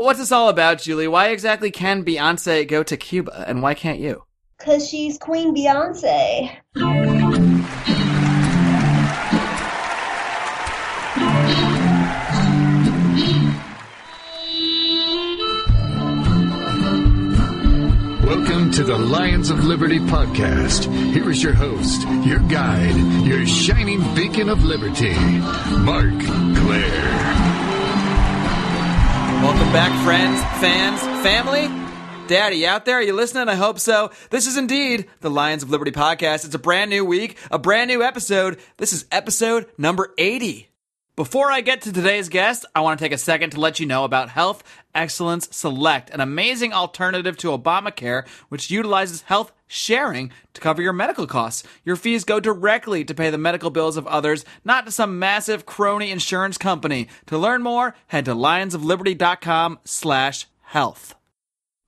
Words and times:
What's 0.00 0.20
this 0.20 0.30
all 0.30 0.48
about, 0.48 0.78
Julie? 0.78 1.08
Why 1.08 1.30
exactly 1.30 1.72
can 1.72 2.04
Beyonce 2.04 2.68
go 2.68 2.84
to 2.84 2.96
Cuba, 2.96 3.44
and 3.48 3.62
why 3.62 3.74
can't 3.74 3.98
you? 3.98 4.22
Because 4.56 4.88
she's 4.88 5.18
Queen 5.18 5.52
Beyonce. 5.52 6.56
Welcome 18.22 18.70
to 18.70 18.84
the 18.84 18.96
Lions 18.96 19.50
of 19.50 19.64
Liberty 19.64 19.98
podcast. 19.98 20.84
Here 21.12 21.28
is 21.28 21.42
your 21.42 21.54
host, 21.54 22.06
your 22.24 22.38
guide, 22.38 22.94
your 23.26 23.44
shining 23.48 24.14
beacon 24.14 24.48
of 24.48 24.62
liberty, 24.62 25.18
Marc 25.80 26.20
Clair. 26.20 27.47
Welcome 29.42 29.72
back, 29.72 30.04
friends, 30.04 30.40
fans, 30.60 31.00
family. 31.22 31.68
Daddy, 32.26 32.66
out 32.66 32.84
there, 32.84 32.96
are 32.96 33.02
you 33.02 33.12
listening? 33.12 33.48
I 33.48 33.54
hope 33.54 33.78
so. 33.78 34.10
This 34.30 34.48
is 34.48 34.56
indeed 34.56 35.08
the 35.20 35.30
Lions 35.30 35.62
of 35.62 35.70
Liberty 35.70 35.92
podcast. 35.92 36.44
It's 36.44 36.56
a 36.56 36.58
brand 36.58 36.90
new 36.90 37.04
week, 37.04 37.38
a 37.50 37.58
brand 37.58 37.88
new 37.88 38.02
episode. 38.02 38.58
This 38.78 38.92
is 38.92 39.06
episode 39.12 39.66
number 39.78 40.12
80. 40.18 40.67
Before 41.18 41.50
I 41.50 41.62
get 41.62 41.80
to 41.80 41.92
today's 41.92 42.28
guest, 42.28 42.64
I 42.76 42.80
want 42.80 42.96
to 42.96 43.04
take 43.04 43.10
a 43.10 43.18
second 43.18 43.50
to 43.50 43.58
let 43.58 43.80
you 43.80 43.86
know 43.86 44.04
about 44.04 44.28
Health 44.28 44.62
Excellence 44.94 45.48
Select, 45.50 46.10
an 46.10 46.20
amazing 46.20 46.72
alternative 46.72 47.36
to 47.38 47.58
Obamacare, 47.58 48.24
which 48.50 48.70
utilizes 48.70 49.22
health 49.22 49.50
sharing 49.66 50.30
to 50.54 50.60
cover 50.60 50.80
your 50.80 50.92
medical 50.92 51.26
costs. 51.26 51.64
Your 51.84 51.96
fees 51.96 52.22
go 52.22 52.38
directly 52.38 53.04
to 53.04 53.16
pay 53.16 53.30
the 53.30 53.36
medical 53.36 53.70
bills 53.70 53.96
of 53.96 54.06
others, 54.06 54.44
not 54.64 54.86
to 54.86 54.92
some 54.92 55.18
massive 55.18 55.66
crony 55.66 56.12
insurance 56.12 56.56
company. 56.56 57.08
To 57.26 57.36
learn 57.36 57.64
more, 57.64 57.96
head 58.06 58.24
to 58.26 58.34
lionsofliberty.com 58.36 59.80
slash 59.84 60.46
health. 60.60 61.16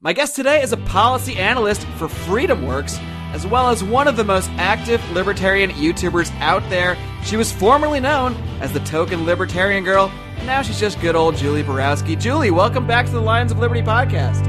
My 0.00 0.12
guest 0.12 0.34
today 0.34 0.60
is 0.60 0.72
a 0.72 0.76
policy 0.76 1.36
analyst 1.36 1.84
for 1.98 2.08
FreedomWorks, 2.08 3.00
as 3.32 3.46
well 3.46 3.68
as 3.68 3.84
one 3.84 4.08
of 4.08 4.16
the 4.16 4.24
most 4.24 4.50
active 4.52 5.00
libertarian 5.12 5.70
YouTubers 5.70 6.30
out 6.40 6.62
there. 6.70 6.96
She 7.24 7.36
was 7.36 7.52
formerly 7.52 8.00
known 8.00 8.34
as 8.60 8.72
the 8.72 8.80
token 8.80 9.24
libertarian 9.24 9.84
girl, 9.84 10.10
and 10.36 10.46
now 10.46 10.62
she's 10.62 10.80
just 10.80 11.00
good 11.00 11.14
old 11.14 11.36
Julie 11.36 11.62
Borowski. 11.62 12.16
Julie, 12.16 12.50
welcome 12.50 12.86
back 12.86 13.06
to 13.06 13.12
the 13.12 13.20
Lions 13.20 13.52
of 13.52 13.58
Liberty 13.58 13.82
podcast. 13.82 14.44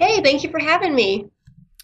Hey, 0.00 0.22
thank 0.22 0.42
you 0.42 0.50
for 0.50 0.58
having 0.58 0.94
me. 0.94 1.26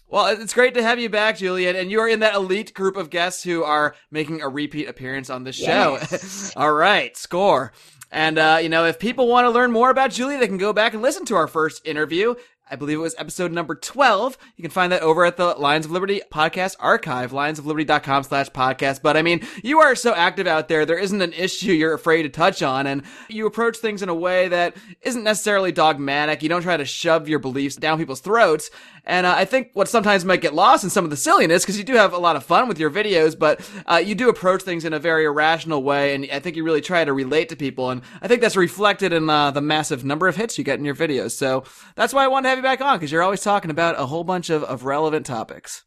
Well, 0.07 0.27
it's 0.27 0.53
great 0.53 0.73
to 0.73 0.83
have 0.83 0.99
you 0.99 1.07
back, 1.07 1.37
Julian, 1.37 1.77
and 1.77 1.89
you 1.89 2.01
are 2.01 2.09
in 2.09 2.19
that 2.19 2.35
elite 2.35 2.73
group 2.73 2.97
of 2.97 3.09
guests 3.09 3.43
who 3.43 3.63
are 3.63 3.95
making 4.11 4.41
a 4.41 4.49
repeat 4.49 4.89
appearance 4.89 5.29
on 5.29 5.45
this 5.45 5.55
show. 5.55 5.97
Yes. 6.01 6.53
All 6.57 6.73
right, 6.73 7.15
score. 7.15 7.71
And, 8.11 8.37
uh, 8.37 8.59
you 8.61 8.67
know, 8.67 8.83
if 8.85 8.99
people 8.99 9.27
want 9.29 9.45
to 9.45 9.51
learn 9.51 9.71
more 9.71 9.89
about 9.89 10.11
Julie, 10.11 10.35
they 10.35 10.47
can 10.47 10.57
go 10.57 10.73
back 10.73 10.93
and 10.93 11.01
listen 11.01 11.23
to 11.27 11.35
our 11.35 11.47
first 11.47 11.87
interview. 11.87 12.35
I 12.71 12.77
believe 12.77 12.99
it 12.99 13.01
was 13.01 13.15
episode 13.17 13.51
number 13.51 13.75
12. 13.75 14.37
You 14.55 14.61
can 14.61 14.71
find 14.71 14.93
that 14.93 15.01
over 15.01 15.25
at 15.25 15.35
the 15.35 15.47
Lions 15.55 15.85
of 15.85 15.91
Liberty 15.91 16.21
podcast 16.31 16.77
archive, 16.79 17.31
lionsofliberty.com 17.31 18.23
slash 18.23 18.49
podcast. 18.49 19.01
But 19.01 19.17
I 19.17 19.21
mean, 19.21 19.45
you 19.61 19.79
are 19.79 19.93
so 19.93 20.13
active 20.13 20.47
out 20.47 20.69
there. 20.69 20.85
There 20.85 20.97
isn't 20.97 21.21
an 21.21 21.33
issue 21.33 21.73
you're 21.73 21.93
afraid 21.93 22.23
to 22.23 22.29
touch 22.29 22.63
on. 22.63 22.87
And 22.87 23.03
you 23.27 23.45
approach 23.45 23.77
things 23.77 24.01
in 24.01 24.07
a 24.07 24.15
way 24.15 24.47
that 24.47 24.77
isn't 25.01 25.23
necessarily 25.23 25.73
dogmatic. 25.73 26.41
You 26.41 26.47
don't 26.47 26.61
try 26.61 26.77
to 26.77 26.85
shove 26.85 27.27
your 27.27 27.39
beliefs 27.39 27.75
down 27.75 27.97
people's 27.97 28.21
throats. 28.21 28.69
And 29.03 29.25
uh, 29.25 29.33
I 29.35 29.45
think 29.45 29.71
what 29.73 29.89
sometimes 29.89 30.23
might 30.23 30.41
get 30.41 30.53
lost 30.53 30.83
in 30.83 30.89
some 30.89 31.03
of 31.03 31.09
the 31.09 31.17
silliness, 31.17 31.63
because 31.63 31.77
you 31.77 31.83
do 31.83 31.95
have 31.95 32.13
a 32.13 32.19
lot 32.19 32.35
of 32.35 32.45
fun 32.45 32.67
with 32.67 32.79
your 32.79 32.91
videos, 32.91 33.37
but 33.37 33.67
uh, 33.87 33.95
you 33.95 34.13
do 34.13 34.29
approach 34.29 34.61
things 34.61 34.85
in 34.85 34.93
a 34.93 34.99
very 34.99 35.25
irrational 35.25 35.81
way, 35.81 36.13
and 36.13 36.27
I 36.31 36.39
think 36.39 36.55
you 36.55 36.63
really 36.63 36.81
try 36.81 37.03
to 37.03 37.11
relate 37.11 37.49
to 37.49 37.55
people, 37.55 37.89
and 37.89 38.03
I 38.21 38.27
think 38.27 38.41
that's 38.41 38.55
reflected 38.55 39.11
in 39.11 39.27
uh, 39.29 39.51
the 39.51 39.61
massive 39.61 40.05
number 40.05 40.27
of 40.27 40.35
hits 40.35 40.57
you 40.57 40.63
get 40.63 40.77
in 40.77 40.85
your 40.85 40.95
videos. 40.95 41.31
So 41.31 41.63
that's 41.95 42.13
why 42.13 42.23
I 42.23 42.27
wanted 42.27 42.43
to 42.43 42.49
have 42.49 42.59
you 42.61 42.69
back 42.69 42.81
on, 42.81 42.97
because 42.97 43.11
you're 43.11 43.23
always 43.23 43.41
talking 43.41 43.71
about 43.71 43.99
a 43.99 44.05
whole 44.05 44.23
bunch 44.23 44.49
of, 44.49 44.63
of 44.63 44.85
relevant 44.85 45.25
topics. 45.25 45.83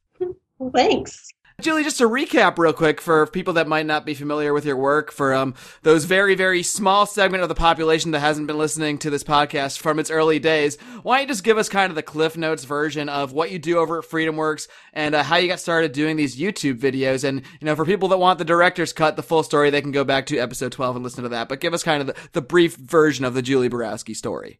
Well, 0.58 0.70
thanks. 0.74 1.28
Julie, 1.60 1.84
just 1.84 1.98
to 1.98 2.08
recap 2.08 2.58
real 2.58 2.72
quick 2.72 3.00
for 3.00 3.28
people 3.28 3.54
that 3.54 3.68
might 3.68 3.86
not 3.86 4.04
be 4.04 4.14
familiar 4.14 4.52
with 4.52 4.64
your 4.64 4.76
work, 4.76 5.12
for 5.12 5.32
um, 5.32 5.54
those 5.82 6.04
very, 6.04 6.34
very 6.34 6.64
small 6.64 7.06
segment 7.06 7.44
of 7.44 7.48
the 7.48 7.54
population 7.54 8.10
that 8.10 8.18
hasn't 8.18 8.48
been 8.48 8.58
listening 8.58 8.98
to 8.98 9.08
this 9.08 9.22
podcast 9.22 9.78
from 9.78 10.00
its 10.00 10.10
early 10.10 10.40
days, 10.40 10.76
why 11.04 11.18
don't 11.18 11.22
you 11.22 11.28
just 11.28 11.44
give 11.44 11.56
us 11.56 11.68
kind 11.68 11.90
of 11.90 11.94
the 11.94 12.02
Cliff 12.02 12.36
Notes 12.36 12.64
version 12.64 13.08
of 13.08 13.32
what 13.32 13.52
you 13.52 13.60
do 13.60 13.78
over 13.78 14.00
at 14.00 14.04
FreedomWorks 14.04 14.66
and 14.92 15.14
uh, 15.14 15.22
how 15.22 15.36
you 15.36 15.46
got 15.46 15.60
started 15.60 15.92
doing 15.92 16.16
these 16.16 16.36
YouTube 16.36 16.80
videos? 16.80 17.22
And, 17.22 17.42
you 17.60 17.66
know, 17.66 17.76
for 17.76 17.84
people 17.86 18.08
that 18.08 18.18
want 18.18 18.40
the 18.40 18.44
director's 18.44 18.92
cut, 18.92 19.14
the 19.14 19.22
full 19.22 19.44
story, 19.44 19.70
they 19.70 19.80
can 19.80 19.92
go 19.92 20.02
back 20.02 20.26
to 20.26 20.38
episode 20.38 20.72
12 20.72 20.96
and 20.96 21.04
listen 21.04 21.22
to 21.22 21.28
that. 21.28 21.48
But 21.48 21.60
give 21.60 21.72
us 21.72 21.84
kind 21.84 22.00
of 22.00 22.08
the, 22.08 22.16
the 22.32 22.42
brief 22.42 22.74
version 22.74 23.24
of 23.24 23.34
the 23.34 23.42
Julie 23.42 23.68
Borowski 23.68 24.14
story. 24.14 24.58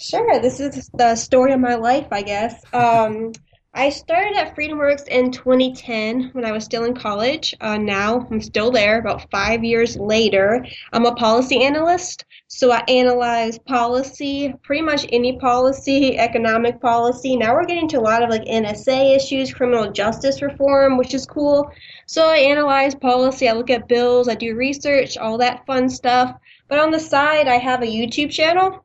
Sure, 0.00 0.40
this 0.40 0.60
is 0.60 0.88
the 0.94 1.14
story 1.14 1.52
of 1.52 1.60
my 1.60 1.74
life, 1.74 2.06
I 2.10 2.22
guess. 2.22 2.64
Um, 2.72 3.32
I 3.74 3.90
started 3.90 4.34
at 4.34 4.56
FreedomWorks 4.56 5.06
in 5.08 5.30
2010 5.30 6.30
when 6.32 6.46
I 6.46 6.52
was 6.52 6.64
still 6.64 6.84
in 6.84 6.94
college. 6.94 7.54
Uh, 7.60 7.76
now 7.76 8.26
I'm 8.30 8.40
still 8.40 8.70
there 8.70 8.98
about 8.98 9.30
five 9.30 9.62
years 9.62 9.98
later. 9.98 10.64
I'm 10.94 11.04
a 11.04 11.14
policy 11.14 11.62
analyst, 11.62 12.24
so 12.48 12.72
I 12.72 12.82
analyze 12.88 13.58
policy, 13.58 14.54
pretty 14.62 14.80
much 14.80 15.04
any 15.12 15.38
policy, 15.38 16.16
economic 16.16 16.80
policy. 16.80 17.36
Now 17.36 17.52
we're 17.52 17.66
getting 17.66 17.88
to 17.88 17.98
a 17.98 18.00
lot 18.00 18.22
of 18.22 18.30
like 18.30 18.46
NSA 18.46 19.14
issues, 19.14 19.52
criminal 19.52 19.92
justice 19.92 20.40
reform, 20.40 20.96
which 20.96 21.12
is 21.12 21.26
cool. 21.26 21.70
So 22.06 22.26
I 22.26 22.38
analyze 22.38 22.94
policy, 22.94 23.50
I 23.50 23.52
look 23.52 23.68
at 23.68 23.86
bills, 23.86 24.28
I 24.28 24.34
do 24.34 24.56
research, 24.56 25.18
all 25.18 25.36
that 25.38 25.66
fun 25.66 25.90
stuff. 25.90 26.34
But 26.68 26.78
on 26.78 26.90
the 26.90 27.00
side, 27.00 27.48
I 27.48 27.58
have 27.58 27.82
a 27.82 27.86
YouTube 27.86 28.30
channel. 28.30 28.82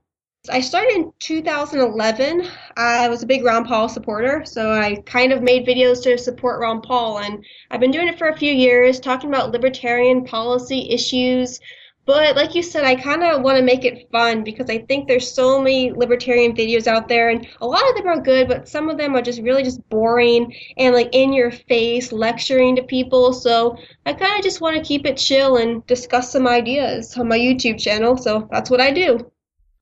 I 0.50 0.59
started 0.59 0.95
in 0.95 1.13
2011. 1.19 2.47
I 2.78 3.09
was 3.09 3.23
a 3.23 3.28
big 3.28 3.44
Ron 3.44 3.66
Paul 3.66 3.89
supporter, 3.89 4.44
so 4.45 4.72
I 4.72 4.95
kind 5.06 5.31
of 5.31 5.41
made 5.41 5.66
videos 5.66 6.03
to 6.03 6.17
support 6.17 6.59
Ron 6.59 6.81
Paul, 6.81 7.19
and 7.19 7.44
I've 7.72 7.79
been 7.79 7.91
doing 7.91 8.07
it 8.07 8.17
for 8.17 8.29
a 8.29 8.38
few 8.38 8.51
years, 8.51 9.00
talking 9.00 9.29
about 9.29 9.51
libertarian 9.51 10.25
policy 10.25 10.89
issues. 10.89 11.59
But 12.05 12.35
like 12.35 12.53
you 12.53 12.61
said, 12.61 12.84
I 12.84 12.95
kind 12.95 13.23
of 13.23 13.41
want 13.41 13.57
to 13.57 13.63
make 13.63 13.84
it 13.84 14.09
fun 14.11 14.44
because 14.44 14.69
I 14.69 14.79
think 14.79 15.07
there's 15.07 15.31
so 15.31 15.59
many 15.59 15.91
libertarian 15.91 16.55
videos 16.55 16.85
out 16.85 17.07
there, 17.07 17.29
and 17.29 17.47
a 17.61 17.66
lot 17.66 17.89
of 17.89 17.95
them 17.95 18.07
are 18.07 18.22
good, 18.22 18.47
but 18.47 18.69
some 18.69 18.89
of 18.89 18.97
them 18.97 19.16
are 19.16 19.23
just 19.23 19.41
really 19.41 19.63
just 19.63 19.88
boring 19.89 20.55
and 20.78 20.94
like 20.94 21.09
in 21.13 21.34
your 21.34 21.51
face, 21.51 22.11
lecturing 22.11 22.75
to 22.75 22.84
people. 22.84 23.34
So 23.34 23.78
I 24.05 24.13
kind 24.13 24.38
of 24.38 24.44
just 24.44 24.61
want 24.61 24.78
to 24.78 24.84
keep 24.84 25.05
it 25.05 25.17
chill 25.17 25.57
and 25.57 25.85
discuss 25.88 26.31
some 26.31 26.47
ideas 26.47 27.17
on 27.17 27.28
my 27.28 27.39
YouTube 27.39 27.79
channel. 27.79 28.17
So 28.17 28.47
that's 28.51 28.69
what 28.69 28.81
I 28.81 28.91
do. 28.91 29.31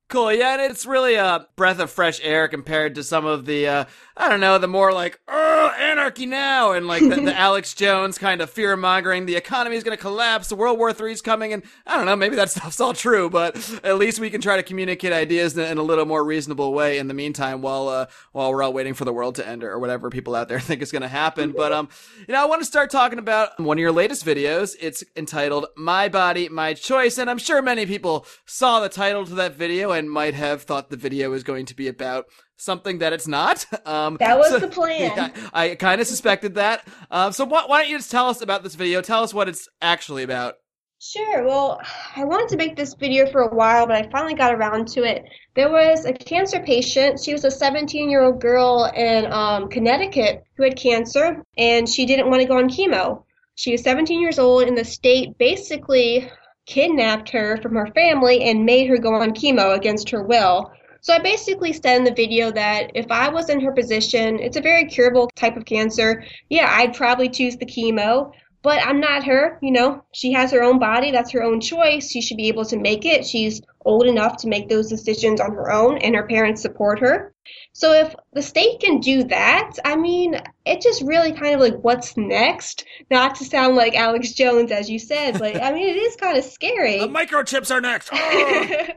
Cool, 0.09 0.31
yeah, 0.33 0.53
and 0.53 0.71
it's 0.71 0.85
really 0.85 1.15
a 1.15 1.47
breath 1.55 1.79
of 1.79 1.89
fresh 1.89 2.19
air 2.23 2.47
compared 2.47 2.93
to 2.95 3.03
some 3.03 3.25
of 3.25 3.45
the, 3.45 3.67
uh, 3.67 3.85
I 4.15 4.29
don't 4.29 4.41
know, 4.41 4.59
the 4.59 4.67
more 4.67 4.93
like, 4.93 5.19
oh, 5.27 5.73
anarchy 5.79 6.27
now, 6.27 6.73
and 6.73 6.85
like 6.87 7.01
the, 7.01 7.15
the 7.15 7.35
Alex 7.39 7.73
Jones 7.73 8.19
kind 8.19 8.39
of 8.41 8.49
fear 8.49 8.75
mongering, 8.75 9.25
the 9.25 9.35
economy 9.35 9.75
is 9.75 9.83
going 9.83 9.97
to 9.97 10.01
collapse, 10.01 10.51
World 10.51 10.77
War 10.77 10.91
III 10.91 11.13
is 11.13 11.21
coming, 11.21 11.51
and 11.51 11.63
I 11.87 11.97
don't 11.97 12.05
know, 12.05 12.15
maybe 12.15 12.35
that 12.35 12.51
stuff's 12.51 12.79
all 12.79 12.93
true, 12.93 13.27
but 13.29 13.55
at 13.83 13.97
least 13.97 14.19
we 14.19 14.29
can 14.29 14.39
try 14.39 14.55
to 14.55 14.61
communicate 14.61 15.13
ideas 15.13 15.57
in, 15.57 15.65
in 15.65 15.77
a 15.79 15.83
little 15.83 16.05
more 16.05 16.23
reasonable 16.23 16.73
way 16.73 16.99
in 16.99 17.07
the 17.07 17.15
meantime 17.15 17.61
while, 17.63 17.87
uh, 17.87 18.05
while 18.33 18.51
we're 18.51 18.61
all 18.61 18.73
waiting 18.73 18.93
for 18.93 19.05
the 19.05 19.13
world 19.13 19.35
to 19.35 19.47
end 19.47 19.63
or 19.63 19.79
whatever 19.79 20.11
people 20.11 20.35
out 20.35 20.47
there 20.47 20.59
think 20.59 20.83
is 20.83 20.91
going 20.91 21.01
to 21.01 21.07
happen. 21.07 21.53
But, 21.53 21.71
um, 21.71 21.89
you 22.27 22.33
know, 22.33 22.41
I 22.41 22.45
want 22.45 22.61
to 22.61 22.67
start 22.67 22.91
talking 22.91 23.17
about 23.17 23.59
one 23.59 23.77
of 23.77 23.81
your 23.81 23.91
latest 23.91 24.23
videos. 24.25 24.75
It's 24.79 25.03
entitled 25.15 25.67
My 25.75 26.07
Body, 26.07 26.49
My 26.49 26.75
Choice, 26.75 27.17
and 27.17 27.31
I'm 27.31 27.39
sure 27.39 27.63
many 27.63 27.87
people 27.87 28.27
saw 28.45 28.79
the 28.79 28.89
title 28.89 29.25
to 29.25 29.33
that 29.35 29.55
video 29.55 29.91
and 29.93 30.09
might 30.11 30.33
have 30.33 30.63
thought 30.63 30.89
the 30.89 30.97
video 30.97 31.29
was 31.29 31.43
going 31.43 31.65
to 31.67 31.75
be 31.75 31.87
about 31.87 32.25
something 32.57 32.99
that 32.99 33.13
it's 33.13 33.27
not. 33.27 33.65
Um, 33.85 34.17
That 34.19 34.37
was 34.37 34.49
so- 34.49 34.59
the 34.59 34.67
plan. 34.67 35.11
Yeah, 35.15 35.49
I 35.53 35.75
kind 35.75 35.99
of 36.01 36.07
suspected 36.07 36.55
that. 36.55 36.87
Um, 37.11 37.31
so 37.33 37.45
why, 37.45 37.63
why 37.67 37.81
don't 37.81 37.89
you 37.91 37.97
just 37.97 38.11
tell 38.11 38.27
us 38.29 38.41
about 38.41 38.63
this 38.63 38.75
video? 38.75 39.01
Tell 39.01 39.23
us 39.23 39.33
what 39.33 39.49
it's 39.49 39.67
actually 39.81 40.23
about. 40.23 40.55
Sure. 40.99 41.45
Well, 41.45 41.81
I 42.15 42.23
wanted 42.23 42.47
to 42.49 42.57
make 42.57 42.75
this 42.77 42.93
video 42.93 43.29
for 43.29 43.41
a 43.41 43.53
while, 43.53 43.85
but 43.87 43.95
I 43.97 44.09
finally 44.09 44.35
got 44.35 44.53
around 44.55 44.87
to 44.89 45.03
it. 45.03 45.25
There 45.55 45.69
was 45.69 46.05
a 46.05 46.13
cancer 46.13 46.59
patient. 46.61 47.19
She 47.23 47.33
was 47.33 47.43
a 47.43 47.51
17 47.51 48.09
year 48.09 48.21
old 48.23 48.39
girl 48.41 48.89
in 48.95 49.25
um, 49.31 49.67
Connecticut 49.69 50.43
who 50.55 50.63
had 50.63 50.77
cancer, 50.77 51.43
and 51.57 51.87
she 51.89 52.05
didn't 52.05 52.29
want 52.29 52.41
to 52.41 52.47
go 52.47 52.57
on 52.57 52.69
chemo. 52.69 53.23
She 53.55 53.73
was 53.73 53.83
17 53.83 54.19
years 54.21 54.39
old, 54.39 54.63
and 54.63 54.77
the 54.77 54.85
state 54.85 55.37
basically 55.37 56.31
kidnapped 56.65 57.29
her 57.29 57.57
from 57.57 57.75
her 57.75 57.87
family 57.87 58.43
and 58.43 58.65
made 58.65 58.87
her 58.87 58.97
go 58.97 59.13
on 59.13 59.31
chemo 59.31 59.75
against 59.75 60.09
her 60.09 60.23
will. 60.23 60.71
So 61.01 61.13
I 61.13 61.19
basically 61.19 61.73
said 61.73 61.97
in 61.97 62.05
the 62.05 62.13
video 62.13 62.49
that 62.51 62.91
if 62.95 63.11
I 63.11 63.27
was 63.27 63.49
in 63.49 63.59
her 63.59 63.73
position, 63.73 64.39
it's 64.39 64.55
a 64.55 64.61
very 64.61 64.85
curable 64.85 65.29
type 65.35 65.57
of 65.57 65.65
cancer. 65.65 66.23
Yeah, 66.49 66.67
I'd 66.69 66.93
probably 66.93 67.27
choose 67.27 67.57
the 67.57 67.65
chemo, 67.65 68.31
but 68.63 68.79
I'm 68.83 68.99
not 69.01 69.25
her, 69.25 69.59
you 69.61 69.71
know. 69.71 70.03
She 70.13 70.31
has 70.31 70.51
her 70.51 70.63
own 70.63 70.79
body, 70.79 71.11
that's 71.11 71.31
her 71.31 71.43
own 71.43 71.59
choice. 71.59 72.09
She 72.09 72.21
should 72.21 72.37
be 72.37 72.47
able 72.47 72.65
to 72.65 72.77
make 72.77 73.05
it. 73.05 73.25
She's 73.25 73.61
old 73.85 74.07
enough 74.07 74.37
to 74.37 74.47
make 74.47 74.69
those 74.69 74.89
decisions 74.89 75.41
on 75.41 75.51
her 75.51 75.71
own 75.71 75.97
and 75.97 76.15
her 76.15 76.25
parents 76.25 76.61
support 76.61 76.99
her. 76.99 77.33
So 77.73 77.91
if 77.91 78.15
the 78.31 78.41
state 78.41 78.79
can 78.79 79.01
do 79.01 79.25
that, 79.25 79.73
I 79.83 79.97
mean, 79.97 80.39
it 80.65 80.81
just 80.81 81.03
really 81.03 81.33
kind 81.33 81.53
of 81.53 81.59
like 81.59 81.75
what's 81.83 82.15
next? 82.15 82.85
Not 83.11 83.35
to 83.35 83.45
sound 83.45 83.75
like 83.75 83.95
Alex 83.95 84.31
Jones 84.31 84.71
as 84.71 84.89
you 84.89 84.97
said, 84.97 85.39
but 85.39 85.61
I 85.61 85.73
mean 85.73 85.89
it 85.89 85.97
is 85.97 86.15
kind 86.15 86.37
of 86.37 86.45
scary. 86.45 86.99
The 87.03 87.07
microchips 87.07 87.69
are 87.69 87.81
next. 87.81 88.09
Oh! 88.13 88.87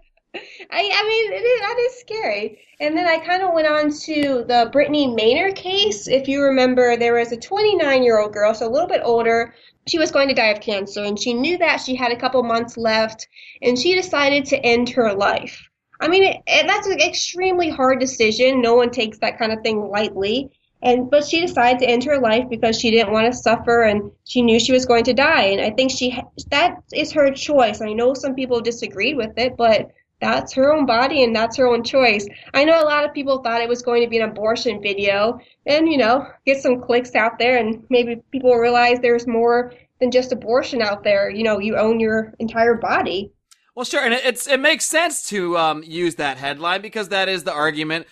I, 0.71 0.91
I 0.95 1.09
mean, 1.09 1.33
it 1.33 1.45
is, 1.45 1.61
that 1.61 1.79
is 1.79 2.01
scary. 2.01 2.59
And 2.81 2.97
then 2.97 3.07
I 3.07 3.19
kind 3.19 3.43
of 3.43 3.55
went 3.55 3.67
on 3.67 3.91
to 3.91 4.45
the 4.47 4.69
Brittany 4.73 5.07
Maynard 5.07 5.57
case. 5.57 6.09
If 6.09 6.29
you 6.29 6.43
remember, 6.43 6.97
there 6.97 7.15
was 7.15 7.33
a 7.33 7.37
29 7.37 8.03
year 8.03 8.19
old 8.19 8.33
girl, 8.33 8.55
so 8.55 8.67
a 8.67 8.71
little 8.71 8.89
bit 8.89 9.01
older. 9.05 9.55
She 9.87 9.99
was 9.99 10.11
going 10.11 10.29
to 10.29 10.35
die 10.35 10.49
of 10.49 10.61
cancer, 10.61 11.05
and 11.05 11.19
she 11.19 11.33
knew 11.33 11.59
that 11.59 11.81
she 11.81 11.95
had 11.95 12.13
a 12.13 12.17
couple 12.17 12.43
months 12.43 12.77
left, 12.77 13.29
and 13.63 13.79
she 13.79 13.95
decided 13.95 14.45
to 14.47 14.59
end 14.59 14.89
her 14.91 15.15
life. 15.15 15.63
I 16.01 16.09
mean, 16.09 16.25
it, 16.25 16.43
it, 16.47 16.67
that's 16.67 16.87
an 16.87 17.01
extremely 17.01 17.71
hard 17.71 18.01
decision. 18.01 18.61
No 18.61 18.75
one 18.75 18.91
takes 18.91 19.19
that 19.19 19.39
kind 19.39 19.53
of 19.53 19.63
thing 19.63 19.89
lightly. 19.89 20.51
And 20.83 21.11
but 21.11 21.25
she 21.25 21.41
decided 21.41 21.79
to 21.81 21.89
end 21.89 22.05
her 22.05 22.19
life 22.19 22.45
because 22.51 22.79
she 22.79 22.91
didn't 22.91 23.13
want 23.13 23.33
to 23.33 23.37
suffer 23.37 23.83
and 23.83 24.11
she 24.25 24.43
knew 24.43 24.61
she 24.61 24.73
was 24.73 24.85
going 24.85 25.05
to 25.05 25.15
die. 25.15 25.45
And 25.45 25.61
I 25.61 25.71
think 25.71 25.91
she 25.91 26.21
that 26.51 26.77
is 26.93 27.13
her 27.13 27.33
choice. 27.33 27.81
I 27.81 27.95
know 27.95 28.13
some 28.13 28.35
people 28.35 28.61
disagreed 28.61 29.17
with 29.17 29.39
it, 29.39 29.57
but 29.57 29.91
that's 30.21 30.53
her 30.55 30.73
own 30.73 30.87
body 30.87 31.25
and 31.25 31.35
that's 31.35 31.57
her 31.57 31.67
own 31.67 31.85
choice. 31.85 32.27
I 32.55 32.65
know 32.65 32.83
a 32.83 32.85
lot 32.85 33.05
of 33.05 33.13
people 33.13 33.43
thought 33.43 33.61
it 33.61 33.69
was 33.69 33.83
going 33.83 34.03
to 34.03 34.09
be 34.09 34.19
an 34.19 34.29
abortion 34.29 34.81
video 34.83 35.39
and, 35.67 35.89
you 35.89 35.99
know, 35.99 36.27
get 36.47 36.63
some 36.63 36.81
clicks 36.81 37.15
out 37.15 37.39
there 37.39 37.59
and 37.59 37.85
maybe 37.91 38.23
people 38.33 38.55
realize 38.55 38.99
there's 39.01 39.27
more 39.27 39.73
than 40.01 40.11
just 40.11 40.33
abortion 40.33 40.81
out 40.83 41.05
there. 41.05 41.31
You 41.31 41.45
know, 41.45 41.59
you 41.59 41.77
own 41.77 42.01
your 42.01 42.35
entire 42.39 42.75
body. 42.75 43.33
Well, 43.75 43.85
sure, 43.85 44.03
and 44.03 44.15
it's 44.15 44.49
it 44.49 44.59
makes 44.59 44.87
sense 44.87 45.29
to 45.29 45.59
um, 45.59 45.83
use 45.83 46.15
that 46.15 46.39
headline 46.39 46.81
because 46.81 47.11
that 47.11 47.29
is 47.29 47.45
the 47.45 47.53
argument 47.53 48.07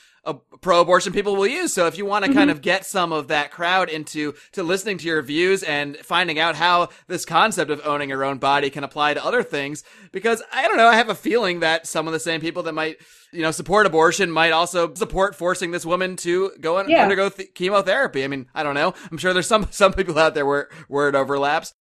pro-abortion 0.61 1.13
people 1.13 1.37
will 1.37 1.47
use. 1.47 1.73
So 1.73 1.87
if 1.87 1.99
you 1.99 2.07
want 2.07 2.25
to 2.25 2.31
mm-hmm. 2.31 2.39
kind 2.39 2.51
of 2.51 2.63
get 2.63 2.87
some 2.87 3.13
of 3.13 3.29
that 3.29 3.51
crowd 3.51 3.89
into 3.89 4.35
to 4.53 4.63
listening 4.63 4.99
to 4.99 5.07
your 5.07 5.23
views 5.23 5.63
and 5.63 5.97
finding 5.99 6.39
out 6.39 6.57
how 6.57 6.89
this 7.07 7.25
concept 7.25 7.71
of 7.71 7.81
owning 7.85 8.09
your 8.09 8.25
own 8.25 8.39
body 8.39 8.71
can 8.71 8.85
apply 8.85 9.15
to 9.15 9.25
other 9.25 9.43
things, 9.43 9.85
because 10.13 10.43
I 10.53 10.67
don't 10.67 10.77
know, 10.77 10.89
I 10.89 10.97
have 10.97 11.11
a 11.11 11.15
feeling 11.15 11.61
that 11.61 11.87
some 11.87 12.07
of 12.07 12.13
the 12.13 12.21
same 12.21 12.41
people 12.41 12.63
that 12.65 12.75
might 12.75 12.97
you 13.33 13.43
know 13.43 13.51
support 13.51 13.85
abortion 13.85 14.31
might 14.31 14.53
also 14.53 14.95
support 14.95 15.35
forcing 15.35 15.73
this 15.73 15.85
woman 15.85 16.17
to 16.17 16.53
go 16.61 16.79
and 16.79 16.89
yeah. 16.89 17.03
undergo 17.03 17.29
th- 17.29 17.53
chemotherapy. 17.55 18.25
I 18.25 18.29
mean, 18.29 18.47
I 18.55 18.63
don't 18.63 18.75
know. 18.75 18.95
I'm 19.11 19.19
sure 19.19 19.33
there's 19.33 19.49
some 19.49 19.69
some 19.71 19.93
people 19.93 20.19
out 20.19 20.35
there 20.35 20.47
where 20.47 20.69
where 20.89 21.09
it 21.09 21.15
overlaps 21.15 21.75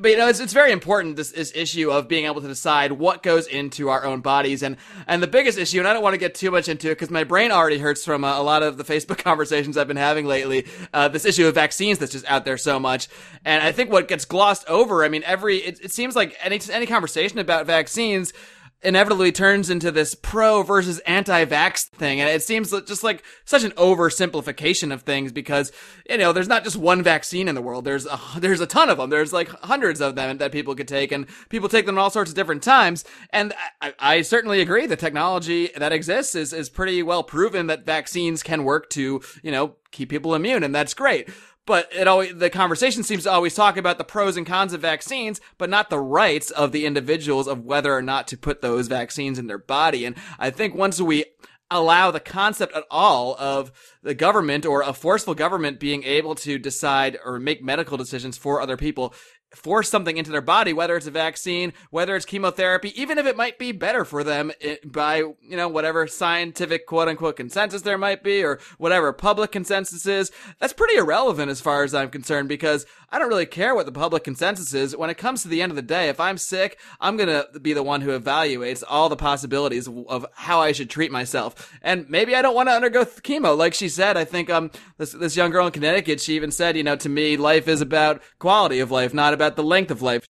but 0.00 0.10
you 0.10 0.16
know 0.16 0.28
it's, 0.28 0.40
it's 0.40 0.52
very 0.52 0.72
important 0.72 1.16
this, 1.16 1.32
this 1.32 1.52
issue 1.54 1.90
of 1.90 2.08
being 2.08 2.26
able 2.26 2.40
to 2.40 2.48
decide 2.48 2.92
what 2.92 3.22
goes 3.22 3.46
into 3.46 3.88
our 3.88 4.04
own 4.04 4.20
bodies. 4.20 4.62
And 4.62 4.76
and 5.06 5.22
the 5.22 5.26
biggest 5.26 5.58
issue 5.58 5.78
and 5.78 5.88
i 5.88 5.92
don't 5.92 6.02
want 6.02 6.14
to 6.14 6.18
get 6.18 6.34
too 6.34 6.50
much 6.50 6.68
into 6.68 6.88
it 6.88 6.92
because 6.92 7.10
my 7.10 7.24
brain 7.24 7.50
already 7.50 7.78
hurts 7.78 8.04
from 8.04 8.24
a, 8.24 8.28
a, 8.28 8.42
lot 8.42 8.62
of 8.62 8.76
the 8.76 8.84
facebook 8.84 9.18
conversations 9.24 9.76
i've 9.76 9.88
been 9.88 9.96
having 9.96 10.26
lately 10.26 10.66
uh, 10.92 11.08
this 11.08 11.24
issue 11.24 11.46
of 11.46 11.54
vaccines 11.54 11.98
that's 11.98 12.12
just 12.12 12.26
out 12.26 12.44
there 12.44 12.58
so 12.58 12.78
much. 12.78 13.08
And 13.44 13.62
i 13.62 13.72
think 13.72 13.90
what 13.90 14.08
gets 14.08 14.24
glossed 14.24 14.68
over 14.68 15.04
i 15.04 15.08
mean 15.08 15.22
every 15.24 15.58
it, 15.58 15.80
it 15.82 15.92
seems 15.92 16.16
like 16.16 16.36
any 16.42 16.60
any 16.70 16.86
conversation 16.86 17.38
about 17.38 17.66
vaccines 17.66 18.32
inevitably 18.82 19.32
turns 19.32 19.70
into 19.70 19.90
this 19.90 20.14
pro 20.14 20.62
versus 20.62 20.98
anti-vax 21.00 21.88
thing. 21.88 22.20
And 22.20 22.28
it 22.28 22.42
seems 22.42 22.70
just 22.86 23.02
like 23.02 23.24
such 23.44 23.64
an 23.64 23.72
oversimplification 23.72 24.92
of 24.92 25.02
things 25.02 25.32
because, 25.32 25.72
you 26.08 26.18
know, 26.18 26.32
there's 26.32 26.48
not 26.48 26.62
just 26.62 26.76
one 26.76 27.02
vaccine 27.02 27.48
in 27.48 27.54
the 27.54 27.62
world. 27.62 27.84
There's 27.84 28.06
a, 28.06 28.20
there's 28.38 28.60
a 28.60 28.66
ton 28.66 28.90
of 28.90 28.98
them. 28.98 29.10
There's 29.10 29.32
like 29.32 29.48
hundreds 29.48 30.00
of 30.00 30.14
them 30.14 30.38
that 30.38 30.52
people 30.52 30.74
could 30.74 30.88
take 30.88 31.10
and 31.10 31.26
people 31.48 31.68
take 31.68 31.86
them 31.86 31.98
at 31.98 32.00
all 32.00 32.10
sorts 32.10 32.30
of 32.30 32.36
different 32.36 32.62
times. 32.62 33.04
And 33.30 33.54
I, 33.80 33.94
I 33.98 34.22
certainly 34.22 34.60
agree 34.60 34.86
the 34.86 34.96
technology 34.96 35.70
that 35.76 35.92
exists 35.92 36.34
is, 36.34 36.52
is 36.52 36.68
pretty 36.68 37.02
well 37.02 37.22
proven 37.22 37.66
that 37.68 37.86
vaccines 37.86 38.42
can 38.42 38.64
work 38.64 38.90
to, 38.90 39.22
you 39.42 39.50
know, 39.50 39.76
keep 39.90 40.10
people 40.10 40.34
immune. 40.34 40.62
And 40.62 40.74
that's 40.74 40.94
great 40.94 41.28
but 41.66 41.88
it 41.92 42.08
always 42.08 42.34
the 42.36 42.50
conversation 42.50 43.02
seems 43.02 43.24
to 43.24 43.30
always 43.30 43.54
talk 43.54 43.76
about 43.76 43.98
the 43.98 44.04
pros 44.04 44.36
and 44.36 44.46
cons 44.46 44.72
of 44.72 44.80
vaccines, 44.80 45.40
but 45.58 45.68
not 45.68 45.90
the 45.90 45.98
rights 45.98 46.50
of 46.50 46.72
the 46.72 46.86
individuals 46.86 47.46
of 47.46 47.64
whether 47.64 47.94
or 47.94 48.02
not 48.02 48.28
to 48.28 48.38
put 48.38 48.62
those 48.62 48.88
vaccines 48.88 49.38
in 49.38 49.46
their 49.46 49.58
body. 49.58 50.04
And 50.04 50.16
I 50.38 50.50
think 50.50 50.74
once 50.74 51.00
we 51.00 51.24
allow 51.70 52.10
the 52.10 52.20
concept 52.20 52.74
at 52.76 52.84
all 52.90 53.34
of 53.38 53.72
the 54.02 54.14
government 54.14 54.64
or 54.64 54.82
a 54.82 54.92
forceful 54.92 55.34
government 55.34 55.80
being 55.80 56.04
able 56.04 56.34
to 56.36 56.58
decide 56.58 57.18
or 57.24 57.40
make 57.40 57.62
medical 57.62 57.96
decisions 57.96 58.38
for 58.38 58.60
other 58.60 58.76
people 58.76 59.12
force 59.54 59.88
something 59.88 60.16
into 60.16 60.30
their 60.30 60.40
body, 60.40 60.72
whether 60.72 60.96
it's 60.96 61.06
a 61.06 61.10
vaccine, 61.10 61.72
whether 61.90 62.16
it's 62.16 62.26
chemotherapy, 62.26 63.00
even 63.00 63.18
if 63.18 63.26
it 63.26 63.36
might 63.36 63.58
be 63.58 63.72
better 63.72 64.04
for 64.04 64.24
them 64.24 64.52
eh, 64.60 64.76
by, 64.84 65.18
you 65.18 65.56
know, 65.56 65.68
whatever 65.68 66.06
scientific 66.06 66.86
quote 66.86 67.08
unquote 67.08 67.36
consensus 67.36 67.82
there 67.82 67.98
might 67.98 68.22
be 68.22 68.42
or 68.42 68.58
whatever 68.78 69.12
public 69.12 69.52
consensus 69.52 70.06
is, 70.06 70.30
that's 70.58 70.72
pretty 70.72 70.96
irrelevant 70.96 71.50
as 71.50 71.60
far 71.60 71.84
as 71.84 71.94
I'm 71.94 72.10
concerned 72.10 72.48
because 72.48 72.86
I 73.10 73.18
don't 73.18 73.28
really 73.28 73.46
care 73.46 73.74
what 73.74 73.86
the 73.86 73.92
public 73.92 74.24
consensus 74.24 74.74
is. 74.74 74.96
When 74.96 75.10
it 75.10 75.18
comes 75.18 75.42
to 75.42 75.48
the 75.48 75.62
end 75.62 75.70
of 75.70 75.76
the 75.76 75.82
day, 75.82 76.08
if 76.08 76.18
I'm 76.18 76.38
sick, 76.38 76.78
I'm 77.00 77.16
going 77.16 77.28
to 77.28 77.60
be 77.60 77.72
the 77.72 77.82
one 77.82 78.00
who 78.00 78.18
evaluates 78.18 78.82
all 78.88 79.08
the 79.08 79.16
possibilities 79.16 79.88
of, 79.88 80.26
how 80.34 80.60
I 80.60 80.72
should 80.72 80.90
treat 80.90 81.12
myself. 81.12 81.72
And 81.82 82.08
maybe 82.10 82.34
I 82.34 82.42
don't 82.42 82.54
want 82.54 82.68
to 82.68 82.74
undergo 82.74 83.04
chemo. 83.04 83.56
Like 83.56 83.74
she 83.74 83.88
said, 83.88 84.16
I 84.16 84.24
think, 84.24 84.50
um, 84.50 84.70
this, 84.98 85.12
this 85.12 85.36
young 85.36 85.50
girl 85.50 85.66
in 85.66 85.72
Connecticut, 85.72 86.20
she 86.20 86.34
even 86.34 86.50
said, 86.50 86.76
you 86.76 86.82
know, 86.82 86.96
to 86.96 87.08
me, 87.08 87.36
life 87.36 87.68
is 87.68 87.80
about 87.80 88.22
quality 88.38 88.80
of 88.80 88.90
life, 88.90 89.14
not 89.14 89.34
about 89.34 89.56
the 89.56 89.62
length 89.62 89.90
of 89.90 90.02
life. 90.02 90.26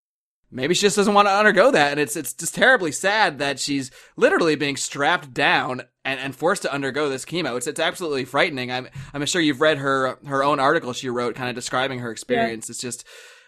Maybe 0.50 0.74
she 0.74 0.82
just 0.82 0.96
doesn't 0.96 1.12
want 1.12 1.26
to 1.26 1.34
undergo 1.34 1.72
that, 1.72 1.90
and 1.90 2.00
it's 2.00 2.14
it's 2.14 2.32
just 2.32 2.54
terribly 2.54 2.92
sad 2.92 3.40
that 3.40 3.58
she's 3.58 3.90
literally 4.16 4.54
being 4.54 4.76
strapped 4.76 5.34
down 5.34 5.82
and, 6.06 6.20
and 6.20 6.34
forced 6.34 6.62
to 6.62 6.72
undergo 6.72 7.10
this 7.10 7.26
chemo. 7.26 7.56
It's 7.58 7.66
it's 7.66 7.80
absolutely 7.80 8.24
frightening. 8.24 8.72
I'm 8.72 8.88
I'm 9.12 9.26
sure 9.26 9.42
you've 9.42 9.60
read 9.60 9.78
her 9.78 10.18
her 10.26 10.42
own 10.42 10.60
article 10.60 10.94
she 10.94 11.10
wrote, 11.10 11.34
kind 11.34 11.50
of 11.50 11.54
describing 11.54 11.98
her 11.98 12.10
experience. 12.10 12.68
Yeah. 12.68 12.72
It's 12.72 12.80
just 12.80 13.04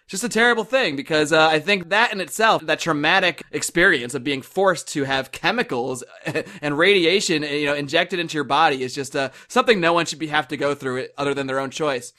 just 0.09 0.25
a 0.25 0.29
terrible 0.29 0.65
thing 0.65 0.97
because 0.97 1.33
uh, 1.33 1.49
I 1.49 1.61
think 1.61 1.91
that 1.91 2.13
in 2.13 2.21
itself, 2.21 2.65
that 2.67 2.81
traumatic 2.81 3.43
experience 3.53 4.15
of 4.15 4.25
being 4.25 4.43
forced 4.43 4.89
to 4.89 5.05
have 5.05 5.33
chemicals 5.33 6.03
and 6.63 6.77
radiation, 6.77 7.43
you 7.43 7.67
know, 7.67 7.75
injected 7.75 8.19
into 8.19 8.35
your 8.35 8.45
body 8.45 8.83
is 8.83 8.95
just 8.95 9.15
uh, 9.15 9.31
something 9.49 9.81
no 9.81 9.93
one 9.93 10.07
should 10.07 10.19
be 10.19 10.29
have 10.29 10.49
to 10.49 10.57
go 10.57 10.75
through 10.75 10.97
it 10.97 11.15
other 11.17 11.35
than 11.35 11.47
their 11.47 11.61
own 11.61 11.71
choice. 11.71 12.13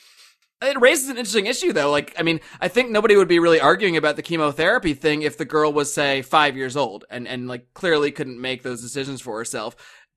It 0.62 0.80
raises 0.80 1.08
an 1.08 1.18
interesting 1.18 1.46
issue 1.46 1.72
though. 1.72 1.90
Like, 1.90 2.14
I 2.20 2.24
mean, 2.24 2.42
I 2.60 2.68
think 2.68 2.92
nobody 2.92 3.16
would 3.16 3.30
be 3.30 3.40
really 3.40 3.62
arguing 3.62 3.96
about 3.96 4.18
the 4.18 4.22
chemotherapy 4.22 4.94
thing 4.94 5.22
if 5.22 5.38
the 5.38 5.46
girl 5.46 5.72
was, 5.72 5.92
say, 5.92 6.22
five 6.22 6.58
years 6.58 6.76
old 6.76 7.06
and, 7.10 7.28
and 7.28 7.48
like 7.48 7.74
clearly 7.74 8.12
couldn't 8.12 8.40
make 8.40 8.62
those 8.62 8.82
decisions 8.82 9.22
for 9.22 9.38
herself. 9.38 9.76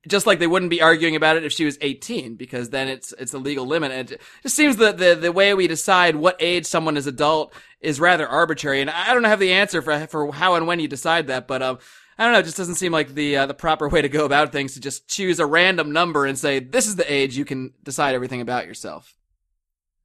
Just 0.09 0.27
like 0.27 0.41
they 0.41 0.49
wouldn't 0.49 0.71
be 0.71 0.83
arguing 0.83 1.15
about 1.15 1.37
it 1.37 1.45
if 1.45 1.53
she 1.53 1.65
was 1.65 1.79
18 1.81 2.35
because 2.35 2.71
then 2.71 2.89
it's, 2.89 3.13
it's 3.19 3.35
a 3.35 3.39
legal 3.39 3.67
limit. 3.67 3.93
And 3.93 4.11
it 4.11 4.21
just 4.43 4.57
seems 4.57 4.77
that 4.79 4.99
the, 4.99 5.15
the 5.15 5.31
way 5.31 5.55
we 5.55 5.69
decide 5.69 6.17
what 6.17 6.37
age 6.41 6.67
someone 6.67 6.97
is 6.97 7.07
adult 7.07 7.55
is 7.81 8.01
rather 8.01 8.27
arbitrary. 8.27 8.81
And 8.81 8.91
I 8.91 9.15
don't 9.15 9.25
have 9.25 9.39
the 9.39 9.53
answer 9.53 9.81
for, 9.81 10.07
for 10.09 10.33
how 10.33 10.57
and 10.57 10.67
when 10.67 10.81
you 10.81 10.89
decide 10.89 11.29
that, 11.29 11.47
but, 11.47 11.63
um, 11.63 11.79
I 12.19 12.25
don't 12.25 12.35
know. 12.35 12.41
It 12.41 12.45
just 12.45 12.59
doesn't 12.59 12.75
seem 12.75 12.93
like 12.93 13.15
the 13.15 13.37
uh, 13.37 13.47
the 13.47 13.55
proper 13.55 13.89
way 13.89 14.03
to 14.03 14.09
go 14.09 14.25
about 14.25 14.53
things 14.53 14.75
to 14.75 14.81
just 14.81 15.09
choose 15.09 15.41
a 15.41 15.47
random 15.47 15.93
number 15.93 16.27
and 16.27 16.39
say 16.39 16.59
this 16.59 16.87
is 16.87 16.97
the 16.97 17.11
age 17.11 17.37
you 17.37 17.45
can 17.45 17.73
decide 17.83 18.15
everything 18.15 18.41
about 18.41 18.67
yourself. 18.67 19.17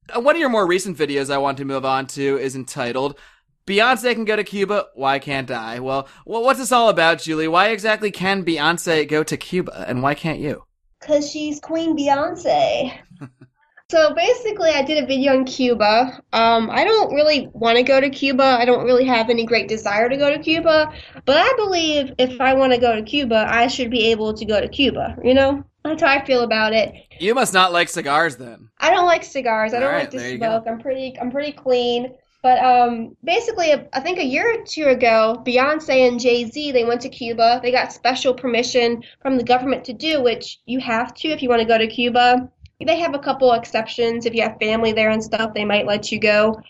Uh, 0.10 0.22
one 0.22 0.36
of 0.36 0.40
your 0.40 0.50
more 0.50 0.66
recent 0.66 0.98
videos 0.98 1.30
I 1.30 1.38
want 1.38 1.58
to 1.58 1.66
move 1.66 1.86
on 1.86 2.08
to 2.08 2.38
is 2.38 2.56
entitled 2.56 3.20
Beyonce 3.68 4.14
can 4.14 4.24
go 4.24 4.38
to 4.38 4.46
Cuba, 4.46 4.86
why 4.96 5.20
can't 5.20 5.52
I? 5.52 5.82
Well, 5.82 6.08
what's 6.24 6.58
this 6.58 6.72
all 6.72 6.88
about, 6.88 7.20
Julie? 7.20 7.50
Why 7.50 7.68
exactly 7.68 8.12
can 8.12 8.46
Beyonce 8.46 9.06
go 9.06 9.24
to 9.24 9.36
Cuba, 9.36 9.84
and 9.88 10.02
why 10.02 10.16
can't 10.16 10.40
you? 10.40 10.64
Because 11.02 11.30
she's 11.30 11.60
Queen 11.60 11.96
Beyonce. 11.96 12.98
so 13.92 14.14
basically, 14.14 14.70
I 14.70 14.84
did 14.84 15.04
a 15.04 15.06
video 15.06 15.34
on 15.34 15.44
Cuba. 15.44 16.24
Um, 16.32 16.70
I 16.72 16.86
don't 16.86 17.14
really 17.14 17.50
want 17.52 17.78
to 17.78 17.84
go 17.84 18.00
to 18.00 18.10
Cuba. 18.10 18.58
I 18.58 18.64
don't 18.64 18.86
really 18.86 19.04
have 19.04 19.30
any 19.30 19.46
great 19.46 19.68
desire 19.68 20.08
to 20.08 20.16
go 20.16 20.32
to 20.32 20.40
Cuba. 20.40 20.94
But 21.26 21.38
I 21.38 21.54
believe 21.58 22.14
if 22.18 22.40
I 22.40 22.54
want 22.54 22.72
to 22.72 22.80
go 22.80 22.96
to 22.96 23.04
Cuba, 23.04 23.48
I 23.50 23.68
should 23.68 23.92
be 23.92 24.06
able 24.06 24.34
to 24.34 24.46
go 24.46 24.62
to 24.62 24.70
Cuba, 24.70 25.18
you 25.22 25.34
know? 25.34 25.62
That's 25.84 26.02
how 26.02 26.08
I 26.08 26.26
feel 26.26 26.44
about 26.44 26.72
it. 26.72 26.94
You 27.20 27.36
must 27.36 27.54
not 27.54 27.74
like 27.74 27.90
cigars 27.90 28.38
then. 28.38 28.70
I 28.80 28.92
don't 28.92 29.06
like 29.06 29.26
cigars. 29.26 29.74
I 29.74 29.80
don't 29.80 29.92
right, 29.92 30.12
like 30.12 30.12
to 30.12 30.38
smoke. 30.38 30.64
I'm 30.68 30.80
pretty 30.80 31.18
I'm 31.20 31.32
pretty 31.32 31.52
clean. 31.52 32.14
But 32.48 32.64
um, 32.64 33.18
basically, 33.26 33.74
I 33.74 34.00
think 34.00 34.20
a 34.20 34.26
year 34.26 34.58
or 34.58 34.64
two 34.64 34.86
ago, 34.86 35.44
Beyonce 35.46 36.08
and 36.08 36.18
Jay 36.18 36.46
Z 36.46 36.72
they 36.72 36.86
went 36.86 37.02
to 37.02 37.10
Cuba. 37.10 37.60
They 37.62 37.74
got 37.74 37.92
special 37.92 38.34
permission 38.34 39.04
from 39.22 39.36
the 39.36 39.44
government 39.44 39.84
to 39.84 39.92
do, 39.92 40.24
which 40.24 40.62
you 40.66 40.80
have 40.80 41.14
to 41.16 41.28
if 41.28 41.44
you 41.44 41.50
want 41.50 41.62
to 41.62 41.68
go 41.68 41.78
to 41.78 41.88
Cuba. 41.88 42.50
They 42.80 43.00
have 43.00 43.14
a 43.14 43.20
couple 43.20 43.52
exceptions. 43.52 44.26
If 44.26 44.34
you 44.34 44.44
have 44.44 44.62
family 44.62 44.94
there 44.94 45.10
and 45.10 45.22
stuff, 45.22 45.54
they 45.54 45.66
might 45.66 45.88
let 45.88 46.10
you 46.10 46.22
go. 46.22 46.62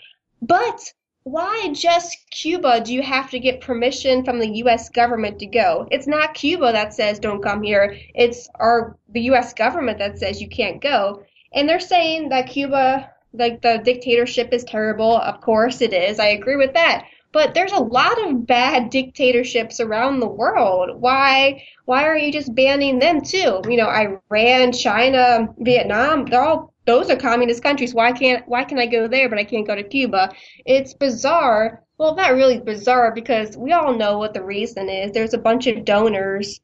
But 0.41 0.79
why 1.25 1.69
just 1.73 2.25
Cuba 2.31 2.81
do 2.81 2.91
you 2.91 3.03
have 3.03 3.29
to 3.29 3.37
get 3.37 3.61
permission 3.61 4.25
from 4.25 4.39
the 4.39 4.49
US 4.63 4.89
government 4.89 5.37
to 5.41 5.45
go? 5.45 5.87
It's 5.91 6.07
not 6.07 6.33
Cuba 6.33 6.71
that 6.71 6.95
says 6.95 7.19
don't 7.19 7.43
come 7.43 7.61
here. 7.61 7.95
It's 8.15 8.49
our 8.55 8.97
the 9.09 9.21
US 9.29 9.53
government 9.53 9.99
that 9.99 10.17
says 10.17 10.41
you 10.41 10.49
can't 10.49 10.81
go. 10.81 11.21
And 11.53 11.69
they're 11.69 11.79
saying 11.79 12.29
that 12.29 12.47
Cuba 12.47 13.11
like 13.33 13.61
the 13.61 13.81
dictatorship 13.83 14.53
is 14.53 14.63
terrible. 14.63 15.17
Of 15.17 15.41
course 15.41 15.81
it 15.81 15.93
is. 15.93 16.19
I 16.19 16.27
agree 16.27 16.55
with 16.55 16.73
that. 16.73 17.05
But 17.33 17.53
there's 17.53 17.73
a 17.73 17.79
lot 17.79 18.25
of 18.25 18.47
bad 18.47 18.89
dictatorships 18.89 19.79
around 19.79 20.19
the 20.19 20.27
world. 20.27 21.01
Why 21.01 21.63
why 21.85 22.05
are 22.05 22.17
you 22.17 22.31
just 22.31 22.55
banning 22.55 22.99
them 22.99 23.21
too? 23.21 23.61
You 23.67 23.77
know, 23.77 23.89
Iran, 23.89 24.71
China, 24.71 25.47
Vietnam, 25.59 26.25
they're 26.25 26.41
all 26.41 26.73
those 26.85 27.09
are 27.09 27.17
communist 27.17 27.61
countries. 27.61 27.93
Why 27.93 28.11
can't 28.13 28.47
why 28.47 28.63
can 28.63 28.79
I 28.79 28.85
go 28.87 29.07
there 29.07 29.29
but 29.29 29.37
I 29.37 29.43
can't 29.43 29.67
go 29.67 29.75
to 29.75 29.83
Cuba? 29.83 30.31
It's 30.65 30.93
bizarre. 30.93 31.83
Well, 31.97 32.15
not 32.15 32.33
really 32.33 32.59
bizarre 32.59 33.13
because 33.13 33.57
we 33.57 33.73
all 33.73 33.95
know 33.95 34.17
what 34.17 34.33
the 34.33 34.43
reason 34.43 34.87
is. 34.87 35.11
There's 35.11 35.33
a 35.33 35.39
bunch 35.39 35.67
of 35.67 35.83
donors 35.83 36.61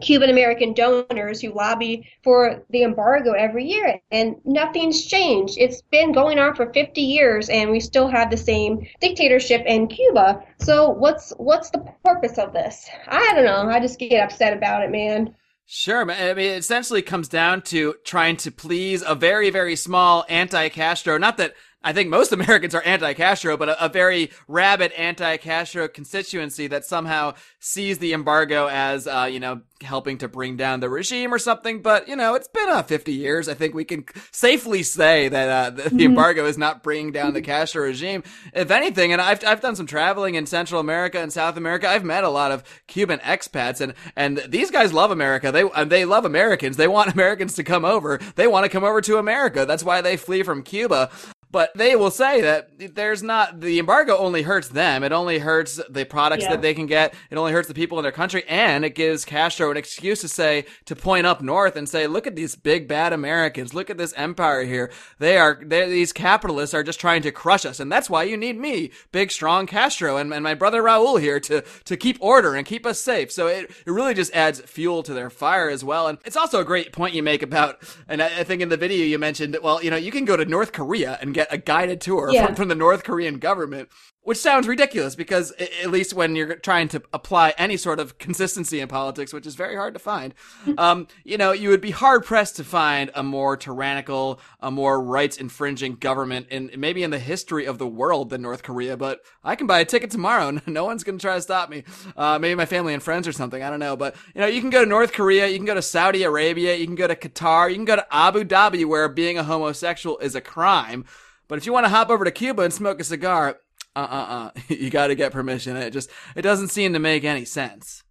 Cuban 0.00 0.30
American 0.30 0.74
donors 0.74 1.40
who 1.40 1.52
lobby 1.52 2.08
for 2.22 2.64
the 2.70 2.82
embargo 2.82 3.32
every 3.32 3.64
year, 3.64 4.00
and 4.10 4.36
nothing's 4.44 5.06
changed. 5.06 5.56
It's 5.58 5.82
been 5.82 6.12
going 6.12 6.38
on 6.38 6.54
for 6.54 6.72
50 6.72 7.00
years, 7.00 7.48
and 7.48 7.70
we 7.70 7.80
still 7.80 8.08
have 8.08 8.30
the 8.30 8.36
same 8.36 8.86
dictatorship 9.00 9.64
in 9.66 9.88
Cuba. 9.88 10.42
So 10.60 10.90
what's 10.90 11.32
what's 11.36 11.70
the 11.70 11.84
purpose 12.04 12.38
of 12.38 12.52
this? 12.52 12.88
I 13.06 13.32
don't 13.34 13.44
know. 13.44 13.68
I 13.68 13.80
just 13.80 13.98
get 13.98 14.22
upset 14.22 14.56
about 14.56 14.82
it, 14.82 14.90
man. 14.90 15.34
Sure. 15.70 16.00
I 16.00 16.32
mean, 16.32 16.46
it 16.50 16.58
essentially 16.58 17.02
comes 17.02 17.28
down 17.28 17.60
to 17.62 17.94
trying 18.02 18.38
to 18.38 18.50
please 18.50 19.02
a 19.06 19.14
very, 19.14 19.50
very 19.50 19.76
small 19.76 20.24
anti-Castro. 20.26 21.18
Not 21.18 21.36
that 21.36 21.52
I 21.82 21.92
think 21.92 22.08
most 22.08 22.32
Americans 22.38 22.74
are 22.74 22.82
anti-Castro, 22.82 23.56
but 23.56 23.68
a, 23.68 23.84
a 23.84 23.88
very 23.88 24.30
rabid 24.46 24.92
anti-Castro 24.92 25.88
constituency 25.88 26.66
that 26.68 26.84
somehow 26.84 27.34
sees 27.60 27.98
the 27.98 28.12
embargo 28.12 28.68
as, 28.68 29.06
uh, 29.06 29.28
you 29.30 29.40
know, 29.40 29.62
helping 29.82 30.18
to 30.18 30.28
bring 30.28 30.56
down 30.56 30.80
the 30.80 30.88
regime 30.88 31.32
or 31.32 31.38
something. 31.38 31.82
But 31.82 32.08
you 32.08 32.16
know, 32.16 32.34
it's 32.34 32.48
been 32.48 32.68
uh, 32.68 32.82
50 32.82 33.12
years. 33.12 33.48
I 33.48 33.54
think 33.54 33.74
we 33.74 33.84
can 33.84 34.04
safely 34.32 34.82
say 34.82 35.28
that 35.28 35.48
uh, 35.48 35.70
the, 35.70 35.82
the 35.82 35.88
mm-hmm. 35.90 36.00
embargo 36.00 36.46
is 36.46 36.58
not 36.58 36.82
bringing 36.82 37.12
down 37.12 37.34
the 37.34 37.42
Castro 37.42 37.84
regime. 37.84 38.22
If 38.52 38.70
anything, 38.70 39.12
and 39.12 39.22
I've 39.22 39.44
I've 39.44 39.60
done 39.60 39.76
some 39.76 39.86
traveling 39.86 40.34
in 40.34 40.46
Central 40.46 40.80
America 40.80 41.20
and 41.20 41.32
South 41.32 41.56
America. 41.56 41.88
I've 41.88 42.04
met 42.04 42.24
a 42.24 42.28
lot 42.28 42.52
of 42.52 42.64
Cuban 42.86 43.20
expats, 43.20 43.80
and 43.80 43.94
and 44.16 44.42
these 44.48 44.70
guys 44.70 44.92
love 44.92 45.10
America. 45.10 45.52
They 45.52 45.64
they 45.84 46.04
love 46.04 46.24
Americans. 46.24 46.76
They 46.76 46.88
want 46.88 47.12
Americans 47.14 47.54
to 47.56 47.64
come 47.64 47.84
over. 47.84 48.18
They 48.36 48.46
want 48.46 48.64
to 48.64 48.70
come 48.70 48.84
over 48.84 49.00
to 49.02 49.18
America. 49.18 49.64
That's 49.66 49.84
why 49.84 50.00
they 50.00 50.16
flee 50.16 50.42
from 50.42 50.62
Cuba. 50.62 51.10
But 51.50 51.72
they 51.74 51.96
will 51.96 52.10
say 52.10 52.42
that 52.42 52.94
there's 52.94 53.22
not 53.22 53.60
the 53.60 53.78
embargo 53.78 54.18
only 54.18 54.42
hurts 54.42 54.68
them. 54.68 55.02
It 55.02 55.12
only 55.12 55.38
hurts 55.38 55.80
the 55.88 56.04
products 56.04 56.42
yeah. 56.42 56.50
that 56.50 56.62
they 56.62 56.74
can 56.74 56.84
get. 56.86 57.14
It 57.30 57.38
only 57.38 57.52
hurts 57.52 57.68
the 57.68 57.74
people 57.74 57.98
in 57.98 58.02
their 58.02 58.12
country, 58.12 58.44
and 58.46 58.84
it 58.84 58.94
gives 58.94 59.24
Castro 59.24 59.70
an 59.70 59.78
excuse 59.78 60.20
to 60.20 60.28
say 60.28 60.66
to 60.84 60.94
point 60.94 61.26
up 61.26 61.40
north 61.40 61.74
and 61.74 61.88
say, 61.88 62.06
"Look 62.06 62.26
at 62.26 62.36
these 62.36 62.54
big 62.54 62.86
bad 62.86 63.14
Americans. 63.14 63.72
Look 63.72 63.88
at 63.88 63.96
this 63.96 64.12
empire 64.14 64.64
here. 64.64 64.92
They 65.18 65.38
are 65.38 65.58
these 65.64 66.12
capitalists 66.12 66.74
are 66.74 66.82
just 66.82 67.00
trying 67.00 67.22
to 67.22 67.32
crush 67.32 67.64
us, 67.64 67.80
and 67.80 67.90
that's 67.90 68.10
why 68.10 68.24
you 68.24 68.36
need 68.36 68.58
me, 68.58 68.90
big 69.10 69.30
strong 69.30 69.66
Castro, 69.66 70.18
and, 70.18 70.34
and 70.34 70.44
my 70.44 70.54
brother 70.54 70.82
Raul 70.82 71.18
here 71.18 71.40
to 71.40 71.62
to 71.84 71.96
keep 71.96 72.18
order 72.20 72.54
and 72.56 72.66
keep 72.66 72.84
us 72.84 73.00
safe." 73.00 73.32
So 73.32 73.46
it 73.46 73.70
it 73.86 73.90
really 73.90 74.12
just 74.12 74.34
adds 74.34 74.60
fuel 74.60 75.02
to 75.04 75.14
their 75.14 75.30
fire 75.30 75.70
as 75.70 75.82
well. 75.82 76.08
And 76.08 76.18
it's 76.26 76.36
also 76.36 76.60
a 76.60 76.64
great 76.64 76.92
point 76.92 77.14
you 77.14 77.22
make 77.22 77.42
about, 77.42 77.82
and 78.06 78.22
I, 78.22 78.40
I 78.40 78.44
think 78.44 78.60
in 78.60 78.68
the 78.68 78.76
video 78.76 79.06
you 79.06 79.18
mentioned, 79.18 79.56
well, 79.62 79.82
you 79.82 79.90
know, 79.90 79.96
you 79.96 80.10
can 80.10 80.26
go 80.26 80.36
to 80.36 80.44
North 80.44 80.72
Korea 80.72 81.16
and 81.22 81.37
get 81.38 81.52
a 81.52 81.58
guided 81.58 82.00
tour 82.00 82.30
yeah. 82.32 82.46
from, 82.46 82.54
from 82.54 82.68
the 82.68 82.74
North 82.74 83.04
Korean 83.04 83.38
government 83.38 83.88
which 84.28 84.36
sounds 84.36 84.68
ridiculous 84.68 85.14
because 85.14 85.52
at 85.52 85.90
least 85.90 86.12
when 86.12 86.36
you're 86.36 86.56
trying 86.56 86.86
to 86.86 87.02
apply 87.14 87.54
any 87.56 87.78
sort 87.78 87.98
of 87.98 88.18
consistency 88.18 88.78
in 88.78 88.86
politics, 88.86 89.32
which 89.32 89.46
is 89.46 89.54
very 89.54 89.74
hard 89.74 89.94
to 89.94 89.98
find, 89.98 90.34
um, 90.76 91.08
you 91.24 91.38
know, 91.38 91.52
you 91.52 91.70
would 91.70 91.80
be 91.80 91.92
hard 91.92 92.26
pressed 92.26 92.56
to 92.56 92.62
find 92.62 93.10
a 93.14 93.22
more 93.22 93.56
tyrannical, 93.56 94.38
a 94.60 94.70
more 94.70 95.02
rights 95.02 95.38
infringing 95.38 95.94
government 95.94 96.46
in 96.50 96.70
maybe 96.76 97.02
in 97.02 97.10
the 97.10 97.18
history 97.18 97.64
of 97.64 97.78
the 97.78 97.86
world 97.86 98.28
than 98.28 98.42
North 98.42 98.62
Korea. 98.62 98.98
But 98.98 99.22
I 99.42 99.56
can 99.56 99.66
buy 99.66 99.78
a 99.78 99.86
ticket 99.86 100.10
tomorrow. 100.10 100.48
And 100.48 100.60
no 100.66 100.84
one's 100.84 101.04
going 101.04 101.16
to 101.16 101.22
try 101.22 101.36
to 101.36 101.40
stop 101.40 101.70
me. 101.70 101.84
Uh, 102.14 102.38
maybe 102.38 102.54
my 102.54 102.66
family 102.66 102.92
and 102.92 103.02
friends 103.02 103.26
or 103.26 103.32
something. 103.32 103.62
I 103.62 103.70
don't 103.70 103.80
know. 103.80 103.96
But, 103.96 104.14
you 104.34 104.42
know, 104.42 104.46
you 104.46 104.60
can 104.60 104.68
go 104.68 104.84
to 104.84 104.90
North 104.90 105.14
Korea. 105.14 105.46
You 105.46 105.56
can 105.56 105.64
go 105.64 105.74
to 105.74 105.80
Saudi 105.80 106.22
Arabia. 106.24 106.74
You 106.74 106.84
can 106.84 106.96
go 106.96 107.06
to 107.06 107.16
Qatar. 107.16 107.70
You 107.70 107.76
can 107.76 107.86
go 107.86 107.96
to 107.96 108.06
Abu 108.14 108.44
Dhabi 108.44 108.84
where 108.84 109.08
being 109.08 109.38
a 109.38 109.42
homosexual 109.42 110.18
is 110.18 110.34
a 110.34 110.42
crime. 110.42 111.06
But 111.48 111.58
if 111.58 111.66
you 111.66 111.72
want 111.72 111.86
to 111.86 111.90
hop 111.90 112.10
over 112.10 112.24
to 112.24 112.30
Cuba 112.30 112.62
and 112.62 112.72
smoke 112.72 113.00
a 113.00 113.04
cigar, 113.04 113.58
uh 113.96 113.98
uh 113.98 114.50
uh, 114.58 114.60
you 114.68 114.90
got 114.90 115.08
to 115.08 115.14
get 115.14 115.32
permission. 115.32 115.76
It 115.76 115.90
just 115.90 116.10
it 116.36 116.42
doesn't 116.42 116.68
seem 116.68 116.92
to 116.92 116.98
make 116.98 117.24
any 117.24 117.44
sense. 117.44 118.04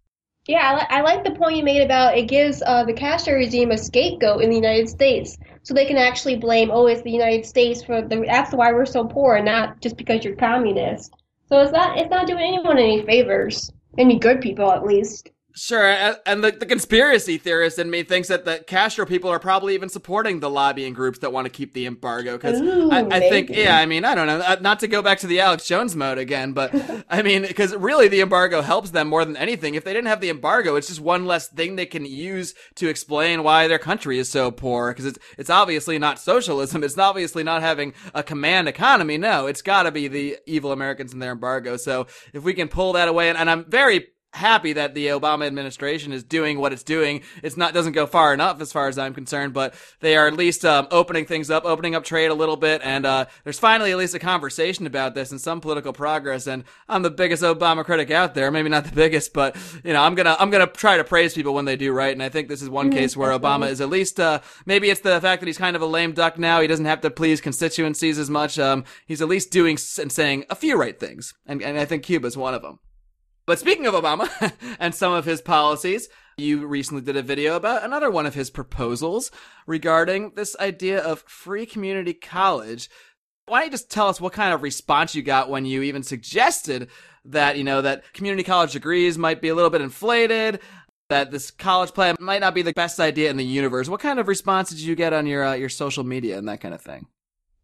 Yeah, 0.46 0.70
I, 0.70 0.74
li- 0.76 0.86
I 0.88 1.00
like 1.02 1.24
the 1.24 1.38
point 1.38 1.56
you 1.56 1.62
made 1.62 1.82
about 1.82 2.16
it 2.16 2.22
gives 2.22 2.62
uh, 2.62 2.82
the 2.84 2.94
Castro 2.94 3.34
regime 3.34 3.70
a 3.70 3.76
scapegoat 3.76 4.42
in 4.42 4.48
the 4.48 4.56
United 4.56 4.88
States, 4.88 5.36
so 5.62 5.74
they 5.74 5.84
can 5.84 5.98
actually 5.98 6.36
blame, 6.36 6.70
oh, 6.72 6.86
it's 6.86 7.02
the 7.02 7.10
United 7.10 7.44
States 7.44 7.84
for 7.84 8.00
the 8.00 8.24
that's 8.26 8.54
why 8.54 8.72
we're 8.72 8.86
so 8.86 9.04
poor, 9.04 9.36
and 9.36 9.44
not 9.44 9.80
just 9.82 9.98
because 9.98 10.24
you're 10.24 10.36
communist. 10.36 11.12
So 11.48 11.60
it's 11.60 11.72
not 11.72 11.98
it's 11.98 12.10
not 12.10 12.26
doing 12.26 12.40
anyone 12.40 12.78
any 12.78 13.04
favors, 13.04 13.70
any 13.98 14.18
good 14.18 14.40
people 14.40 14.72
at 14.72 14.84
least. 14.84 15.30
Sure, 15.58 15.84
and 16.24 16.44
the, 16.44 16.52
the 16.52 16.66
conspiracy 16.66 17.36
theorist 17.36 17.80
in 17.80 17.90
me 17.90 18.04
thinks 18.04 18.28
that 18.28 18.44
the 18.44 18.58
Castro 18.60 19.04
people 19.04 19.28
are 19.28 19.40
probably 19.40 19.74
even 19.74 19.88
supporting 19.88 20.38
the 20.38 20.48
lobbying 20.48 20.92
groups 20.92 21.18
that 21.18 21.32
want 21.32 21.46
to 21.46 21.50
keep 21.50 21.74
the 21.74 21.84
embargo. 21.84 22.36
Because 22.36 22.60
I, 22.60 23.00
I 23.00 23.20
think, 23.28 23.50
yeah, 23.50 23.76
I 23.76 23.84
mean, 23.84 24.04
I 24.04 24.14
don't 24.14 24.28
know, 24.28 24.38
uh, 24.38 24.58
not 24.60 24.78
to 24.80 24.86
go 24.86 25.02
back 25.02 25.18
to 25.18 25.26
the 25.26 25.40
Alex 25.40 25.66
Jones 25.66 25.96
mode 25.96 26.16
again, 26.16 26.52
but 26.52 26.72
I 27.10 27.22
mean, 27.22 27.42
because 27.42 27.74
really 27.74 28.06
the 28.06 28.20
embargo 28.20 28.62
helps 28.62 28.90
them 28.90 29.08
more 29.08 29.24
than 29.24 29.36
anything. 29.36 29.74
If 29.74 29.82
they 29.82 29.92
didn't 29.92 30.06
have 30.06 30.20
the 30.20 30.30
embargo, 30.30 30.76
it's 30.76 30.86
just 30.86 31.00
one 31.00 31.26
less 31.26 31.48
thing 31.48 31.74
they 31.74 31.86
can 31.86 32.04
use 32.04 32.54
to 32.76 32.88
explain 32.88 33.42
why 33.42 33.66
their 33.66 33.80
country 33.80 34.20
is 34.20 34.28
so 34.28 34.52
poor. 34.52 34.92
Because 34.92 35.06
it's 35.06 35.18
it's 35.36 35.50
obviously 35.50 35.98
not 35.98 36.20
socialism. 36.20 36.84
It's 36.84 36.96
obviously 36.96 37.42
not 37.42 37.62
having 37.62 37.94
a 38.14 38.22
command 38.22 38.68
economy. 38.68 39.18
No, 39.18 39.46
it's 39.46 39.62
got 39.62 39.82
to 39.82 39.90
be 39.90 40.06
the 40.06 40.38
evil 40.46 40.70
Americans 40.70 41.12
and 41.12 41.20
their 41.20 41.32
embargo. 41.32 41.76
So 41.76 42.06
if 42.32 42.44
we 42.44 42.54
can 42.54 42.68
pull 42.68 42.92
that 42.92 43.08
away, 43.08 43.28
and, 43.28 43.36
and 43.36 43.50
I'm 43.50 43.68
very 43.68 44.06
happy 44.32 44.74
that 44.74 44.94
the 44.94 45.08
Obama 45.08 45.46
administration 45.46 46.12
is 46.12 46.22
doing 46.22 46.58
what 46.58 46.72
it's 46.72 46.82
doing. 46.82 47.22
It's 47.42 47.56
not 47.56 47.74
doesn't 47.74 47.92
go 47.92 48.06
far 48.06 48.34
enough 48.34 48.60
as 48.60 48.72
far 48.72 48.88
as 48.88 48.98
I'm 48.98 49.14
concerned, 49.14 49.54
but 49.54 49.74
they 50.00 50.16
are 50.16 50.26
at 50.26 50.34
least 50.34 50.64
um, 50.64 50.86
opening 50.90 51.24
things 51.24 51.50
up, 51.50 51.64
opening 51.64 51.94
up 51.94 52.04
trade 52.04 52.30
a 52.30 52.34
little 52.34 52.56
bit, 52.56 52.80
and 52.84 53.06
uh, 53.06 53.26
there's 53.44 53.58
finally 53.58 53.90
at 53.90 53.98
least 53.98 54.14
a 54.14 54.18
conversation 54.18 54.86
about 54.86 55.14
this 55.14 55.30
and 55.30 55.40
some 55.40 55.60
political 55.60 55.92
progress. 55.92 56.46
And 56.46 56.64
I'm 56.88 57.02
the 57.02 57.10
biggest 57.10 57.42
Obama 57.42 57.84
critic 57.84 58.10
out 58.10 58.34
there, 58.34 58.50
maybe 58.50 58.68
not 58.68 58.84
the 58.84 58.94
biggest, 58.94 59.32
but 59.32 59.56
you 59.82 59.92
know 59.92 60.02
I'm 60.02 60.14
gonna 60.14 60.36
I'm 60.38 60.50
gonna 60.50 60.66
try 60.66 60.96
to 60.96 61.04
praise 61.04 61.34
people 61.34 61.54
when 61.54 61.64
they 61.64 61.76
do 61.76 61.92
right. 61.92 62.12
And 62.12 62.22
I 62.22 62.28
think 62.28 62.48
this 62.48 62.62
is 62.62 62.68
one 62.68 62.90
mm-hmm. 62.90 62.98
case 62.98 63.16
where 63.16 63.36
Obama 63.36 63.68
is 63.68 63.80
at 63.80 63.88
least 63.88 64.20
uh, 64.20 64.40
maybe 64.66 64.90
it's 64.90 65.00
the 65.00 65.20
fact 65.20 65.40
that 65.40 65.46
he's 65.46 65.58
kind 65.58 65.76
of 65.76 65.82
a 65.82 65.86
lame 65.86 66.12
duck 66.12 66.38
now. 66.38 66.60
He 66.60 66.66
doesn't 66.66 66.84
have 66.84 67.00
to 67.02 67.10
please 67.10 67.40
constituencies 67.40 68.18
as 68.18 68.28
much. 68.28 68.58
Um, 68.58 68.84
he's 69.06 69.22
at 69.22 69.28
least 69.28 69.50
doing 69.50 69.78
and 69.98 70.12
saying 70.12 70.44
a 70.50 70.54
few 70.54 70.76
right 70.76 70.98
things, 70.98 71.34
and, 71.46 71.62
and 71.62 71.78
I 71.78 71.84
think 71.84 72.04
Cuba's 72.04 72.36
one 72.36 72.54
of 72.54 72.62
them. 72.62 72.78
But 73.48 73.58
speaking 73.58 73.86
of 73.86 73.94
Obama 73.94 74.52
and 74.78 74.94
some 74.94 75.14
of 75.14 75.24
his 75.24 75.40
policies, 75.40 76.10
you 76.36 76.66
recently 76.66 77.00
did 77.00 77.16
a 77.16 77.22
video 77.22 77.56
about 77.56 77.82
another 77.82 78.10
one 78.10 78.26
of 78.26 78.34
his 78.34 78.50
proposals 78.50 79.30
regarding 79.66 80.32
this 80.36 80.54
idea 80.60 81.02
of 81.02 81.24
free 81.26 81.64
community 81.64 82.12
college. 82.12 82.90
Why 83.46 83.60
don't 83.60 83.68
you 83.68 83.70
just 83.70 83.90
tell 83.90 84.08
us 84.08 84.20
what 84.20 84.34
kind 84.34 84.52
of 84.52 84.60
response 84.60 85.14
you 85.14 85.22
got 85.22 85.48
when 85.48 85.64
you 85.64 85.80
even 85.80 86.02
suggested 86.02 86.90
that, 87.24 87.56
you 87.56 87.64
know, 87.64 87.80
that 87.80 88.12
community 88.12 88.42
college 88.42 88.74
degrees 88.74 89.16
might 89.16 89.40
be 89.40 89.48
a 89.48 89.54
little 89.54 89.70
bit 89.70 89.80
inflated, 89.80 90.60
that 91.08 91.30
this 91.30 91.50
college 91.50 91.94
plan 91.94 92.16
might 92.20 92.42
not 92.42 92.54
be 92.54 92.60
the 92.60 92.74
best 92.74 93.00
idea 93.00 93.30
in 93.30 93.38
the 93.38 93.46
universe. 93.46 93.88
What 93.88 94.00
kind 94.00 94.18
of 94.18 94.28
response 94.28 94.68
did 94.68 94.80
you 94.80 94.94
get 94.94 95.14
on 95.14 95.26
your 95.26 95.42
uh, 95.42 95.54
your 95.54 95.70
social 95.70 96.04
media 96.04 96.36
and 96.36 96.46
that 96.50 96.60
kind 96.60 96.74
of 96.74 96.82
thing? 96.82 97.06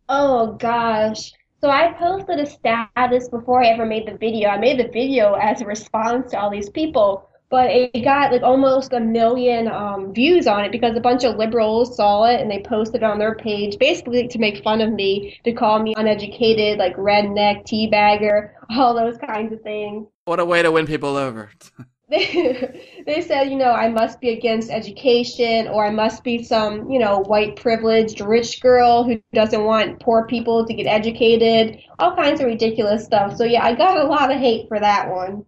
Oh 0.08 0.54
gosh. 0.54 1.34
So 1.64 1.70
I 1.70 1.94
posted 1.94 2.40
a 2.40 2.44
status 2.44 3.30
before 3.30 3.64
I 3.64 3.68
ever 3.68 3.86
made 3.86 4.06
the 4.06 4.18
video. 4.18 4.50
I 4.50 4.58
made 4.58 4.78
the 4.78 4.92
video 4.92 5.32
as 5.32 5.62
a 5.62 5.64
response 5.64 6.32
to 6.32 6.38
all 6.38 6.50
these 6.50 6.68
people, 6.68 7.26
but 7.48 7.70
it 7.70 8.04
got 8.04 8.32
like 8.32 8.42
almost 8.42 8.92
a 8.92 9.00
million 9.00 9.68
um, 9.68 10.12
views 10.12 10.46
on 10.46 10.62
it 10.66 10.72
because 10.72 10.94
a 10.94 11.00
bunch 11.00 11.24
of 11.24 11.38
liberals 11.38 11.96
saw 11.96 12.24
it 12.24 12.42
and 12.42 12.50
they 12.50 12.60
posted 12.60 13.02
on 13.02 13.18
their 13.18 13.34
page 13.36 13.78
basically 13.78 14.28
to 14.28 14.38
make 14.38 14.62
fun 14.62 14.82
of 14.82 14.92
me, 14.92 15.40
to 15.44 15.54
call 15.54 15.82
me 15.82 15.94
uneducated, 15.96 16.78
like 16.78 16.94
redneck, 16.96 17.64
teabagger, 17.64 18.50
all 18.76 18.94
those 18.94 19.16
kinds 19.16 19.50
of 19.50 19.62
things. 19.62 20.06
What 20.26 20.40
a 20.40 20.44
way 20.44 20.60
to 20.60 20.70
win 20.70 20.86
people 20.86 21.16
over. 21.16 21.50
they 22.08 23.02
they 23.06 23.22
said, 23.22 23.44
you 23.44 23.56
know, 23.56 23.72
I 23.72 23.88
must 23.88 24.20
be 24.20 24.30
against 24.30 24.70
education 24.70 25.68
or 25.68 25.86
I 25.86 25.90
must 25.90 26.22
be 26.22 26.42
some, 26.42 26.90
you 26.90 26.98
know, 26.98 27.20
white 27.20 27.56
privileged 27.56 28.20
rich 28.20 28.60
girl 28.60 29.04
who 29.04 29.22
doesn't 29.32 29.64
want 29.64 30.00
poor 30.00 30.26
people 30.26 30.66
to 30.66 30.74
get 30.74 30.86
educated, 30.86 31.80
all 31.98 32.14
kinds 32.14 32.40
of 32.40 32.46
ridiculous 32.46 33.06
stuff. 33.06 33.36
So 33.36 33.44
yeah, 33.44 33.64
I 33.64 33.74
got 33.74 33.96
a 33.96 34.04
lot 34.04 34.30
of 34.30 34.38
hate 34.38 34.68
for 34.68 34.78
that 34.78 35.10
one. 35.10 35.46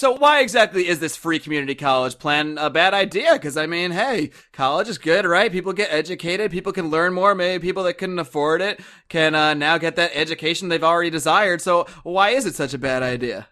So 0.00 0.12
why 0.12 0.40
exactly 0.40 0.88
is 0.88 0.98
this 0.98 1.14
free 1.14 1.38
community 1.38 1.74
college 1.74 2.18
plan 2.18 2.56
a 2.56 2.70
bad 2.70 2.94
idea? 2.94 3.34
Because 3.34 3.58
I 3.58 3.66
mean, 3.66 3.90
hey, 3.90 4.30
college 4.52 4.88
is 4.88 4.96
good, 4.96 5.26
right? 5.26 5.52
People 5.52 5.74
get 5.74 5.92
educated, 5.92 6.50
people 6.50 6.72
can 6.72 6.88
learn 6.88 7.12
more. 7.12 7.34
Maybe 7.34 7.60
people 7.60 7.82
that 7.82 7.98
couldn't 7.98 8.18
afford 8.18 8.62
it 8.62 8.80
can 9.10 9.34
uh, 9.34 9.52
now 9.52 9.76
get 9.76 9.96
that 9.96 10.12
education 10.14 10.68
they've 10.68 10.82
already 10.82 11.10
desired. 11.10 11.60
So 11.60 11.86
why 12.04 12.30
is 12.30 12.46
it 12.46 12.54
such 12.54 12.72
a 12.72 12.78
bad 12.78 13.02
idea? 13.02 13.48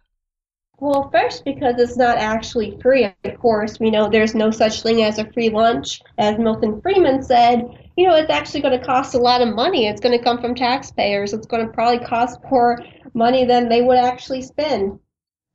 Well, 0.80 1.10
first, 1.10 1.44
because 1.44 1.74
it's 1.78 1.96
not 1.96 2.18
actually 2.18 2.78
free. 2.80 3.04
Of 3.24 3.38
course, 3.40 3.80
we 3.80 3.90
know 3.90 4.08
there's 4.08 4.36
no 4.36 4.52
such 4.52 4.82
thing 4.82 5.02
as 5.02 5.18
a 5.18 5.30
free 5.32 5.50
lunch. 5.50 6.00
As 6.18 6.38
Milton 6.38 6.80
Friedman 6.80 7.22
said, 7.22 7.90
you 7.96 8.06
know, 8.06 8.14
it's 8.14 8.30
actually 8.30 8.60
going 8.60 8.78
to 8.78 8.86
cost 8.86 9.14
a 9.14 9.18
lot 9.18 9.40
of 9.40 9.54
money. 9.54 9.88
It's 9.88 10.00
going 10.00 10.16
to 10.16 10.22
come 10.22 10.40
from 10.40 10.54
taxpayers. 10.54 11.32
It's 11.32 11.48
going 11.48 11.66
to 11.66 11.72
probably 11.72 12.06
cost 12.06 12.38
more 12.48 12.78
money 13.12 13.44
than 13.44 13.68
they 13.68 13.82
would 13.82 13.98
actually 13.98 14.42
spend. 14.42 15.00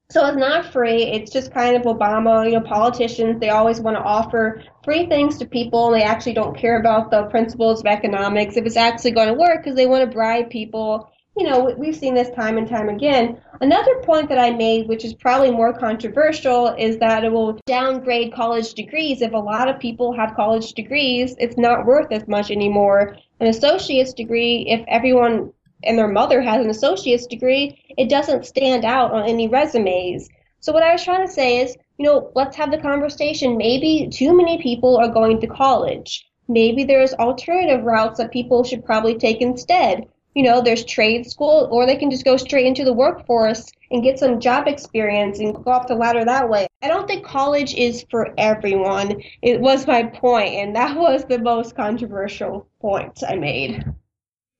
So 0.09 0.25
it's 0.27 0.37
not 0.37 0.73
free. 0.73 1.03
It's 1.03 1.31
just 1.31 1.53
kind 1.53 1.77
of 1.77 1.83
Obama, 1.83 2.45
you 2.45 2.59
know, 2.59 2.61
politicians, 2.61 3.39
they 3.39 3.49
always 3.49 3.79
want 3.79 3.95
to 3.95 4.03
offer 4.03 4.61
free 4.83 5.07
things 5.07 5.37
to 5.37 5.45
people 5.45 5.87
and 5.87 5.95
they 5.95 6.03
actually 6.03 6.33
don't 6.33 6.57
care 6.57 6.79
about 6.79 7.09
the 7.09 7.23
principles 7.27 7.79
of 7.79 7.85
economics 7.85 8.57
if 8.57 8.65
it's 8.65 8.75
actually 8.75 9.11
going 9.11 9.29
to 9.29 9.33
work 9.33 9.63
because 9.63 9.75
they 9.75 9.87
want 9.87 10.07
to 10.07 10.13
bribe 10.13 10.49
people 10.49 11.09
you 11.35 11.49
know, 11.49 11.73
we've 11.77 11.95
seen 11.95 12.13
this 12.13 12.29
time 12.31 12.57
and 12.57 12.69
time 12.69 12.89
again. 12.89 13.41
Another 13.59 13.95
point 14.03 14.29
that 14.29 14.37
I 14.37 14.51
made, 14.51 14.87
which 14.87 15.03
is 15.03 15.15
probably 15.15 15.49
more 15.49 15.73
controversial, 15.73 16.67
is 16.77 16.99
that 16.99 17.23
it 17.23 17.31
will 17.31 17.59
downgrade 17.65 18.33
college 18.33 18.75
degrees. 18.75 19.21
If 19.21 19.33
a 19.33 19.37
lot 19.37 19.67
of 19.67 19.79
people 19.79 20.15
have 20.15 20.35
college 20.35 20.73
degrees, 20.73 21.35
it's 21.39 21.57
not 21.57 21.85
worth 21.85 22.11
as 22.11 22.27
much 22.27 22.51
anymore. 22.51 23.17
An 23.39 23.47
associate's 23.47 24.13
degree, 24.13 24.65
if 24.69 24.85
everyone 24.87 25.51
and 25.83 25.97
their 25.97 26.07
mother 26.07 26.39
has 26.39 26.63
an 26.63 26.69
associate's 26.69 27.25
degree, 27.25 27.83
it 27.97 28.09
doesn't 28.09 28.45
stand 28.45 28.85
out 28.85 29.11
on 29.11 29.27
any 29.27 29.47
resumes. 29.47 30.29
So 30.59 30.71
what 30.71 30.83
I 30.83 30.91
was 30.91 31.03
trying 31.03 31.25
to 31.25 31.33
say 31.33 31.61
is, 31.61 31.75
you 31.97 32.05
know, 32.05 32.31
let's 32.35 32.55
have 32.57 32.71
the 32.71 32.77
conversation. 32.77 33.57
Maybe 33.57 34.07
too 34.11 34.37
many 34.37 34.61
people 34.61 34.97
are 34.97 35.09
going 35.09 35.41
to 35.41 35.47
college. 35.47 36.25
Maybe 36.47 36.83
there's 36.83 37.13
alternative 37.13 37.83
routes 37.83 38.19
that 38.19 38.31
people 38.31 38.63
should 38.63 38.85
probably 38.85 39.17
take 39.17 39.41
instead 39.41 40.07
you 40.35 40.43
know, 40.43 40.61
there's 40.61 40.83
trade 40.85 41.29
school, 41.29 41.67
or 41.71 41.85
they 41.85 41.95
can 41.95 42.09
just 42.09 42.25
go 42.25 42.37
straight 42.37 42.65
into 42.65 42.83
the 42.83 42.93
workforce 42.93 43.71
and 43.91 44.03
get 44.03 44.17
some 44.17 44.39
job 44.39 44.67
experience 44.67 45.39
and 45.39 45.53
go 45.53 45.71
up 45.71 45.87
the 45.87 45.95
ladder 45.95 46.25
that 46.25 46.49
way. 46.49 46.67
I 46.81 46.87
don't 46.87 47.07
think 47.07 47.25
college 47.25 47.73
is 47.75 48.05
for 48.09 48.33
everyone. 48.37 49.21
It 49.41 49.59
was 49.61 49.85
my 49.87 50.03
point, 50.03 50.55
and 50.55 50.75
that 50.75 50.97
was 50.97 51.25
the 51.25 51.39
most 51.39 51.75
controversial 51.75 52.67
point 52.81 53.19
I 53.27 53.35
made. 53.35 53.83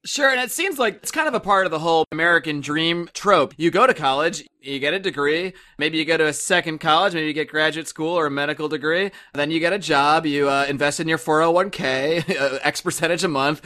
Sure, 0.06 0.30
and 0.30 0.42
it 0.42 0.52
seems 0.52 0.78
like 0.78 0.96
it's 0.96 1.12
kind 1.12 1.30
of 1.30 1.34
a 1.34 1.40
part 1.40 1.66
of 1.66 1.72
the 1.72 1.80
whole 1.80 2.04
American 2.12 2.60
dream 2.60 3.10
trope. 3.14 3.54
You 3.56 3.72
go 3.72 3.88
to 3.88 3.94
college, 3.94 4.44
you 4.60 4.78
get 4.78 4.94
a 4.94 5.00
degree, 5.00 5.54
maybe 5.78 5.98
you 5.98 6.04
go 6.04 6.18
to 6.18 6.28
a 6.28 6.34
second 6.34 6.80
college, 6.80 7.14
maybe 7.14 7.28
you 7.28 7.34
get 7.34 7.48
graduate 7.48 7.88
school 7.88 8.20
or 8.20 8.26
a 8.26 8.32
medical 8.32 8.68
degree, 8.68 9.12
then 9.34 9.50
you 9.50 9.62
get 9.62 9.72
a 9.72 9.80
job, 9.80 10.26
you 10.26 10.50
uh, 10.50 10.66
invest 10.68 11.00
in 11.00 11.08
your 11.08 11.18
401k, 11.18 12.60
X 12.64 12.82
percentage 12.82 13.24
a 13.24 13.30
month 13.30 13.62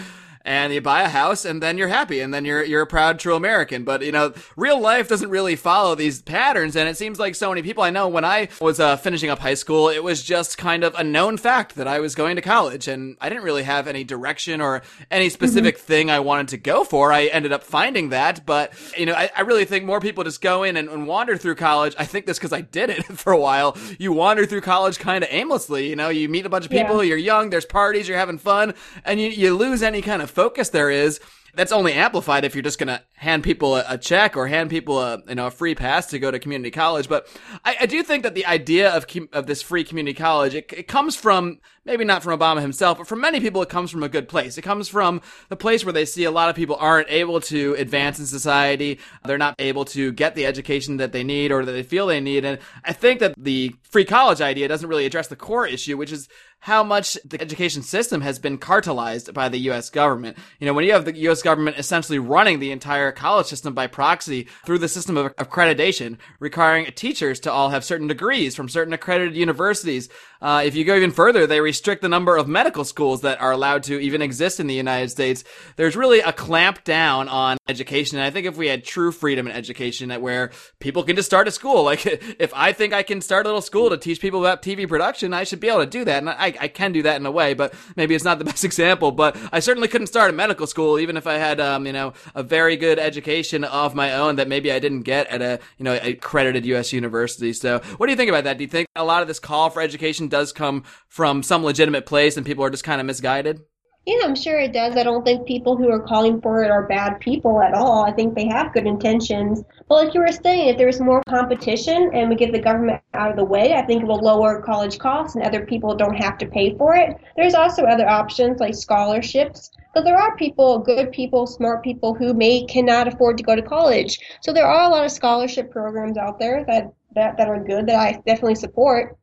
and 0.48 0.74
you 0.74 0.80
buy 0.80 1.01
a 1.01 1.10
house 1.10 1.44
and 1.44 1.62
then 1.62 1.77
you're 1.77 1.89
happy 1.89 2.22
and 2.22 2.34
then 2.34 2.46
you're 2.46 2.63
you're 2.63 2.82
a 2.82 2.88
proud 2.88 3.20
true 3.20 3.36
American. 3.36 3.84
But 3.84 4.01
you 4.01 4.13
know, 4.13 4.34
real 4.56 4.80
life 4.80 5.10
doesn't 5.10 5.30
really 5.30 5.58
follow 5.58 5.94
these 5.94 6.22
patterns, 6.22 6.75
and 6.75 6.88
it 6.88 6.98
seems 6.98 7.20
like 7.20 7.36
so 7.36 7.50
many 7.50 7.62
people 7.62 7.84
I 7.84 7.89
know 7.89 8.08
when 8.08 8.24
I 8.24 8.48
was 8.62 8.80
uh, 8.80 8.96
finishing 8.96 9.30
up 9.30 9.39
high 9.39 9.56
school, 9.56 9.89
it 9.89 10.04
was 10.04 10.24
just 10.24 10.58
kind 10.58 10.86
of 10.86 10.96
a 10.96 11.04
known 11.04 11.36
fact 11.36 11.75
that 11.75 11.88
I 11.88 12.00
was 12.00 12.16
going 12.16 12.38
to 12.38 12.42
college, 12.42 12.88
and 12.88 13.18
I 13.20 13.27
didn't 13.27 13.44
really 13.44 13.63
have 13.63 13.88
any 13.88 14.06
direction 14.06 14.62
or 14.62 14.82
any 15.12 15.30
specific 15.30 15.75
mm-hmm. 15.75 15.86
thing 15.86 16.10
I 16.10 16.22
wanted 16.22 16.48
to 16.50 16.58
go 16.58 16.86
for. 16.86 17.12
I 17.12 17.25
ended 17.25 17.51
up 17.51 17.63
finding 17.63 18.10
that, 18.10 18.46
but 18.46 18.74
you 18.98 19.06
know, 19.06 19.13
I, 19.13 19.30
I 19.36 19.42
really 19.42 19.66
think 19.66 19.84
more 19.84 20.00
people 20.00 20.24
just 20.24 20.42
go 20.42 20.63
in 20.63 20.77
and, 20.77 20.88
and 20.88 21.08
wander 21.08 21.36
through 21.36 21.56
college. 21.56 21.94
I 22.00 22.06
think 22.06 22.25
this 22.25 22.38
because 22.38 22.54
I 22.54 22.62
did 22.62 22.89
it 22.89 23.04
for 23.18 23.34
a 23.34 23.39
while. 23.39 23.77
You 24.00 24.13
wander 24.13 24.46
through 24.46 24.62
college 24.62 24.98
kind 24.98 25.25
of 25.25 25.30
aimlessly. 25.30 25.89
You 25.89 25.98
know, 25.98 26.08
you 26.08 26.30
meet 26.30 26.46
a 26.46 26.50
bunch 26.50 26.63
of 26.63 26.72
people. 26.72 27.04
Yeah. 27.04 27.10
You're 27.10 27.18
young. 27.18 27.50
There's 27.50 27.66
parties. 27.66 28.08
You're 28.08 28.18
having 28.18 28.38
fun, 28.38 28.74
and 29.04 29.20
you 29.20 29.27
you 29.27 29.54
lose 29.54 29.84
any 29.84 30.01
kind 30.01 30.22
of 30.22 30.37
focus 30.38 30.70
there 30.70 30.91
is 30.91 31.20
that's 31.56 31.72
only 31.72 31.94
amplified 31.94 32.46
if 32.46 32.53
you're 32.53 32.62
just 32.62 32.77
going 32.77 32.88
to 32.96 33.01
hand 33.15 33.44
people 33.44 33.75
a, 33.75 33.84
a, 33.89 33.98
check 33.98 34.38
or 34.38 34.46
hand 34.46 34.70
people 34.70 35.01
a 35.01 35.24
you 35.27 35.34
know 35.34 35.48
a 35.48 35.51
free 35.51 35.74
pass 35.74 36.06
to 36.06 36.20
go 36.20 36.29
to 36.29 36.38
community 36.38 36.70
college. 36.70 37.10
But 37.10 37.27
I, 37.65 37.77
I 37.82 37.86
do 37.88 38.03
think 38.03 38.22
that 38.22 38.36
the 38.36 38.46
idea 38.46 38.91
of 38.91 39.08
of 39.34 39.48
this 39.48 39.63
free 39.63 39.84
community 39.84 40.13
college 40.13 40.53
it, 40.53 40.72
it 40.72 40.88
comes 40.88 41.15
from 41.15 41.60
maybe 41.88 42.03
not 42.03 42.22
from 42.22 42.38
Obama 42.38 42.62
himself, 42.62 43.00
but 43.00 43.08
from 43.08 43.22
many 43.22 43.39
people 43.39 43.62
it 43.62 43.70
comes 43.70 43.89
from 43.89 44.03
a 44.03 44.10
good 44.10 44.27
place. 44.27 44.58
It 44.58 44.62
comes 44.62 44.88
from 44.88 45.22
the 45.50 45.56
place 45.56 45.84
where 45.84 45.94
they 45.94 46.06
see 46.06 46.25
a 46.25 46.32
lot 46.32 46.50
of 46.50 46.56
people 46.56 46.75
aren't 46.79 47.10
able 47.10 47.39
to 47.41 47.75
advance 47.79 48.20
in 48.20 48.27
society. 48.27 49.00
They're 49.25 49.38
not 49.38 49.56
able 49.58 49.86
to 49.86 50.12
get 50.12 50.36
the 50.36 50.46
education 50.46 50.98
that 50.98 51.13
they 51.13 51.24
need 51.24 51.51
or 51.51 51.65
that 51.65 51.72
they 51.72 51.84
feel 51.84 52.06
they 52.06 52.20
need. 52.20 52.46
And 52.46 52.60
I 52.84 52.94
think 52.94 53.22
that 53.22 53.34
the 53.38 53.74
free 53.82 54.06
college 54.06 54.41
idea 54.41 54.67
doesn't 54.67 54.89
really 54.89 55.06
address 55.06 55.29
the 55.29 55.36
core 55.38 55.65
issue, 55.65 55.98
which 55.98 56.12
is 56.12 56.27
how 56.60 56.84
much 56.84 57.17
the 57.24 57.39
education 57.39 57.82
system 57.82 58.22
has 58.22 58.39
been 58.39 58.58
cartelized 58.58 59.34
by 59.34 59.48
the 59.48 59.60
U.S. 59.60 59.89
government. 59.89 60.38
You 60.60 60.65
know, 60.65 60.74
when 60.74 60.86
you 60.86 60.94
have 60.94 61.06
the 61.06 61.15
U.S. 61.20 61.41
government 61.41 61.77
essentially 61.77 62.20
running 62.20 62.60
the 62.60 62.72
entire 62.72 63.12
college 63.12 63.46
system 63.46 63.74
by 63.74 63.88
proxy 63.88 64.48
through 64.65 64.79
the 64.79 64.89
system 64.89 65.17
of 65.17 65.36
accreditation, 65.36 66.17
requiring 66.39 66.86
teachers 66.94 67.39
to 67.41 67.51
all 67.51 67.70
have 67.70 67.86
certain 67.86 68.08
degrees 68.08 68.56
from 68.56 68.70
certain 68.70 68.94
accredited 68.94 69.36
universities. 69.36 70.10
Uh, 70.41 70.62
if 70.65 70.75
you 70.75 70.86
go 70.86 70.96
even 70.96 71.12
further, 71.12 71.48
they 71.48 71.62
restrict 71.62 72.01
the 72.01 72.10
number 72.10 72.38
of 72.38 72.48
medical 72.48 72.84
schools 72.84 73.22
that 73.22 73.41
are 73.41 73.51
allowed 73.51 73.84
to 73.84 74.00
even 74.00 74.22
exist 74.22 74.60
in 74.60 74.67
the 74.67 74.74
United 74.74 75.10
States. 75.10 75.44
There's 75.75 75.96
really 75.96 76.20
a 76.20 76.32
clamp 76.32 76.84
down 76.84 77.28
on 77.28 77.58
education. 77.67 78.17
And 78.17 78.26
I 78.26 78.30
think 78.30 78.45
if 78.45 78.58
we 78.58 78.67
had 78.67 78.84
true 78.84 79.12
freedom 79.12 79.47
in 79.47 79.54
education 79.54 80.10
that 80.10 80.21
where 80.21 80.52
people 80.80 81.04
can 81.04 81.15
just 81.15 81.26
start 81.26 81.47
a 81.47 81.52
school, 81.52 81.84
like 81.91 82.06
if 82.06 82.52
I 82.56 82.73
think 82.73 82.93
I 82.93 83.04
can 83.04 83.21
start 83.21 83.45
a 83.45 83.50
little 83.50 83.62
school 83.62 83.89
to 83.89 83.97
teach 83.97 84.19
people 84.21 84.39
about 84.39 84.62
TV 84.62 84.88
production, 84.88 85.34
I 85.34 85.43
should 85.43 85.60
be 85.60 85.67
able 85.67 85.80
to 85.80 85.86
do 85.86 86.06
that. 86.06 86.19
And 86.19 86.30
I, 86.30 86.54
I 86.60 86.67
can 86.67 86.91
do 86.91 87.04
that 87.04 87.19
in 87.19 87.26
a 87.26 87.32
way, 87.32 87.54
but 87.54 87.73
maybe 87.95 88.15
it's 88.15 88.23
not 88.23 88.39
the 88.39 88.45
best 88.52 88.63
example. 88.63 89.12
But 89.12 89.38
I 89.52 89.60
certainly 89.60 89.88
couldn't 89.88 90.08
start 90.08 90.30
a 90.30 90.34
medical 90.34 90.67
school, 90.67 91.00
even 91.00 91.17
if 91.17 91.28
I 91.28 91.36
had, 91.36 91.60
um, 91.60 91.86
you 91.86 91.93
know, 91.93 92.13
a 92.36 92.43
very 92.43 92.78
good 92.78 93.00
education 93.00 93.63
of 93.63 93.95
my 93.95 94.13
own 94.13 94.36
that 94.36 94.47
maybe 94.47 94.71
I 94.71 94.80
didn't 94.80 95.02
get 95.02 95.28
at 95.28 95.41
a, 95.41 95.60
you 95.78 95.84
know, 95.84 95.97
accredited 96.02 96.65
U.S. 96.67 96.93
university. 96.93 97.54
So 97.54 97.80
what 97.97 98.08
do 98.08 98.12
you 98.12 98.17
think 98.17 98.30
about 98.30 98.43
that? 98.43 98.58
Do 98.58 98.63
you 98.63 98.69
think 98.69 98.88
a 98.95 99.04
lot 99.04 99.21
of 99.21 99.28
this 99.28 99.39
call 99.39 99.69
for 99.69 99.82
education 99.82 100.27
does 100.30 100.52
come 100.54 100.84
from 101.08 101.44
some 101.44 101.63
legitimate 101.63 102.06
place 102.06 102.38
and 102.38 102.46
people 102.46 102.63
are 102.63 102.70
just 102.70 102.84
kind 102.84 103.02
of 103.02 103.08
misguided? 103.08 103.62
Yeah, 104.08 104.20
I'm 104.24 104.36
sure 104.36 104.58
it 104.58 104.72
does. 104.72 104.96
I 104.96 105.04
don't 105.04 105.26
think 105.26 105.46
people 105.46 105.76
who 105.76 105.92
are 105.92 106.00
calling 106.00 106.40
for 106.40 106.63
it 106.63 106.72
are 106.72 106.88
bad 106.88 107.20
people 107.20 107.62
at 107.62 107.74
all. 107.74 108.06
I 108.06 108.13
think 108.13 108.36
they 108.36 108.48
have 108.48 108.72
good 108.72 108.88
intentions. 108.88 109.66
But 109.90 109.96
like 109.96 110.13
you 110.13 110.22
were 110.22 110.32
saying, 110.32 110.70
if 110.70 110.78
there's 110.78 111.02
more 111.02 111.22
competition 111.28 112.12
and 112.13 112.30
we 112.30 112.36
get 112.36 112.54
the 112.54 112.62
government 112.62 113.02
out 113.13 113.32
of 113.32 113.36
the 113.36 113.44
way, 113.44 113.74
I 113.74 113.82
think 113.82 114.04
it 114.04 114.08
will 114.08 114.22
lower 114.22 114.62
college 114.62 114.98
costs 114.98 115.36
and 115.36 115.44
other 115.44 115.66
people 115.66 115.94
don't 115.94 116.16
have 116.16 116.38
to 116.38 116.46
pay 116.46 116.78
for 116.78 116.96
it. 116.96 117.18
There's 117.36 117.54
also 117.54 117.84
other 117.84 118.08
options 118.08 118.62
like 118.62 118.76
scholarships. 118.76 119.72
But 119.94 120.06
there 120.06 120.16
are 120.18 120.38
people, 120.38 120.80
good 120.80 121.12
people, 121.12 121.46
smart 121.46 121.84
people 121.84 122.13
who 122.13 122.34
may 122.34 122.66
cannot 122.66 123.10
afford 123.10 123.38
to 123.40 123.44
go 123.44 123.58
to 123.58 123.62
college. 123.62 124.20
So 124.42 124.54
there 124.54 124.68
are 124.68 124.88
a 124.88 124.90
lot 124.90 125.04
of 125.04 125.12
scholarship 125.12 125.70
programs 125.70 126.18
out 126.18 126.40
there 126.40 126.63
that, 126.70 126.94
that, 127.16 127.36
that 127.36 127.50
are 127.50 127.62
good 127.62 127.88
that 127.88 127.96
I 128.00 128.22
definitely 128.26 128.56
support. 128.56 129.18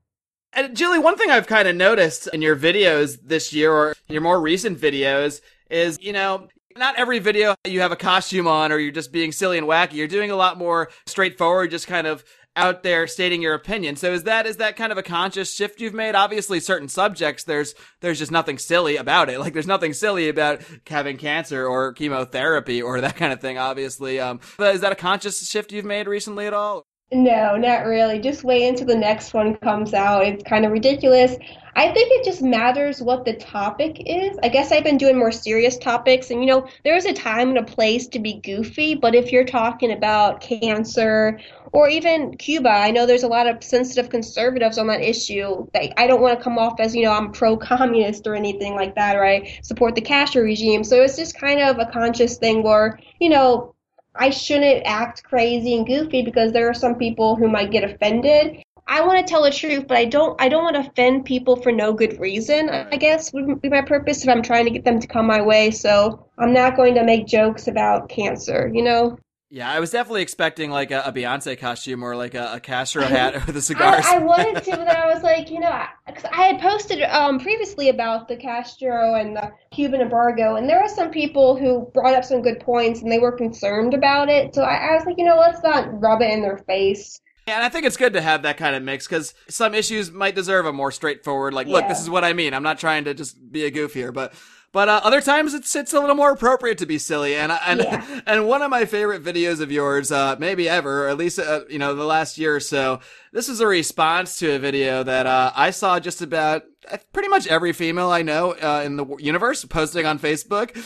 And 0.54 0.76
Julie, 0.76 1.00
one 1.00 1.16
thing 1.16 1.30
I've 1.30 1.48
kind 1.48 1.66
of 1.66 1.74
noticed 1.74 2.28
in 2.32 2.40
your 2.40 2.56
videos 2.56 3.18
this 3.22 3.52
year 3.52 3.72
or 3.72 3.94
your 4.08 4.20
more 4.20 4.40
recent 4.40 4.78
videos 4.78 5.40
is, 5.68 5.98
you 6.00 6.12
know, 6.12 6.48
not 6.76 6.96
every 6.96 7.18
video 7.18 7.54
you 7.64 7.80
have 7.80 7.92
a 7.92 7.96
costume 7.96 8.46
on 8.46 8.70
or 8.70 8.78
you're 8.78 8.92
just 8.92 9.12
being 9.12 9.32
silly 9.32 9.58
and 9.58 9.66
wacky. 9.66 9.94
You're 9.94 10.08
doing 10.08 10.30
a 10.30 10.36
lot 10.36 10.58
more 10.58 10.90
straightforward, 11.06 11.70
just 11.70 11.86
kind 11.86 12.06
of 12.06 12.24
out 12.56 12.84
there 12.84 13.08
stating 13.08 13.42
your 13.42 13.54
opinion. 13.54 13.96
So 13.96 14.12
is 14.12 14.24
that 14.24 14.46
is 14.46 14.58
that 14.58 14.76
kind 14.76 14.92
of 14.92 14.98
a 14.98 15.02
conscious 15.02 15.52
shift 15.52 15.80
you've 15.80 15.94
made? 15.94 16.14
Obviously, 16.14 16.60
certain 16.60 16.88
subjects 16.88 17.44
there's 17.44 17.74
there's 18.00 18.18
just 18.18 18.30
nothing 18.30 18.58
silly 18.58 18.96
about 18.96 19.28
it. 19.28 19.38
Like 19.44 19.52
there's 19.52 19.66
nothing 19.66 19.92
silly 19.92 20.28
about 20.28 20.62
having 20.86 21.16
cancer 21.16 21.66
or 21.66 21.92
chemotherapy 21.92 22.80
or 22.80 23.00
that 23.00 23.16
kind 23.16 23.32
of 23.32 23.40
thing. 23.40 23.58
Obviously, 23.58 24.20
um, 24.20 24.40
but 24.56 24.74
is 24.74 24.80
that 24.82 24.92
a 24.92 24.96
conscious 24.96 25.48
shift 25.48 25.72
you've 25.72 25.84
made 25.84 26.06
recently 26.06 26.46
at 26.46 26.54
all? 26.54 26.86
No, 27.12 27.56
not 27.56 27.86
really. 27.86 28.18
Just 28.18 28.42
wait 28.42 28.66
until 28.66 28.86
the 28.86 28.96
next 28.96 29.34
one 29.34 29.54
comes 29.56 29.94
out. 29.94 30.26
It's 30.26 30.42
kind 30.42 30.64
of 30.64 30.72
ridiculous. 30.72 31.36
I 31.76 31.92
think 31.92 32.10
it 32.12 32.24
just 32.24 32.42
matters 32.42 33.02
what 33.02 33.24
the 33.24 33.34
topic 33.34 34.02
is. 34.06 34.36
I 34.42 34.48
guess 34.48 34.72
I've 34.72 34.84
been 34.84 34.96
doing 34.96 35.16
more 35.18 35.30
serious 35.30 35.76
topics, 35.76 36.30
and 36.30 36.40
you 36.40 36.46
know, 36.46 36.66
there's 36.82 37.04
a 37.04 37.12
time 37.12 37.50
and 37.50 37.58
a 37.58 37.62
place 37.64 38.06
to 38.08 38.18
be 38.18 38.40
goofy, 38.40 38.94
but 38.94 39.14
if 39.14 39.30
you're 39.30 39.44
talking 39.44 39.92
about 39.92 40.40
cancer 40.40 41.38
or 41.72 41.88
even 41.88 42.36
Cuba, 42.36 42.70
I 42.70 42.90
know 42.90 43.06
there's 43.06 43.24
a 43.24 43.28
lot 43.28 43.48
of 43.48 43.62
sensitive 43.62 44.08
conservatives 44.08 44.78
on 44.78 44.86
that 44.86 45.02
issue. 45.02 45.66
Like, 45.74 45.92
I 45.96 46.06
don't 46.06 46.20
want 46.22 46.38
to 46.38 46.42
come 46.42 46.58
off 46.58 46.80
as, 46.80 46.94
you 46.96 47.02
know, 47.02 47.12
I'm 47.12 47.32
pro 47.32 47.56
communist 47.56 48.26
or 48.26 48.34
anything 48.34 48.74
like 48.74 48.94
that, 48.94 49.16
or 49.16 49.26
I 49.26 49.58
support 49.62 49.94
the 49.94 50.00
Castro 50.00 50.42
regime. 50.42 50.84
So 50.84 51.02
it's 51.02 51.16
just 51.16 51.38
kind 51.38 51.60
of 51.60 51.78
a 51.78 51.86
conscious 51.86 52.38
thing 52.38 52.62
where, 52.62 52.98
you 53.20 53.28
know, 53.28 53.73
I 54.16 54.30
shouldn't 54.30 54.86
act 54.86 55.24
crazy 55.24 55.76
and 55.76 55.86
goofy 55.86 56.22
because 56.22 56.52
there 56.52 56.68
are 56.68 56.74
some 56.74 56.94
people 56.94 57.36
who 57.36 57.48
might 57.48 57.70
get 57.70 57.84
offended. 57.84 58.62
I 58.86 59.00
want 59.00 59.18
to 59.18 59.30
tell 59.30 59.42
the 59.42 59.50
truth, 59.50 59.86
but 59.88 59.96
I 59.96 60.04
don't. 60.04 60.40
I 60.40 60.48
don't 60.48 60.62
want 60.62 60.76
to 60.76 60.90
offend 60.90 61.24
people 61.24 61.56
for 61.56 61.72
no 61.72 61.92
good 61.92 62.20
reason. 62.20 62.68
I 62.68 62.96
guess 62.96 63.32
would 63.32 63.62
be 63.62 63.70
my 63.70 63.80
purpose 63.80 64.22
if 64.22 64.28
I'm 64.28 64.42
trying 64.42 64.66
to 64.66 64.70
get 64.70 64.84
them 64.84 65.00
to 65.00 65.06
come 65.06 65.26
my 65.26 65.40
way. 65.40 65.70
So 65.70 66.26
I'm 66.38 66.52
not 66.52 66.76
going 66.76 66.94
to 66.94 67.04
make 67.04 67.26
jokes 67.26 67.66
about 67.66 68.08
cancer. 68.08 68.70
You 68.72 68.82
know. 68.82 69.18
Yeah, 69.50 69.70
I 69.70 69.78
was 69.78 69.90
definitely 69.90 70.22
expecting 70.22 70.70
like 70.70 70.90
a, 70.90 71.02
a 71.02 71.12
Beyonce 71.12 71.58
costume 71.58 72.02
or 72.02 72.16
like 72.16 72.34
a, 72.34 72.54
a 72.54 72.60
Castro 72.60 73.04
hat 73.04 73.46
with 73.46 73.54
the 73.54 73.62
cigars. 73.62 74.04
I, 74.04 74.16
I, 74.16 74.18
wanted 74.18 74.64
to, 74.64 74.70
but 74.70 74.88
I 74.88 75.12
was 75.12 75.22
like, 75.22 75.50
you 75.50 75.60
know, 75.60 75.84
because 76.06 76.24
I, 76.24 76.28
I, 76.30 76.46
had 76.46 76.60
posted 76.60 77.02
um, 77.02 77.38
previously 77.38 77.88
about 77.88 78.26
the 78.26 78.36
Castro 78.36 79.14
and 79.14 79.36
the 79.36 79.52
Cuban 79.70 80.00
embargo, 80.00 80.56
and 80.56 80.68
there 80.68 80.82
were 80.82 80.88
some 80.88 81.10
people 81.10 81.56
who 81.56 81.88
brought 81.94 82.14
up 82.14 82.24
some 82.24 82.42
good 82.42 82.58
points 82.60 83.02
and 83.02 83.12
they 83.12 83.18
were 83.18 83.32
concerned 83.32 83.94
about 83.94 84.28
it. 84.28 84.54
So 84.54 84.62
I, 84.62 84.74
I 84.74 84.94
was 84.94 85.04
like, 85.04 85.18
you 85.18 85.24
know, 85.24 85.36
let's 85.36 85.62
not 85.62 86.00
rub 86.00 86.20
it 86.20 86.30
in 86.30 86.42
their 86.42 86.58
face. 86.58 87.20
Yeah, 87.46 87.56
and 87.56 87.64
I 87.64 87.68
think 87.68 87.84
it's 87.84 87.98
good 87.98 88.14
to 88.14 88.22
have 88.22 88.42
that 88.42 88.56
kind 88.56 88.74
of 88.74 88.82
mix 88.82 89.06
because 89.06 89.34
some 89.48 89.74
issues 89.74 90.10
might 90.10 90.34
deserve 90.34 90.64
a 90.64 90.72
more 90.72 90.90
straightforward, 90.90 91.52
like, 91.52 91.66
yeah. 91.66 91.74
look, 91.74 91.88
this 91.88 92.00
is 92.00 92.08
what 92.08 92.24
I 92.24 92.32
mean. 92.32 92.54
I'm 92.54 92.62
not 92.62 92.78
trying 92.78 93.04
to 93.04 93.12
just 93.12 93.52
be 93.52 93.66
a 93.66 93.70
goof 93.70 93.92
here, 93.92 94.12
but 94.12 94.32
but 94.74 94.88
uh, 94.88 95.00
other 95.04 95.20
times 95.20 95.54
it's 95.54 95.74
it's 95.76 95.92
a 95.92 96.00
little 96.00 96.16
more 96.16 96.32
appropriate 96.32 96.78
to 96.78 96.86
be 96.86 96.98
silly. 96.98 97.36
And 97.36 97.52
and 97.52 97.80
yeah. 97.80 98.20
and 98.26 98.46
one 98.48 98.60
of 98.60 98.70
my 98.70 98.84
favorite 98.84 99.22
videos 99.22 99.60
of 99.60 99.70
yours, 99.70 100.10
uh, 100.10 100.34
maybe 100.40 100.68
ever, 100.68 101.04
or 101.04 101.08
at 101.08 101.16
least 101.16 101.38
uh, 101.38 101.60
you 101.70 101.78
know 101.78 101.94
the 101.94 102.04
last 102.04 102.36
year 102.38 102.56
or 102.56 102.60
so. 102.60 102.98
This 103.32 103.48
is 103.48 103.60
a 103.60 103.68
response 103.68 104.36
to 104.40 104.56
a 104.56 104.58
video 104.58 105.04
that 105.04 105.26
uh, 105.26 105.52
I 105.54 105.70
saw 105.70 106.00
just 106.00 106.22
about 106.22 106.64
uh, 106.90 106.98
pretty 107.12 107.28
much 107.28 107.46
every 107.46 107.72
female 107.72 108.10
I 108.10 108.22
know 108.22 108.50
uh, 108.50 108.82
in 108.84 108.96
the 108.96 109.06
universe 109.20 109.64
posting 109.64 110.06
on 110.06 110.18
Facebook. 110.18 110.76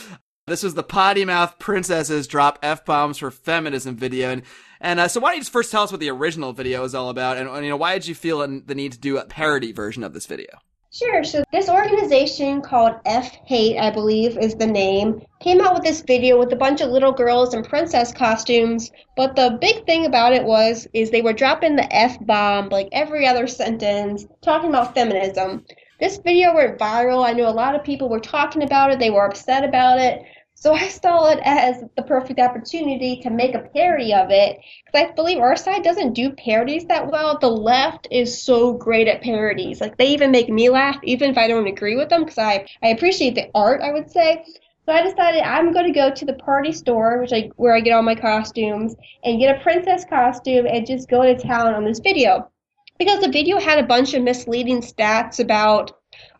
This 0.45 0.61
was 0.61 0.75
the 0.75 0.83
potty 0.83 1.25
mouth 1.25 1.57
princesses 1.57 2.27
drop 2.27 2.59
f 2.61 2.85
bombs 2.85 3.17
for 3.17 3.31
feminism 3.31 3.95
video, 3.95 4.29
and 4.29 4.43
and 4.79 4.99
uh, 4.99 5.07
so 5.07 5.19
why 5.19 5.29
don't 5.29 5.37
you 5.37 5.41
just 5.41 5.51
first 5.51 5.71
tell 5.71 5.81
us 5.81 5.91
what 5.91 5.99
the 5.99 6.11
original 6.11 6.53
video 6.53 6.83
is 6.83 6.93
all 6.93 7.09
about, 7.09 7.37
and, 7.37 7.49
and 7.49 7.65
you 7.65 7.71
know 7.71 7.77
why 7.77 7.95
did 7.95 8.07
you 8.07 8.13
feel 8.13 8.47
the 8.47 8.75
need 8.75 8.91
to 8.91 8.99
do 8.99 9.17
a 9.17 9.25
parody 9.25 9.71
version 9.71 10.03
of 10.03 10.13
this 10.13 10.27
video? 10.27 10.59
Sure. 10.91 11.23
So 11.23 11.43
this 11.51 11.69
organization 11.69 12.61
called 12.61 12.95
F 13.05 13.31
Hate, 13.45 13.77
I 13.77 13.91
believe, 13.91 14.39
is 14.39 14.55
the 14.55 14.65
name, 14.65 15.21
came 15.39 15.61
out 15.61 15.75
with 15.75 15.83
this 15.83 16.01
video 16.01 16.39
with 16.39 16.51
a 16.51 16.55
bunch 16.55 16.81
of 16.81 16.89
little 16.89 17.11
girls 17.11 17.53
in 17.53 17.63
princess 17.63 18.11
costumes. 18.11 18.91
But 19.15 19.35
the 19.35 19.59
big 19.61 19.85
thing 19.85 20.07
about 20.07 20.33
it 20.33 20.43
was 20.43 20.87
is 20.93 21.11
they 21.11 21.21
were 21.21 21.33
dropping 21.33 21.75
the 21.75 21.95
F 21.95 22.17
bomb 22.25 22.69
like 22.69 22.89
every 22.91 23.27
other 23.27 23.45
sentence, 23.45 24.25
talking 24.41 24.69
about 24.69 24.95
feminism. 24.95 25.63
This 25.99 26.17
video 26.17 26.55
went 26.55 26.79
viral. 26.79 27.23
I 27.23 27.33
know 27.33 27.49
a 27.49 27.51
lot 27.51 27.75
of 27.75 27.83
people 27.83 28.09
were 28.09 28.19
talking 28.19 28.63
about 28.63 28.91
it. 28.91 28.97
They 28.97 29.11
were 29.11 29.27
upset 29.27 29.63
about 29.63 29.99
it. 29.99 30.23
So 30.61 30.73
I 30.73 30.89
saw 30.89 31.29
it 31.29 31.39
as 31.45 31.85
the 31.95 32.03
perfect 32.03 32.37
opportunity 32.37 33.21
to 33.21 33.29
make 33.29 33.55
a 33.55 33.59
parody 33.73 34.13
of 34.13 34.29
it 34.29 34.59
because 34.85 35.07
I 35.07 35.13
believe 35.13 35.37
our 35.37 35.55
side 35.55 35.83
doesn't 35.83 36.11
do 36.11 36.31
parodies 36.31 36.83
that 36.87 37.09
well. 37.09 37.39
The 37.39 37.49
left 37.49 38.09
is 38.11 38.43
so 38.43 38.73
great 38.73 39.07
at 39.07 39.21
parodies. 39.21 39.79
Like 39.79 39.97
they 39.97 40.07
even 40.07 40.31
make 40.31 40.49
me 40.49 40.69
laugh 40.69 40.99
even 41.03 41.29
if 41.29 41.37
I 41.37 41.47
don't 41.47 41.67
agree 41.67 41.95
with 41.95 42.09
them 42.09 42.25
because 42.25 42.37
I, 42.37 42.67
I 42.83 42.89
appreciate 42.89 43.35
the 43.35 43.49
art, 43.55 43.79
I 43.81 43.93
would 43.93 44.11
say. 44.11 44.43
So 44.85 44.91
I 44.91 45.01
decided 45.01 45.43
I'm 45.43 45.71
going 45.71 45.85
to 45.85 45.97
go 45.97 46.11
to 46.13 46.25
the 46.25 46.33
party 46.33 46.73
store, 46.73 47.21
which 47.21 47.31
I 47.31 47.51
where 47.55 47.73
I 47.73 47.79
get 47.79 47.93
all 47.93 48.01
my 48.01 48.15
costumes, 48.15 48.97
and 49.23 49.39
get 49.39 49.55
a 49.55 49.63
princess 49.63 50.03
costume 50.03 50.65
and 50.67 50.85
just 50.85 51.07
go 51.07 51.23
to 51.23 51.37
town 51.37 51.73
on 51.73 51.85
this 51.85 51.99
video. 51.99 52.51
Because 52.97 53.21
the 53.21 53.31
video 53.31 53.61
had 53.61 53.79
a 53.79 53.87
bunch 53.87 54.13
of 54.13 54.23
misleading 54.23 54.81
stats 54.81 55.39
about 55.39 55.93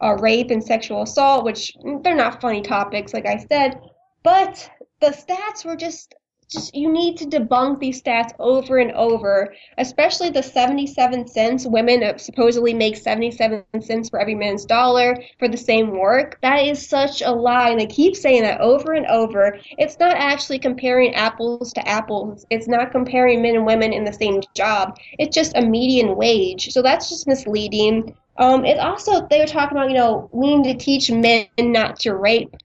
uh, 0.03 0.15
rape 0.15 0.51
and 0.51 0.61
sexual 0.61 1.03
assault, 1.03 1.45
which 1.45 1.71
mm, 1.85 2.03
they're 2.03 2.15
not 2.15 2.41
funny 2.41 2.61
topics, 2.61 3.13
like 3.13 3.25
I 3.25 3.37
said. 3.49 3.79
But 4.23 4.69
the 4.99 5.07
stats 5.07 5.63
were 5.63 5.75
just 5.75 6.13
just 6.49 6.75
you 6.75 6.91
need 6.91 7.15
to 7.17 7.25
debunk 7.25 7.79
these 7.79 8.01
stats 8.01 8.31
over 8.39 8.79
and 8.79 8.91
over, 8.93 9.53
especially 9.77 10.31
the 10.31 10.41
77 10.41 11.27
cents 11.27 11.67
women 11.67 12.17
supposedly 12.17 12.73
make 12.73 12.97
77 12.97 13.63
cents 13.81 14.09
for 14.09 14.19
every 14.19 14.33
man's 14.33 14.65
dollar 14.65 15.15
for 15.37 15.47
the 15.47 15.57
same 15.57 15.91
work. 15.97 16.39
That 16.41 16.65
is 16.65 16.85
such 16.85 17.21
a 17.21 17.31
lie, 17.31 17.69
and 17.69 17.79
they 17.79 17.85
keep 17.85 18.15
saying 18.15 18.41
that 18.41 18.61
over 18.61 18.93
and 18.93 19.05
over. 19.05 19.59
It's 19.77 19.99
not 19.99 20.15
actually 20.17 20.57
comparing 20.57 21.13
apples 21.13 21.71
to 21.73 21.87
apples. 21.87 22.47
It's 22.49 22.67
not 22.67 22.91
comparing 22.91 23.43
men 23.43 23.55
and 23.55 23.65
women 23.65 23.93
in 23.93 24.03
the 24.03 24.13
same 24.13 24.41
job. 24.55 24.97
It's 25.19 25.35
just 25.35 25.55
a 25.55 25.61
median 25.61 26.15
wage. 26.15 26.71
So 26.71 26.81
that's 26.81 27.09
just 27.09 27.27
misleading. 27.27 28.15
Um, 28.37 28.65
it 28.65 28.79
also 28.79 29.27
they 29.27 29.39
were 29.39 29.45
talking 29.45 29.77
about 29.77 29.89
you 29.89 29.97
know 29.97 30.29
we 30.33 30.55
need 30.55 30.79
to 30.79 30.83
teach 30.83 31.11
men 31.11 31.45
not 31.59 31.99
to 31.99 32.15
rape. 32.15 32.55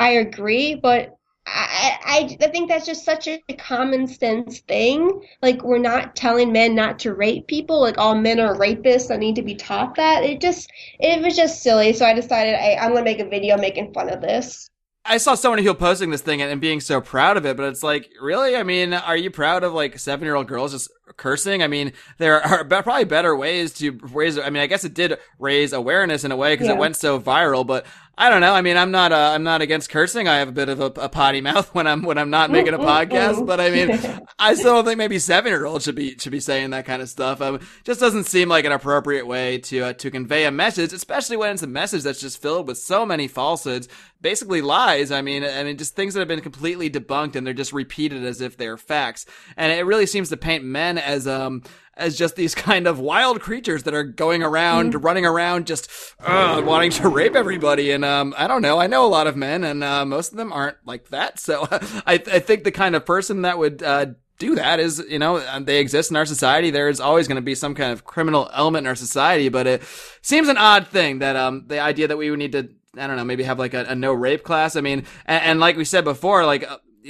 I 0.00 0.12
agree, 0.12 0.74
but 0.74 1.14
I, 1.46 1.98
I, 2.04 2.36
I 2.40 2.48
think 2.48 2.68
that's 2.68 2.86
just 2.86 3.04
such 3.04 3.28
a 3.28 3.38
common 3.58 4.06
sense 4.06 4.60
thing. 4.60 5.22
Like 5.42 5.62
we're 5.62 5.78
not 5.78 6.16
telling 6.16 6.52
men 6.52 6.74
not 6.74 6.98
to 7.00 7.14
rape 7.14 7.46
people. 7.48 7.82
Like 7.82 7.98
all 7.98 8.14
men 8.14 8.40
are 8.40 8.56
rapists 8.56 9.08
that 9.08 9.18
need 9.18 9.36
to 9.36 9.42
be 9.42 9.54
taught 9.54 9.94
that. 9.96 10.24
It 10.24 10.40
just 10.40 10.70
it 10.98 11.22
was 11.22 11.36
just 11.36 11.62
silly. 11.62 11.92
So 11.92 12.06
I 12.06 12.14
decided 12.14 12.54
I, 12.54 12.76
I'm 12.76 12.92
gonna 12.92 13.04
make 13.04 13.20
a 13.20 13.28
video 13.28 13.58
making 13.58 13.92
fun 13.92 14.08
of 14.08 14.22
this. 14.22 14.70
I 15.04 15.18
saw 15.18 15.34
someone 15.34 15.58
people 15.58 15.74
posting 15.74 16.10
this 16.10 16.22
thing 16.22 16.40
and, 16.40 16.50
and 16.50 16.60
being 16.60 16.80
so 16.80 17.00
proud 17.00 17.36
of 17.36 17.46
it, 17.46 17.56
but 17.56 17.66
it's 17.66 17.82
like, 17.82 18.10
really? 18.20 18.54
I 18.54 18.62
mean, 18.62 18.92
are 18.92 19.16
you 19.16 19.30
proud 19.30 19.64
of 19.64 19.72
like 19.72 19.98
seven 19.98 20.24
year 20.24 20.34
old 20.34 20.46
girls 20.48 20.72
just 20.72 20.90
cursing? 21.16 21.62
I 21.62 21.66
mean, 21.66 21.92
there 22.18 22.42
are 22.42 22.64
probably 22.64 23.04
better 23.04 23.34
ways 23.36 23.72
to 23.74 23.98
raise. 24.12 24.38
I 24.38 24.50
mean, 24.50 24.62
I 24.62 24.66
guess 24.66 24.84
it 24.84 24.94
did 24.94 25.18
raise 25.38 25.72
awareness 25.72 26.24
in 26.24 26.32
a 26.32 26.36
way 26.36 26.54
because 26.54 26.68
yeah. 26.68 26.74
it 26.74 26.78
went 26.78 26.96
so 26.96 27.20
viral, 27.20 27.66
but 27.66 27.86
I 28.20 28.28
don't 28.28 28.42
know. 28.42 28.52
I 28.52 28.60
mean, 28.60 28.76
I'm 28.76 28.90
not 28.90 29.12
uh, 29.12 29.30
I'm 29.34 29.44
not 29.44 29.62
against 29.62 29.88
cursing. 29.88 30.28
I 30.28 30.36
have 30.36 30.48
a 30.48 30.52
bit 30.52 30.68
of 30.68 30.78
a, 30.78 30.86
a, 31.00 31.08
potty 31.08 31.40
mouth 31.40 31.74
when 31.74 31.86
I'm 31.86 32.02
when 32.02 32.18
I'm 32.18 32.28
not 32.28 32.50
making 32.50 32.74
a 32.74 32.78
podcast. 32.78 33.46
But 33.46 33.60
I 33.60 33.70
mean, 33.70 33.98
I 34.38 34.52
still 34.54 34.74
don't 34.74 34.84
think 34.84 34.98
maybe 34.98 35.18
seven 35.18 35.50
year 35.50 35.64
olds 35.64 35.86
should 35.86 35.94
be 35.94 36.18
should 36.18 36.30
be 36.30 36.40
saying 36.40 36.70
that 36.70 36.84
kind 36.84 37.00
of 37.00 37.08
stuff. 37.08 37.40
Um, 37.40 37.60
just 37.82 37.98
doesn't 37.98 38.24
seem 38.24 38.50
like 38.50 38.66
an 38.66 38.72
appropriate 38.72 39.26
way 39.26 39.56
to 39.58 39.80
uh, 39.80 39.92
to 39.94 40.10
convey 40.10 40.44
a 40.44 40.50
message, 40.50 40.92
especially 40.92 41.38
when 41.38 41.50
it's 41.50 41.62
a 41.62 41.66
message 41.66 42.02
that's 42.02 42.20
just 42.20 42.42
filled 42.42 42.68
with 42.68 42.76
so 42.76 43.06
many 43.06 43.26
falsehoods, 43.26 43.88
basically 44.20 44.60
lies. 44.60 45.10
I 45.10 45.22
mean, 45.22 45.42
I 45.42 45.64
mean, 45.64 45.78
just 45.78 45.96
things 45.96 46.12
that 46.12 46.20
have 46.20 46.28
been 46.28 46.42
completely 46.42 46.90
debunked 46.90 47.36
and 47.36 47.46
they're 47.46 47.54
just 47.54 47.72
repeated 47.72 48.24
as 48.24 48.42
if 48.42 48.56
they're 48.56 48.76
facts. 48.76 49.24
And 49.56 49.72
it 49.72 49.86
really 49.86 50.06
seems 50.06 50.28
to 50.28 50.36
paint 50.36 50.62
men 50.62 50.98
as 51.00 51.26
um 51.26 51.62
as 52.00 52.16
just 52.16 52.34
these 52.34 52.54
kind 52.70 52.86
of 52.86 52.98
wild 52.98 53.40
creatures 53.40 53.84
that 53.84 53.94
are 53.94 54.02
going 54.02 54.42
around, 54.42 54.94
mm. 54.94 55.04
running 55.04 55.26
around, 55.26 55.66
just 55.66 55.88
uh, 56.20 56.60
wanting 56.64 56.90
to 56.90 57.08
rape 57.20 57.36
everybody. 57.36 57.92
And 57.92 58.04
um, 58.04 58.34
I 58.36 58.48
don't 58.48 58.62
know. 58.62 58.78
I 58.78 58.86
know 58.86 59.04
a 59.06 59.08
lot 59.08 59.26
of 59.26 59.36
men, 59.36 59.62
and 59.62 59.84
uh, 59.84 60.04
most 60.04 60.32
of 60.32 60.38
them 60.38 60.52
aren't 60.52 60.78
like 60.84 61.08
that. 61.08 61.38
So 61.38 61.68
I, 61.70 62.14
I 62.14 62.38
think 62.40 62.64
the 62.64 62.72
kind 62.72 62.96
of 62.96 63.06
person 63.06 63.42
that 63.42 63.58
would 63.58 63.82
uh, 63.82 64.06
do 64.38 64.54
that 64.56 64.80
is, 64.80 65.04
you 65.08 65.18
know, 65.18 65.36
uh, 65.36 65.60
they 65.60 65.78
exist 65.78 66.10
in 66.10 66.16
our 66.16 66.26
society. 66.26 66.70
There 66.70 66.88
is 66.88 67.00
always 67.00 67.28
going 67.28 67.36
to 67.36 67.42
be 67.42 67.54
some 67.54 67.74
kind 67.74 67.92
of 67.92 68.04
criminal 68.04 68.50
element 68.52 68.84
in 68.84 68.88
our 68.88 68.96
society, 68.96 69.48
but 69.48 69.66
it 69.66 69.82
seems 70.22 70.48
an 70.48 70.56
odd 70.56 70.88
thing 70.88 71.20
that 71.20 71.36
um, 71.36 71.64
the 71.66 71.78
idea 71.78 72.08
that 72.08 72.16
we 72.16 72.30
would 72.30 72.38
need 72.38 72.52
to, 72.52 72.70
I 72.96 73.06
don't 73.06 73.16
know, 73.16 73.24
maybe 73.24 73.44
have 73.44 73.58
like 73.58 73.74
a, 73.74 73.84
a 73.84 73.94
no 73.94 74.12
rape 74.12 74.42
class. 74.42 74.76
I 74.76 74.80
mean, 74.80 75.04
and, 75.26 75.44
and 75.44 75.60
like 75.60 75.76
we 75.76 75.84
said 75.84 76.04
before, 76.04 76.44
like 76.46 76.64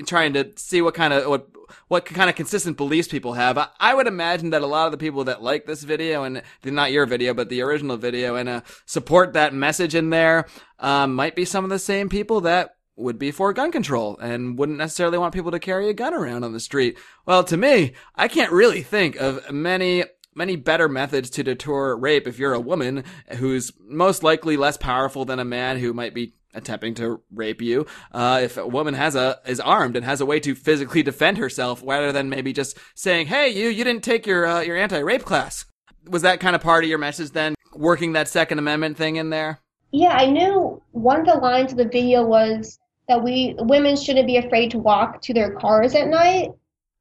trying 0.06 0.32
to 0.34 0.52
see 0.56 0.82
what 0.82 0.94
kind 0.94 1.12
of 1.12 1.26
what 1.26 1.48
what 1.88 2.04
kind 2.04 2.30
of 2.30 2.36
consistent 2.36 2.76
beliefs 2.76 3.08
people 3.08 3.34
have. 3.34 3.58
I, 3.58 3.68
I, 3.78 3.94
would 3.94 4.06
imagine 4.06 4.50
that 4.50 4.62
a 4.62 4.66
lot 4.66 4.86
of 4.86 4.92
the 4.92 4.98
people 4.98 5.24
that 5.24 5.42
like 5.42 5.66
this 5.66 5.82
video 5.82 6.24
and 6.24 6.42
not 6.64 6.92
your 6.92 7.06
video, 7.06 7.34
but 7.34 7.48
the 7.48 7.62
original 7.62 7.96
video 7.96 8.34
and 8.36 8.48
uh, 8.48 8.60
support 8.86 9.32
that 9.32 9.54
message 9.54 9.94
in 9.94 10.10
there 10.10 10.46
um, 10.78 11.14
might 11.14 11.36
be 11.36 11.44
some 11.44 11.64
of 11.64 11.70
the 11.70 11.78
same 11.78 12.08
people 12.08 12.40
that 12.42 12.76
would 12.96 13.18
be 13.18 13.30
for 13.30 13.52
gun 13.52 13.72
control 13.72 14.18
and 14.18 14.58
wouldn't 14.58 14.78
necessarily 14.78 15.18
want 15.18 15.34
people 15.34 15.50
to 15.50 15.58
carry 15.58 15.88
a 15.88 15.94
gun 15.94 16.12
around 16.12 16.44
on 16.44 16.52
the 16.52 16.60
street. 16.60 16.98
Well, 17.26 17.44
to 17.44 17.56
me, 17.56 17.92
I 18.14 18.28
can't 18.28 18.52
really 18.52 18.82
think 18.82 19.16
of 19.16 19.50
many 19.50 20.04
many 20.32 20.54
better 20.56 20.88
methods 20.88 21.28
to 21.28 21.42
deter 21.42 21.96
rape 21.96 22.26
if 22.26 22.38
you're 22.38 22.54
a 22.54 22.60
woman 22.60 23.04
who's 23.38 23.72
most 23.80 24.22
likely 24.22 24.56
less 24.56 24.76
powerful 24.76 25.24
than 25.24 25.40
a 25.40 25.44
man 25.44 25.78
who 25.78 25.92
might 25.92 26.14
be 26.14 26.34
attempting 26.54 26.94
to 26.94 27.20
rape 27.32 27.62
you. 27.62 27.86
Uh, 28.12 28.40
if 28.42 28.56
a 28.56 28.66
woman 28.66 28.94
has 28.94 29.14
a 29.14 29.38
is 29.46 29.60
armed 29.60 29.96
and 29.96 30.04
has 30.04 30.20
a 30.20 30.26
way 30.26 30.40
to 30.40 30.54
physically 30.54 31.02
defend 31.02 31.38
herself, 31.38 31.82
rather 31.84 32.12
than 32.12 32.28
maybe 32.28 32.52
just 32.52 32.78
saying, 32.94 33.26
"Hey, 33.26 33.48
you, 33.48 33.68
you 33.68 33.84
didn't 33.84 34.04
take 34.04 34.26
your 34.26 34.46
uh, 34.46 34.60
your 34.60 34.76
anti 34.76 34.98
rape 34.98 35.24
class." 35.24 35.64
Was 36.08 36.22
that 36.22 36.40
kind 36.40 36.56
of 36.56 36.62
part 36.62 36.84
of 36.84 36.90
your 36.90 36.98
message 36.98 37.30
then? 37.30 37.54
Working 37.74 38.12
that 38.12 38.28
Second 38.28 38.58
Amendment 38.58 38.96
thing 38.96 39.16
in 39.16 39.30
there. 39.30 39.60
Yeah, 39.92 40.12
I 40.12 40.26
knew 40.26 40.82
one 40.92 41.20
of 41.20 41.26
the 41.26 41.34
lines 41.34 41.72
of 41.72 41.78
the 41.78 41.84
video 41.84 42.24
was 42.24 42.78
that 43.08 43.22
we 43.22 43.54
women 43.58 43.96
shouldn't 43.96 44.26
be 44.26 44.36
afraid 44.36 44.70
to 44.72 44.78
walk 44.78 45.20
to 45.22 45.34
their 45.34 45.52
cars 45.54 45.94
at 45.94 46.08
night. 46.08 46.50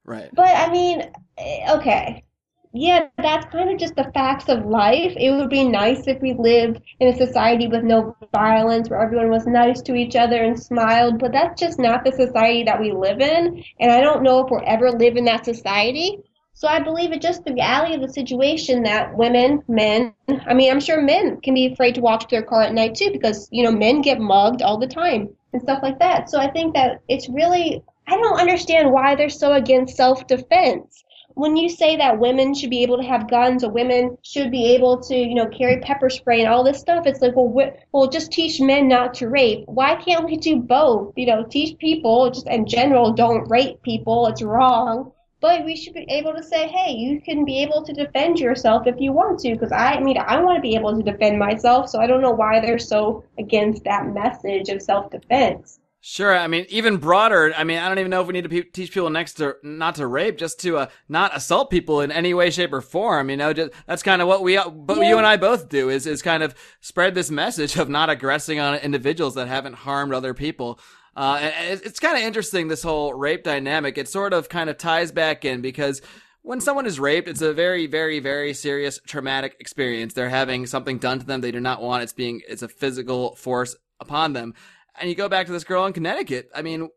Right. 0.06 0.30
But 0.34 0.56
I 0.56 0.72
mean, 0.72 1.12
eh, 1.38 1.76
okay 1.76 2.24
yeah, 2.72 3.08
that's 3.18 3.48
kind 3.48 3.72
of 3.72 3.80
just 3.80 3.96
the 3.96 4.12
facts 4.14 4.48
of 4.48 4.66
life. 4.66 5.14
It 5.18 5.32
would 5.32 5.50
be 5.50 5.64
nice 5.64 6.06
if 6.08 6.22
we 6.22 6.34
lived 6.34 6.80
in 7.00 7.08
a 7.08 7.18
society 7.18 7.68
with 7.68 7.84
no 7.84 8.16
violence, 8.32 8.90
where 8.90 9.02
everyone 9.02 9.32
was 9.32 9.48
nice 9.48 9.82
to 9.84 9.96
each 9.96 10.16
other 10.16 10.44
and 10.44 10.60
smiled, 10.60 11.18
but 11.18 11.32
that's 11.32 11.60
just 11.60 11.80
not 11.80 12.04
the 12.04 12.12
society 12.12 12.64
that 12.64 12.80
we 12.80 12.92
live 12.92 13.22
in. 13.22 13.64
And 13.80 13.92
I 13.92 14.02
don't 14.02 14.22
know 14.22 14.46
if 14.46 14.52
we'll 14.52 14.62
ever 14.68 14.92
live 14.92 15.18
in 15.18 15.26
that 15.26 15.46
society. 15.46 16.20
So 16.54 16.68
I 16.68 16.80
believe 16.80 17.12
it's 17.12 17.26
just 17.26 17.44
the 17.44 17.54
reality 17.54 17.96
of 17.96 18.02
the 18.02 18.14
situation 18.14 18.84
that 18.84 19.18
women, 19.18 19.64
men, 19.68 20.14
I 20.46 20.54
mean, 20.54 20.72
I'm 20.72 20.82
sure 20.82 21.02
men 21.02 21.42
can 21.42 21.56
be 21.56 21.72
afraid 21.74 21.96
to 21.96 22.02
walk 22.02 22.20
to 22.20 22.28
their 22.30 22.44
car 22.44 22.62
at 22.64 22.74
night 22.74 22.94
too, 22.94 23.10
because, 23.12 23.48
you 23.52 23.64
know, 23.64 23.72
men 23.72 24.02
get 24.02 24.20
mugged 24.20 24.62
all 24.62 24.78
the 24.78 24.86
time 24.86 25.30
and 25.54 25.62
stuff 25.62 25.80
like 25.82 25.98
that. 26.00 26.30
So 26.30 26.38
I 26.38 26.52
think 26.52 26.76
that 26.76 27.02
it's 27.08 27.30
really, 27.30 27.82
I 28.08 28.16
don't 28.16 28.40
understand 28.40 28.92
why 28.92 29.16
they're 29.16 29.30
so 29.30 29.54
against 29.54 29.96
self 29.96 30.28
defense 30.28 31.04
when 31.40 31.56
you 31.56 31.70
say 31.70 31.96
that 31.96 32.20
women 32.20 32.54
should 32.54 32.70
be 32.70 32.84
able 32.84 32.98
to 32.98 33.08
have 33.08 33.30
guns 33.30 33.64
or 33.64 33.72
women 33.72 34.18
should 34.24 34.52
be 34.52 34.66
able 34.76 35.00
to, 35.04 35.16
you 35.16 35.36
know, 35.36 35.48
carry 35.48 35.80
pepper 35.80 36.10
spray 36.10 36.42
and 36.42 36.50
all 36.50 36.64
this 36.64 36.80
stuff, 36.80 37.06
it's 37.08 37.22
like, 37.22 37.36
well, 37.36 37.54
wh- 37.56 37.94
well, 37.94 38.08
just 38.08 38.32
teach 38.32 38.60
men 38.60 38.90
not 38.90 39.14
to 39.16 39.30
rape. 39.30 39.64
Why 39.68 39.96
can't 39.96 40.26
we 40.26 40.36
do 40.36 40.58
both? 40.58 41.14
You 41.16 41.28
know, 41.28 41.46
teach 41.46 41.78
people 41.78 42.30
just 42.30 42.48
in 42.48 42.66
general 42.68 43.14
don't 43.14 43.50
rape 43.50 43.82
people. 43.84 44.28
It's 44.28 44.42
wrong. 44.42 45.14
But 45.42 45.64
we 45.64 45.78
should 45.78 45.94
be 45.94 46.06
able 46.10 46.34
to 46.34 46.44
say, 46.44 46.68
hey, 46.68 46.92
you 46.92 47.22
can 47.22 47.46
be 47.46 47.64
able 47.64 47.84
to 47.86 47.94
defend 47.94 48.40
yourself 48.40 48.86
if 48.88 49.00
you 49.00 49.14
want 49.14 49.40
to. 49.40 49.54
Because 49.54 49.72
I, 49.72 49.94
I 49.94 50.00
mean, 50.02 50.18
I 50.18 50.42
want 50.42 50.58
to 50.58 50.62
be 50.62 50.76
able 50.76 50.98
to 50.98 51.02
defend 51.02 51.40
myself. 51.40 51.90
So 51.90 52.00
I 52.02 52.08
don't 52.08 52.22
know 52.22 52.32
why 52.32 52.60
they're 52.60 52.78
so 52.78 53.24
against 53.38 53.86
that 53.86 54.06
message 54.08 54.68
of 54.68 54.82
self 54.82 55.10
defense. 55.10 55.80
Sure. 56.02 56.36
I 56.36 56.48
mean, 56.48 56.66
even 56.70 56.96
broader. 56.96 57.54
I 57.56 57.66
mean, 57.66 57.78
I 57.78 57.90
don't 57.90 58.00
even 58.00 58.10
know 58.10 58.22
if 58.22 58.28
we 58.28 58.34
need 58.34 58.44
to 58.44 58.50
pe- 58.50 58.62
teach 58.62 58.94
people 58.94 59.10
next 59.10 59.34
to 59.34 59.58
not 59.64 59.96
to 59.96 60.08
rape, 60.08 60.38
just 60.38 60.60
to 60.62 60.78
uh, 60.78 60.88
not 61.10 61.36
assault 61.36 61.70
people 61.70 62.00
in 62.00 62.10
any 62.10 62.34
way, 62.34 62.52
shape, 62.52 62.72
or 62.72 62.80
form. 62.80 63.30
You 63.30 63.36
know, 63.36 63.52
just, 63.52 63.72
that's 63.86 64.02
kind 64.02 64.22
of 64.22 64.28
what 64.30 64.42
we, 64.42 64.58
but 64.58 64.98
yeah. 64.98 65.10
you 65.10 65.18
and 65.18 65.28
I 65.28 65.36
both 65.36 65.68
do 65.68 65.90
is 65.90 66.08
is 66.08 66.22
kind 66.22 66.42
of 66.42 66.56
spread 66.80 67.16
this 67.16 67.30
message 67.30 67.76
of 67.76 67.90
not 67.90 68.10
aggressing 68.10 68.60
on 68.60 68.76
individuals 68.76 69.36
that 69.36 69.50
haven't 69.50 69.74
harmed 69.74 70.14
other 70.14 70.34
people. 70.34 70.80
Uh, 71.18 71.38
it's 71.42 72.00
kind 72.00 72.16
of 72.16 72.24
interesting 72.24 72.70
this 72.70 72.84
whole 72.84 73.14
rape 73.14 73.44
dynamic. 73.44 73.98
It 73.98 74.08
sort 74.08 74.32
of 74.32 74.48
kind 74.48 74.70
of 74.70 74.78
ties 74.78 75.12
back 75.12 75.44
in 75.44 75.60
because 75.60 76.02
when 76.44 76.62
someone 76.62 76.86
is 76.86 76.98
raped, 76.98 77.28
it's 77.28 77.42
a 77.42 77.52
very, 77.52 77.88
very, 77.88 78.20
very 78.20 78.54
serious 78.54 79.02
traumatic 79.06 79.58
experience. 79.60 80.14
They're 80.14 80.30
having 80.30 80.66
something 80.66 80.98
done 80.98 81.20
to 81.20 81.26
them 81.26 81.42
they 81.42 81.52
do 81.52 81.60
not 81.60 81.82
want. 81.82 82.04
It's 82.04 82.14
being, 82.14 82.42
it's 82.48 82.62
a 82.62 82.70
physical 82.70 83.36
force 83.36 83.76
upon 84.00 84.32
them. 84.32 84.54
And 85.00 85.10
you 85.10 85.16
go 85.16 85.30
back 85.30 85.46
to 85.48 85.52
this 85.52 85.64
girl 85.64 85.86
in 85.86 85.94
Connecticut. 85.94 86.50
I 86.54 86.62
mean, 86.62 86.90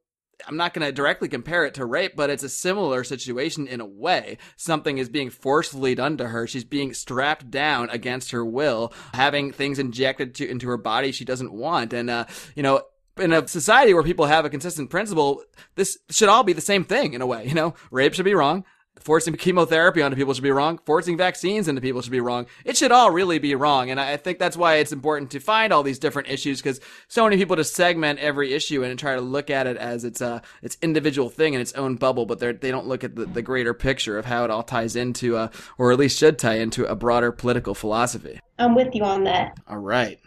I'm 0.46 0.56
not 0.56 0.74
going 0.74 0.86
to 0.86 0.92
directly 0.92 1.28
compare 1.28 1.64
it 1.64 1.74
to 1.74 1.84
rape, 1.84 2.16
but 2.16 2.30
it's 2.30 2.42
a 2.42 2.48
similar 2.48 3.04
situation 3.04 3.66
in 3.66 3.80
a 3.80 3.86
way. 3.86 4.38
Something 4.56 4.98
is 4.98 5.08
being 5.08 5.30
forcefully 5.30 5.94
done 5.94 6.16
to 6.16 6.28
her. 6.28 6.46
She's 6.46 6.64
being 6.64 6.94
strapped 6.94 7.50
down 7.50 7.90
against 7.90 8.32
her 8.32 8.44
will, 8.44 8.92
having 9.14 9.52
things 9.52 9.78
injected 9.78 10.34
to, 10.36 10.48
into 10.48 10.68
her 10.68 10.76
body 10.76 11.12
she 11.12 11.24
doesn't 11.24 11.52
want. 11.52 11.92
And, 11.92 12.10
uh, 12.10 12.26
you 12.56 12.62
know, 12.62 12.82
in 13.18 13.32
a 13.32 13.46
society 13.46 13.94
where 13.94 14.02
people 14.02 14.26
have 14.26 14.44
a 14.44 14.50
consistent 14.50 14.90
principle, 14.90 15.42
this 15.74 15.98
should 16.10 16.28
all 16.28 16.44
be 16.44 16.54
the 16.54 16.60
same 16.60 16.84
thing 16.84 17.12
in 17.12 17.20
a 17.20 17.26
way. 17.26 17.46
You 17.46 17.54
know, 17.54 17.74
rape 17.90 18.14
should 18.14 18.24
be 18.24 18.34
wrong 18.34 18.64
forcing 19.00 19.34
chemotherapy 19.36 20.02
onto 20.02 20.16
people 20.16 20.34
should 20.34 20.42
be 20.42 20.50
wrong. 20.50 20.78
Forcing 20.84 21.16
vaccines 21.16 21.68
into 21.68 21.80
people 21.80 22.02
should 22.02 22.12
be 22.12 22.20
wrong. 22.20 22.46
It 22.64 22.76
should 22.76 22.92
all 22.92 23.10
really 23.10 23.38
be 23.38 23.54
wrong. 23.54 23.90
And 23.90 24.00
I 24.00 24.16
think 24.16 24.38
that's 24.38 24.56
why 24.56 24.76
it's 24.76 24.92
important 24.92 25.30
to 25.32 25.40
find 25.40 25.72
all 25.72 25.82
these 25.82 25.98
different 25.98 26.28
issues 26.28 26.60
because 26.60 26.80
so 27.08 27.24
many 27.24 27.36
people 27.36 27.56
just 27.56 27.74
segment 27.74 28.18
every 28.20 28.52
issue 28.52 28.82
and 28.82 28.98
try 28.98 29.14
to 29.14 29.20
look 29.20 29.50
at 29.50 29.66
it 29.66 29.76
as 29.76 30.04
its 30.04 30.20
a 30.20 30.42
its 30.62 30.76
individual 30.82 31.28
thing 31.28 31.54
in 31.54 31.60
its 31.60 31.72
own 31.74 31.96
bubble, 31.96 32.26
but 32.26 32.38
they 32.38 32.70
don't 32.70 32.86
look 32.86 33.04
at 33.04 33.14
the, 33.16 33.26
the 33.26 33.42
greater 33.42 33.74
picture 33.74 34.18
of 34.18 34.24
how 34.24 34.44
it 34.44 34.50
all 34.50 34.62
ties 34.62 34.96
into, 34.96 35.36
a, 35.36 35.50
or 35.78 35.92
at 35.92 35.98
least 35.98 36.18
should 36.18 36.38
tie 36.38 36.54
into 36.54 36.84
a 36.84 36.94
broader 36.94 37.32
political 37.32 37.74
philosophy. 37.74 38.40
I'm 38.58 38.74
with 38.74 38.94
you 38.94 39.04
on 39.04 39.24
that. 39.24 39.58
All 39.66 39.78
right. 39.78 40.18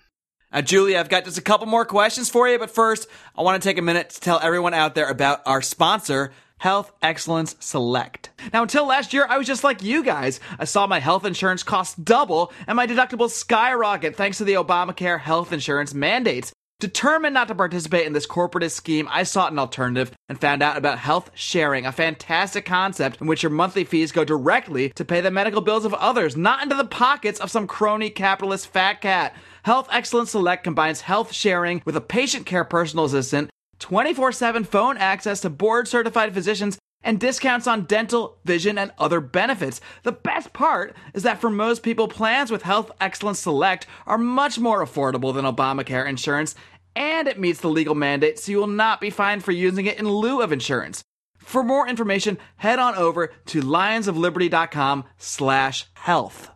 Now, 0.51 0.62
Julie, 0.62 0.95
I've 0.95 1.10
got 1.10 1.25
just 1.25 1.38
a 1.38 1.41
couple 1.41 1.67
more 1.67 1.84
questions 1.84 2.30
for 2.30 2.47
you, 2.47 2.58
but 2.58 2.71
first, 2.71 3.10
I 3.38 3.41
want 3.41 3.62
to 3.62 3.67
take 3.67 3.78
a 3.78 3.82
minute 3.82 4.12
to 4.12 4.21
tell 4.21 4.39
everyone 4.41 4.73
out 4.73 4.95
there 4.95 5.10
about 5.10 5.41
our 5.45 5.62
sponsor, 5.62 6.32
Health 6.58 6.91
Excellence 7.02 7.56
Select. 7.60 8.30
Now, 8.54 8.63
until 8.63 8.88
last 8.88 9.13
year, 9.13 9.26
I 9.30 9.38
was 9.38 9.48
just 9.48 9.63
like 9.63 9.84
you 9.84 10.04
guys. 10.04 10.39
I 10.58 10.65
saw 10.65 10.88
my 10.88 11.00
health 11.00 11.26
insurance 11.26 11.63
cost 11.63 12.04
double 12.04 12.52
and 12.68 12.76
my 12.76 12.88
deductible 12.88 13.30
skyrocket 13.30 14.15
thanks 14.15 14.38
to 14.39 14.44
the 14.44 14.54
Obamacare 14.54 15.20
health 15.20 15.52
insurance 15.52 15.94
mandates. 15.94 16.52
Determined 16.82 17.34
not 17.34 17.48
to 17.48 17.56
participate 17.56 18.06
in 18.06 18.12
this 18.12 18.28
corporatist 18.28 18.72
scheme, 18.72 19.08
I 19.10 19.24
sought 19.24 19.54
an 19.54 19.60
alternative 19.60 20.12
and 20.28 20.39
found 20.39 20.62
out 20.62 20.76
about 20.76 21.00
health 21.00 21.32
sharing, 21.34 21.86
a 21.86 21.91
fantastic 21.94 22.65
concept 22.65 23.22
in 23.22 23.28
which 23.28 23.44
your 23.44 23.50
monthly 23.50 23.86
fees 23.86 24.12
go 24.12 24.26
directly 24.26 24.89
to 24.96 25.06
pay 25.06 25.22
the 25.22 25.32
medical 25.32 25.62
bills 25.62 25.86
of 25.86 25.94
others, 25.94 26.36
not 26.36 26.62
into 26.62 26.76
the 26.76 26.84
pockets 26.84 27.39
of 27.39 27.50
some 27.50 27.65
crony 27.65 28.10
capitalist 28.10 28.68
fat 28.68 29.00
cat. 29.00 29.34
Health 29.63 29.88
Excellence 29.89 30.32
Select 30.32 30.65
combines 30.65 31.00
health 31.02 31.32
sharing 31.32 31.82
with 31.86 31.96
a 31.96 32.02
patient 32.02 32.46
care 32.46 32.65
personal 32.65 33.06
assistant 33.06 33.50
24 33.79 34.31
7 34.31 34.63
phone 34.63 34.97
access 34.97 35.41
to 35.41 35.49
board 35.49 35.88
certified 35.88 36.33
physicians, 36.33 36.77
and 37.05 37.19
discounts 37.19 37.67
on 37.67 37.85
dental, 37.85 38.38
vision, 38.43 38.77
and 38.77 38.91
other 38.97 39.21
benefits. 39.21 39.79
The 40.03 40.11
best 40.11 40.51
part 40.51 40.95
is 41.13 41.23
that 41.23 41.39
for 41.39 41.49
most 41.49 41.83
people, 41.83 42.07
plans 42.07 42.51
with 42.51 42.63
Health 42.63 42.91
Excellence 42.99 43.39
Select 43.39 43.88
are 44.05 44.17
much 44.17 44.59
more 44.59 44.83
affordable 44.83 45.33
than 45.33 45.45
Obamacare 45.45 46.09
insurance, 46.09 46.55
and 46.95 47.27
it 47.27 47.39
meets 47.39 47.61
the 47.61 47.69
legal 47.69 47.95
mandate, 47.95 48.39
so 48.39 48.51
you 48.51 48.57
will 48.57 48.67
not 48.67 48.99
be 48.99 49.11
fined 49.11 49.43
for 49.43 49.51
using 49.51 49.85
it 49.85 49.99
in 49.99 50.09
lieu 50.09 50.41
of 50.41 50.51
insurance. 50.51 51.03
For 51.38 51.63
more 51.63 51.88
information, 51.88 52.39
head 52.57 52.79
on 52.79 52.95
over 52.95 53.31
to 53.47 53.61
lionsofliberty.com 53.61 55.05
slash 55.17 55.85
health. 55.93 56.55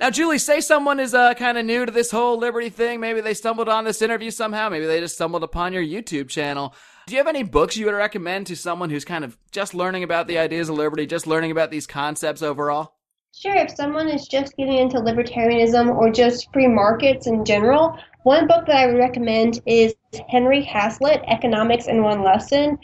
Now, 0.00 0.10
Julie, 0.10 0.38
say 0.38 0.60
someone 0.60 1.00
is 1.00 1.12
uh, 1.12 1.34
kind 1.34 1.58
of 1.58 1.66
new 1.66 1.84
to 1.84 1.90
this 1.90 2.12
whole 2.12 2.38
liberty 2.38 2.68
thing. 2.68 3.00
Maybe 3.00 3.20
they 3.20 3.34
stumbled 3.34 3.68
on 3.68 3.84
this 3.84 4.00
interview 4.00 4.30
somehow. 4.30 4.68
Maybe 4.68 4.86
they 4.86 5.00
just 5.00 5.16
stumbled 5.16 5.42
upon 5.42 5.72
your 5.72 5.82
YouTube 5.82 6.28
channel. 6.28 6.72
Do 7.08 7.14
you 7.14 7.18
have 7.18 7.26
any 7.26 7.42
books 7.42 7.76
you 7.76 7.86
would 7.86 7.94
recommend 7.94 8.46
to 8.46 8.54
someone 8.54 8.90
who's 8.90 9.04
kind 9.04 9.24
of 9.24 9.36
just 9.50 9.74
learning 9.74 10.04
about 10.04 10.28
the 10.28 10.38
ideas 10.38 10.68
of 10.68 10.76
liberty, 10.76 11.04
just 11.04 11.26
learning 11.26 11.50
about 11.50 11.72
these 11.72 11.86
concepts 11.86 12.42
overall? 12.42 12.94
Sure, 13.34 13.56
if 13.56 13.74
someone 13.74 14.08
is 14.08 14.28
just 14.28 14.56
getting 14.56 14.78
into 14.78 14.98
libertarianism 14.98 15.94
or 15.96 16.12
just 16.12 16.52
free 16.52 16.68
markets 16.68 17.26
in 17.26 17.44
general, 17.44 17.98
one 18.22 18.46
book 18.46 18.66
that 18.66 18.76
I 18.76 18.86
would 18.86 18.98
recommend 18.98 19.60
is 19.66 19.94
Henry 20.28 20.62
Hazlitt, 20.62 21.22
Economics 21.26 21.88
in 21.88 22.02
One 22.02 22.22
Lesson. 22.22 22.78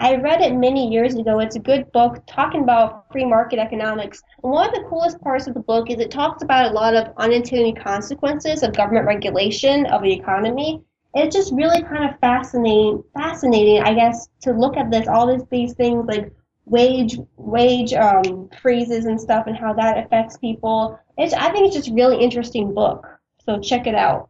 I 0.00 0.14
read 0.14 0.40
it 0.40 0.54
many 0.54 0.88
years 0.88 1.16
ago. 1.16 1.40
It's 1.40 1.56
a 1.56 1.60
good 1.60 1.90
book 1.90 2.22
talking 2.28 2.62
about 2.62 3.10
free 3.10 3.24
market 3.24 3.58
economics. 3.58 4.22
And 4.44 4.52
one 4.52 4.68
of 4.68 4.74
the 4.74 4.88
coolest 4.88 5.20
parts 5.20 5.48
of 5.48 5.54
the 5.54 5.60
book 5.60 5.90
is 5.90 5.98
it 5.98 6.12
talks 6.12 6.44
about 6.44 6.70
a 6.70 6.74
lot 6.74 6.94
of 6.94 7.12
unintended 7.16 7.82
consequences 7.82 8.62
of 8.62 8.76
government 8.76 9.06
regulation 9.06 9.86
of 9.86 10.02
the 10.02 10.12
economy. 10.12 10.84
It's 11.14 11.34
just 11.34 11.52
really 11.52 11.82
kind 11.82 12.08
of 12.08 12.18
fascinating, 12.20 13.02
fascinating, 13.12 13.82
I 13.82 13.92
guess, 13.94 14.28
to 14.42 14.52
look 14.52 14.76
at 14.76 14.88
this, 14.88 15.08
all 15.08 15.26
these, 15.26 15.44
these 15.50 15.74
things 15.74 16.06
like 16.06 16.32
wage 16.64 17.18
wage 17.36 17.92
um, 17.92 18.50
freezes 18.62 19.06
and 19.06 19.20
stuff 19.20 19.48
and 19.48 19.56
how 19.56 19.72
that 19.72 19.98
affects 19.98 20.36
people. 20.36 20.96
It's, 21.16 21.34
I 21.34 21.50
think 21.50 21.66
it's 21.66 21.74
just 21.74 21.88
a 21.88 21.94
really 21.94 22.22
interesting 22.22 22.72
book. 22.72 23.04
So 23.44 23.58
check 23.58 23.88
it 23.88 23.96
out. 23.96 24.28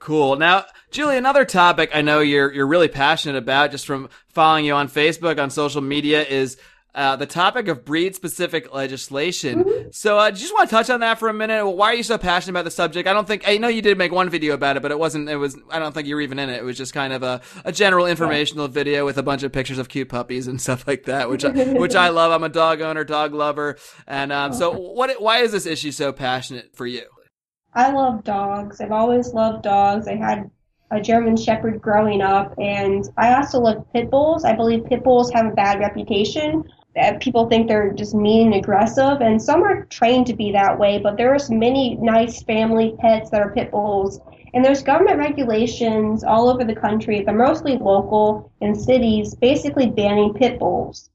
Cool. 0.00 0.36
Now, 0.36 0.64
Julie, 0.90 1.18
another 1.18 1.44
topic 1.44 1.90
I 1.94 2.00
know 2.00 2.20
you're 2.20 2.50
you're 2.50 2.66
really 2.66 2.88
passionate 2.88 3.36
about, 3.36 3.70
just 3.70 3.86
from 3.86 4.08
following 4.28 4.64
you 4.64 4.72
on 4.72 4.88
Facebook, 4.88 5.40
on 5.40 5.50
social 5.50 5.82
media, 5.82 6.24
is 6.24 6.56
uh, 6.94 7.16
the 7.16 7.26
topic 7.26 7.68
of 7.68 7.84
breed 7.84 8.14
specific 8.14 8.72
legislation. 8.72 9.62
Mm-hmm. 9.62 9.88
So, 9.92 10.18
uh, 10.18 10.30
just 10.30 10.54
want 10.54 10.70
to 10.70 10.74
touch 10.74 10.88
on 10.88 11.00
that 11.00 11.18
for 11.18 11.28
a 11.28 11.34
minute? 11.34 11.66
Why 11.66 11.88
are 11.88 11.94
you 11.94 12.02
so 12.02 12.16
passionate 12.16 12.52
about 12.52 12.64
the 12.64 12.70
subject? 12.70 13.06
I 13.06 13.12
don't 13.12 13.28
think 13.28 13.46
I 13.46 13.58
know 13.58 13.68
you 13.68 13.82
did 13.82 13.98
make 13.98 14.10
one 14.10 14.30
video 14.30 14.54
about 14.54 14.78
it, 14.78 14.80
but 14.80 14.90
it 14.90 14.98
wasn't. 14.98 15.28
It 15.28 15.36
was. 15.36 15.54
I 15.70 15.78
don't 15.78 15.92
think 15.92 16.08
you 16.08 16.14
were 16.14 16.22
even 16.22 16.38
in 16.38 16.48
it. 16.48 16.56
It 16.56 16.64
was 16.64 16.78
just 16.78 16.94
kind 16.94 17.12
of 17.12 17.22
a, 17.22 17.42
a 17.66 17.70
general 17.70 18.06
informational 18.06 18.68
yeah. 18.68 18.72
video 18.72 19.04
with 19.04 19.18
a 19.18 19.22
bunch 19.22 19.42
of 19.42 19.52
pictures 19.52 19.76
of 19.76 19.90
cute 19.90 20.08
puppies 20.08 20.46
and 20.46 20.58
stuff 20.62 20.88
like 20.88 21.04
that, 21.04 21.28
which 21.28 21.44
I, 21.44 21.50
which 21.74 21.94
I 21.94 22.08
love. 22.08 22.32
I'm 22.32 22.42
a 22.42 22.48
dog 22.48 22.80
owner, 22.80 23.04
dog 23.04 23.34
lover, 23.34 23.76
and 24.06 24.32
um, 24.32 24.54
so 24.54 24.72
what? 24.72 25.20
Why 25.20 25.40
is 25.40 25.52
this 25.52 25.66
issue 25.66 25.92
so 25.92 26.10
passionate 26.10 26.74
for 26.74 26.86
you? 26.86 27.04
I 27.72 27.92
love 27.92 28.24
dogs. 28.24 28.80
I've 28.80 28.92
always 28.92 29.32
loved 29.32 29.62
dogs. 29.62 30.08
I 30.08 30.16
had 30.16 30.50
a 30.90 31.00
German 31.00 31.36
Shepherd 31.36 31.80
growing 31.80 32.20
up, 32.20 32.52
and 32.58 33.08
I 33.16 33.34
also 33.34 33.60
love 33.60 33.86
pit 33.92 34.10
bulls. 34.10 34.44
I 34.44 34.54
believe 34.56 34.86
pit 34.86 35.04
bulls 35.04 35.30
have 35.32 35.46
a 35.46 35.54
bad 35.54 35.78
reputation. 35.78 36.64
That 36.96 37.20
people 37.20 37.48
think 37.48 37.68
they're 37.68 37.92
just 37.92 38.14
mean 38.14 38.46
and 38.46 38.56
aggressive, 38.56 39.20
and 39.20 39.40
some 39.40 39.62
are 39.62 39.84
trained 39.84 40.26
to 40.26 40.34
be 40.34 40.50
that 40.50 40.76
way. 40.76 40.98
But 40.98 41.16
there's 41.16 41.48
many 41.48 41.94
nice 41.94 42.42
family 42.42 42.96
pets 42.98 43.30
that 43.30 43.40
are 43.40 43.54
pit 43.54 43.70
bulls, 43.70 44.20
and 44.52 44.64
there's 44.64 44.82
government 44.82 45.18
regulations 45.18 46.24
all 46.24 46.48
over 46.48 46.64
the 46.64 46.74
country. 46.74 47.22
They're 47.22 47.32
mostly 47.32 47.76
local 47.76 48.50
in 48.60 48.74
cities, 48.74 49.36
basically 49.36 49.86
banning 49.86 50.34
pit 50.34 50.58
bulls. 50.58 51.10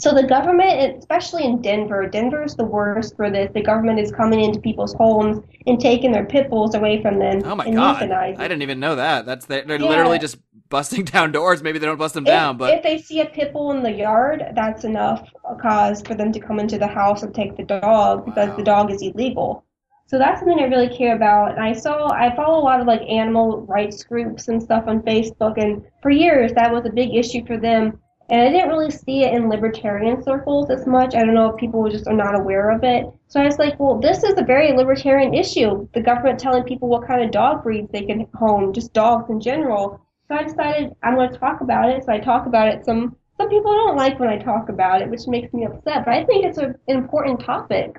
So 0.00 0.14
the 0.14 0.22
government, 0.22 0.96
especially 0.96 1.44
in 1.44 1.60
Denver, 1.60 2.06
Denver 2.06 2.44
is 2.44 2.54
the 2.54 2.64
worst 2.64 3.16
for 3.16 3.30
this. 3.30 3.50
The 3.52 3.62
government 3.62 3.98
is 3.98 4.12
coming 4.12 4.40
into 4.40 4.60
people's 4.60 4.94
homes 4.94 5.42
and 5.66 5.80
taking 5.80 6.12
their 6.12 6.24
pit 6.24 6.48
bulls 6.48 6.76
away 6.76 7.02
from 7.02 7.18
them. 7.18 7.42
Oh 7.44 7.56
my 7.56 7.68
god! 7.68 8.10
I 8.12 8.32
didn't 8.36 8.62
even 8.62 8.78
know 8.78 8.94
that. 8.94 9.26
That's 9.26 9.46
they're, 9.46 9.64
they're 9.64 9.80
yeah. 9.80 9.88
literally 9.88 10.20
just 10.20 10.38
busting 10.68 11.04
down 11.16 11.32
doors. 11.32 11.64
Maybe 11.64 11.80
they 11.80 11.86
don't 11.86 11.98
bust 11.98 12.14
them 12.14 12.24
if, 12.24 12.28
down, 12.28 12.56
but 12.56 12.74
if 12.74 12.84
they 12.84 12.98
see 12.98 13.20
a 13.22 13.26
pit 13.26 13.52
bull 13.52 13.72
in 13.72 13.82
the 13.82 13.90
yard, 13.90 14.44
that's 14.54 14.84
enough 14.84 15.28
cause 15.60 16.00
for 16.02 16.14
them 16.14 16.30
to 16.30 16.38
come 16.38 16.60
into 16.60 16.78
the 16.78 16.86
house 16.86 17.24
and 17.24 17.34
take 17.34 17.56
the 17.56 17.64
dog 17.64 18.24
because 18.24 18.50
wow. 18.50 18.56
the 18.56 18.62
dog 18.62 18.92
is 18.92 19.02
illegal. 19.02 19.64
So 20.06 20.16
that's 20.16 20.40
something 20.40 20.60
I 20.60 20.64
really 20.64 20.96
care 20.96 21.16
about. 21.16 21.52
And 21.52 21.60
I 21.60 21.72
saw, 21.72 22.10
I 22.12 22.34
follow 22.34 22.60
a 22.60 22.64
lot 22.64 22.80
of 22.80 22.86
like 22.86 23.02
animal 23.02 23.62
rights 23.62 24.04
groups 24.04 24.46
and 24.48 24.62
stuff 24.62 24.84
on 24.86 25.02
Facebook, 25.02 25.60
and 25.60 25.84
for 26.02 26.10
years 26.10 26.52
that 26.52 26.72
was 26.72 26.86
a 26.86 26.92
big 26.92 27.16
issue 27.16 27.44
for 27.44 27.58
them 27.58 27.98
and 28.30 28.42
I 28.42 28.50
didn't 28.50 28.68
really 28.68 28.90
see 28.90 29.24
it 29.24 29.32
in 29.32 29.48
libertarian 29.48 30.22
circles 30.22 30.68
as 30.70 30.86
much. 30.86 31.14
I 31.14 31.20
don't 31.20 31.34
know 31.34 31.50
if 31.50 31.56
people 31.56 31.88
just 31.88 32.06
are 32.06 32.14
not 32.14 32.34
aware 32.34 32.70
of 32.70 32.84
it. 32.84 33.06
So 33.28 33.40
I 33.40 33.44
was 33.44 33.58
like, 33.58 33.80
well, 33.80 33.98
this 33.98 34.22
is 34.22 34.34
a 34.36 34.44
very 34.44 34.72
libertarian 34.72 35.32
issue. 35.32 35.88
The 35.94 36.02
government 36.02 36.38
telling 36.38 36.64
people 36.64 36.88
what 36.88 37.06
kind 37.06 37.22
of 37.22 37.30
dog 37.30 37.62
breeds 37.62 37.90
they 37.90 38.02
can 38.02 38.26
home, 38.34 38.74
just 38.74 38.92
dogs 38.92 39.30
in 39.30 39.40
general. 39.40 40.04
So 40.28 40.34
I 40.34 40.42
decided 40.42 40.92
I'm 41.02 41.14
going 41.14 41.32
to 41.32 41.38
talk 41.38 41.62
about 41.62 41.88
it. 41.88 42.04
So 42.04 42.12
I 42.12 42.18
talk 42.18 42.46
about 42.46 42.68
it. 42.68 42.84
Some 42.84 43.16
some 43.38 43.48
people 43.48 43.72
don't 43.72 43.96
like 43.96 44.18
when 44.18 44.28
I 44.28 44.36
talk 44.36 44.68
about 44.68 45.00
it, 45.00 45.08
which 45.08 45.26
makes 45.28 45.52
me 45.54 45.64
upset. 45.64 46.04
But 46.04 46.14
I 46.14 46.24
think 46.24 46.44
it's 46.44 46.58
an 46.58 46.74
important 46.88 47.40
topic. 47.40 47.96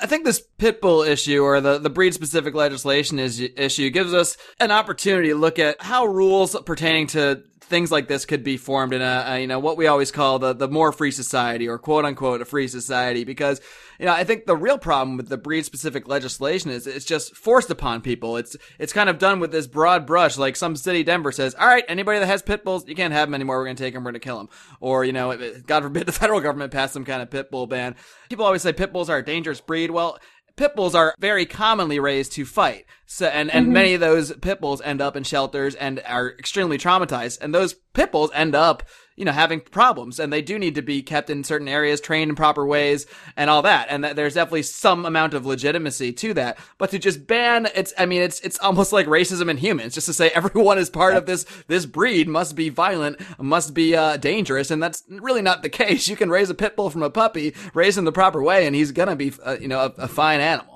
I 0.00 0.06
think 0.06 0.24
this 0.24 0.42
pit 0.56 0.80
bull 0.80 1.02
issue 1.02 1.42
or 1.42 1.60
the, 1.60 1.78
the 1.78 1.90
breed 1.90 2.14
specific 2.14 2.54
legislation 2.54 3.18
is, 3.18 3.38
issue 3.38 3.90
gives 3.90 4.14
us 4.14 4.38
an 4.58 4.70
opportunity 4.70 5.28
to 5.28 5.34
look 5.34 5.58
at 5.58 5.82
how 5.82 6.06
rules 6.06 6.58
pertaining 6.64 7.08
to 7.08 7.42
things 7.70 7.90
like 7.90 8.08
this 8.08 8.26
could 8.26 8.44
be 8.44 8.56
formed 8.56 8.92
in 8.92 9.00
a, 9.00 9.24
a, 9.26 9.40
you 9.40 9.46
know 9.46 9.58
what 9.58 9.76
we 9.76 9.86
always 9.86 10.10
call 10.10 10.38
the 10.38 10.52
the 10.52 10.68
more 10.68 10.92
free 10.92 11.10
society 11.10 11.68
or 11.68 11.78
quote 11.78 12.04
unquote 12.04 12.42
a 12.42 12.44
free 12.44 12.68
society 12.68 13.24
because 13.24 13.60
you 13.98 14.04
know 14.04 14.12
I 14.12 14.24
think 14.24 14.44
the 14.44 14.56
real 14.56 14.76
problem 14.76 15.16
with 15.16 15.28
the 15.28 15.38
breed 15.38 15.64
specific 15.64 16.08
legislation 16.08 16.70
is 16.70 16.86
it's 16.86 17.04
just 17.04 17.34
forced 17.36 17.70
upon 17.70 18.02
people. 18.02 18.36
It's 18.36 18.56
it's 18.78 18.92
kind 18.92 19.08
of 19.08 19.18
done 19.18 19.40
with 19.40 19.52
this 19.52 19.66
broad 19.66 20.06
brush. 20.06 20.36
Like 20.36 20.56
some 20.56 20.76
city, 20.76 21.02
Denver 21.02 21.32
says, 21.32 21.54
all 21.54 21.66
right, 21.66 21.84
anybody 21.88 22.18
that 22.18 22.26
has 22.26 22.42
pit 22.42 22.64
bulls, 22.64 22.86
you 22.86 22.94
can't 22.94 23.14
have 23.14 23.28
them 23.28 23.34
anymore. 23.34 23.58
We're 23.58 23.64
going 23.64 23.76
to 23.76 23.82
take 23.82 23.94
them. 23.94 24.04
We're 24.04 24.10
going 24.10 24.20
to 24.20 24.26
kill 24.26 24.38
them. 24.38 24.48
Or 24.80 25.04
you 25.04 25.12
know, 25.12 25.36
God 25.66 25.84
forbid 25.84 26.06
the 26.06 26.12
federal 26.12 26.40
government 26.40 26.72
pass 26.72 26.92
some 26.92 27.04
kind 27.04 27.22
of 27.22 27.30
pit 27.30 27.50
bull 27.50 27.66
ban. 27.66 27.94
People 28.28 28.44
always 28.44 28.62
say 28.62 28.72
pit 28.72 28.92
bulls 28.92 29.08
are 29.08 29.18
a 29.18 29.24
dangerous 29.24 29.60
breed. 29.60 29.90
Well 29.90 30.18
pit 30.60 30.76
bulls 30.76 30.94
are 30.94 31.14
very 31.18 31.46
commonly 31.46 31.98
raised 31.98 32.32
to 32.32 32.44
fight. 32.44 32.84
So, 33.12 33.26
and, 33.26 33.50
and 33.50 33.72
many 33.72 33.94
of 33.94 34.00
those 34.00 34.32
pit 34.34 34.60
bulls 34.60 34.80
end 34.80 35.00
up 35.00 35.16
in 35.16 35.24
shelters 35.24 35.74
and 35.74 36.00
are 36.06 36.30
extremely 36.30 36.78
traumatized. 36.78 37.40
And 37.40 37.52
those 37.52 37.74
pit 37.92 38.12
bulls 38.12 38.30
end 38.32 38.54
up, 38.54 38.84
you 39.16 39.24
know, 39.24 39.32
having 39.32 39.58
problems 39.58 40.20
and 40.20 40.32
they 40.32 40.42
do 40.42 40.60
need 40.60 40.76
to 40.76 40.82
be 40.82 41.02
kept 41.02 41.28
in 41.28 41.42
certain 41.42 41.66
areas, 41.66 42.00
trained 42.00 42.28
in 42.28 42.36
proper 42.36 42.64
ways 42.64 43.06
and 43.36 43.50
all 43.50 43.62
that. 43.62 43.88
And 43.90 44.04
that 44.04 44.14
there's 44.14 44.34
definitely 44.34 44.62
some 44.62 45.04
amount 45.04 45.34
of 45.34 45.44
legitimacy 45.44 46.12
to 46.12 46.34
that. 46.34 46.56
But 46.78 46.90
to 46.90 47.00
just 47.00 47.26
ban, 47.26 47.66
it's, 47.74 47.92
I 47.98 48.06
mean, 48.06 48.22
it's, 48.22 48.38
it's 48.42 48.60
almost 48.60 48.92
like 48.92 49.08
racism 49.08 49.50
in 49.50 49.56
humans, 49.56 49.94
just 49.94 50.06
to 50.06 50.12
say 50.12 50.30
everyone 50.36 50.78
is 50.78 50.88
part 50.88 51.16
of 51.16 51.26
this, 51.26 51.44
this 51.66 51.86
breed 51.86 52.28
must 52.28 52.54
be 52.54 52.68
violent, 52.68 53.20
must 53.40 53.74
be, 53.74 53.96
uh, 53.96 54.18
dangerous. 54.18 54.70
And 54.70 54.80
that's 54.80 55.02
really 55.08 55.42
not 55.42 55.64
the 55.64 55.68
case. 55.82 56.06
You 56.06 56.14
can 56.14 56.30
raise 56.30 56.48
a 56.48 56.54
pit 56.54 56.76
bull 56.76 56.90
from 56.90 57.02
a 57.02 57.10
puppy, 57.10 57.56
raise 57.74 57.98
him 57.98 58.04
the 58.04 58.12
proper 58.12 58.40
way, 58.40 58.68
and 58.68 58.76
he's 58.76 58.92
gonna 58.92 59.16
be, 59.16 59.32
uh, 59.44 59.56
you 59.60 59.66
know, 59.66 59.80
a, 59.80 60.02
a 60.02 60.08
fine 60.08 60.38
animal. 60.38 60.69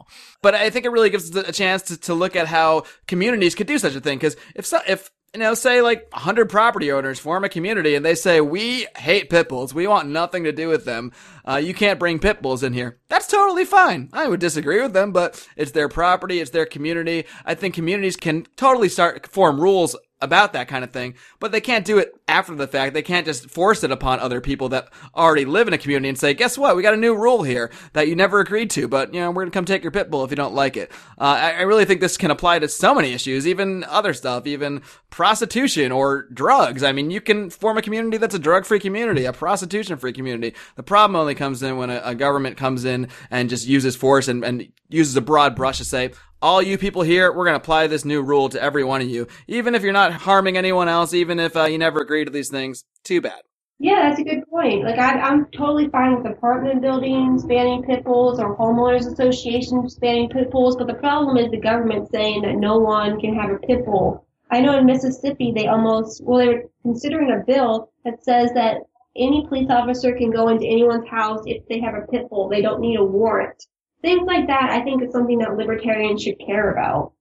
But 0.44 0.54
I 0.54 0.68
think 0.68 0.85
it 0.85 0.90
really 0.90 1.09
gives 1.09 1.35
us 1.35 1.48
a 1.48 1.52
chance 1.52 1.85
to, 1.85 1.96
to 2.02 2.12
look 2.12 2.37
at 2.37 2.46
how 2.46 2.85
communities 3.07 3.54
could 3.54 3.66
do 3.66 3.78
such 3.78 3.94
a 3.94 4.00
thing. 4.00 4.18
Because 4.18 4.37
if 4.54 4.66
so, 4.66 4.78
if 4.87 5.11
you 5.33 5.40
know, 5.40 5.54
say 5.54 5.80
like 5.80 6.07
100 6.12 6.50
property 6.50 6.92
owners 6.92 7.18
form 7.18 7.44
a 7.44 7.48
community 7.48 7.94
and 7.94 8.04
they 8.04 8.14
say, 8.14 8.42
we 8.42 8.87
hate 8.94 9.30
pit 9.30 9.48
bulls. 9.48 9.72
We 9.72 9.87
want 9.87 10.11
nothing 10.11 10.44
to 10.44 10.52
do 10.52 10.68
with 10.68 10.85
them. 10.85 11.12
Uh, 11.46 11.57
you 11.57 11.74
can't 11.74 11.98
bring 11.98 12.18
pit 12.18 12.40
bulls 12.40 12.62
in 12.62 12.72
here. 12.72 12.98
That's 13.09 13.26
totally 13.26 13.64
fine. 13.64 14.09
I 14.12 14.28
would 14.28 14.40
disagree 14.40 14.80
with 14.80 14.92
them, 14.92 15.12
but 15.12 15.46
it's 15.57 15.72
their 15.72 15.88
property. 15.88 16.40
It's 16.40 16.50
their 16.50 16.66
community. 16.66 17.24
I 17.44 17.54
think 17.54 17.74
communities 17.74 18.16
can 18.16 18.46
totally 18.57 18.88
start 18.88 19.26
form 19.26 19.61
rules 19.61 19.96
about 20.24 20.54
that 20.54 20.68
kind 20.68 20.83
of 20.83 20.90
thing, 20.90 21.14
but 21.38 21.52
they 21.52 21.61
can't 21.61 21.85
do 21.85 21.98
it 21.98 22.14
after 22.26 22.54
the 22.54 22.66
fact. 22.66 22.94
They 22.94 23.02
can't 23.02 23.26
just 23.26 23.50
force 23.50 23.85
it 23.85 23.90
upon 23.90 24.20
other 24.20 24.40
people 24.40 24.70
that 24.70 24.88
already 25.14 25.44
live 25.44 25.68
in 25.68 25.74
a 25.74 25.78
community 25.78 26.09
and 26.09 26.18
say, 26.18 26.33
guess 26.33 26.57
what? 26.57 26.74
We 26.74 26.83
got 26.83 26.94
a 26.94 26.98
new 26.98 27.14
rule 27.14 27.42
here 27.42 27.70
that 27.92 28.09
you 28.09 28.16
never 28.16 28.40
agreed 28.40 28.70
to, 28.70 28.88
but 28.88 29.12
you 29.12 29.20
know, 29.20 29.28
we're 29.28 29.42
going 29.42 29.50
to 29.50 29.54
come 29.54 29.66
take 29.66 29.83
your 29.83 29.92
pit 29.92 30.11
bull 30.11 30.24
if 30.24 30.30
you 30.30 30.37
don't 30.37 30.54
like 30.54 30.78
it. 30.78 30.90
Uh, 31.18 31.24
I, 31.24 31.50
I 31.50 31.61
really 31.62 31.85
think 31.85 32.00
this 32.00 32.16
can 32.16 32.30
apply 32.30 32.59
to 32.61 32.68
so 32.68 32.94
many 32.94 33.12
issues, 33.12 33.46
even 33.46 33.85
other 33.85 34.14
stuff, 34.14 34.46
even 34.46 34.83
prostitution 35.11 35.92
or 35.92 36.22
drugs. 36.33 36.83
I 36.83 36.92
mean, 36.92 37.11
you 37.11 37.20
can 37.20 37.50
form 37.50 37.76
a 37.76 37.83
community 37.83 38.16
that's 38.16 38.35
a 38.35 38.38
drug 38.38 38.64
free 38.64 38.80
community, 38.80 39.26
a 39.26 39.33
prostitution 39.33 39.98
free 39.98 40.14
community. 40.14 40.57
The 40.76 40.83
problem 40.83 41.16
only 41.16 41.34
comes 41.35 41.62
in 41.62 41.77
when 41.77 41.90
a, 41.90 42.01
a 42.05 42.14
government 42.14 42.57
comes 42.57 42.85
in 42.85 43.09
and 43.31 43.51
just 43.51 43.66
uses 43.66 43.97
force 43.97 44.29
and, 44.29 44.44
and 44.44 44.68
uses 44.88 45.16
a 45.16 45.20
broad 45.20 45.55
brush 45.57 45.79
to 45.79 45.85
say, 45.85 46.12
all 46.40 46.61
you 46.61 46.77
people 46.77 47.03
here, 47.03 47.33
we're 47.33 47.44
going 47.44 47.55
to 47.55 47.62
apply 47.62 47.87
this 47.87 48.05
new 48.05 48.23
rule 48.23 48.49
to 48.51 48.62
every 48.62 48.85
one 48.85 49.01
of 49.01 49.09
you. 49.09 49.27
Even 49.49 49.75
if 49.75 49.83
you're 49.83 49.92
not 49.92 50.12
harming 50.12 50.57
anyone 50.57 50.88
else, 50.88 51.14
even 51.14 51.40
if 51.40 51.57
uh, 51.57 51.64
you 51.64 51.79
never 51.79 52.01
agreed 52.01 52.27
to 52.27 52.31
these 52.31 52.51
things, 52.51 52.85
too 53.03 53.20
bad. 53.20 53.40
Yeah, 53.79 54.09
that's 54.09 54.20
a 54.20 54.25
good 54.25 54.49
point. 54.49 54.85
Like, 54.85 54.99
I, 54.99 55.18
I'm 55.18 55.47
totally 55.47 55.88
fine 55.88 56.16
with 56.16 56.31
apartment 56.31 56.81
buildings 56.81 57.44
banning 57.44 57.83
pit 57.83 58.05
bulls 58.05 58.38
or 58.38 58.57
homeowners 58.57 59.11
associations 59.12 59.97
banning 59.97 60.29
pit 60.29 60.51
bulls, 60.51 60.77
but 60.77 60.87
the 60.87 60.94
problem 60.94 61.37
is 61.37 61.51
the 61.51 61.61
government 61.61 62.09
saying 62.12 62.42
that 62.42 62.55
no 62.55 62.79
one 62.79 63.20
can 63.20 63.35
have 63.35 63.51
a 63.51 63.59
pit 63.59 63.85
bull. 63.85 64.27
I 64.51 64.61
know 64.61 64.79
in 64.79 64.87
Mississippi 64.87 65.53
they 65.53 65.66
almost, 65.66 66.23
well, 66.23 66.38
they 66.38 66.49
were 66.49 66.62
considering 66.83 67.33
a 67.33 67.44
bill 67.44 67.90
that 68.05 68.23
says 68.23 68.53
that 68.55 68.83
any 69.16 69.46
police 69.46 69.68
officer 69.70 70.16
can 70.16 70.31
go 70.31 70.48
into 70.48 70.66
anyone's 70.66 71.09
house 71.09 71.42
if 71.46 71.66
they 71.68 71.81
have 71.81 71.94
a 71.94 72.07
pit 72.11 72.29
bull. 72.31 72.48
They 72.48 72.62
don't 72.62 72.81
need 72.81 72.98
a 72.98 73.05
warrant 73.05 73.64
things 74.05 74.27
like 74.27 74.46
that, 74.46 74.70
I 74.70 74.83
think 74.83 75.03
is 75.03 75.12
something 75.12 75.38
that 75.38 75.57
libertarians 75.57 76.22
should 76.22 76.38
care 76.38 76.70
about. 76.70 77.12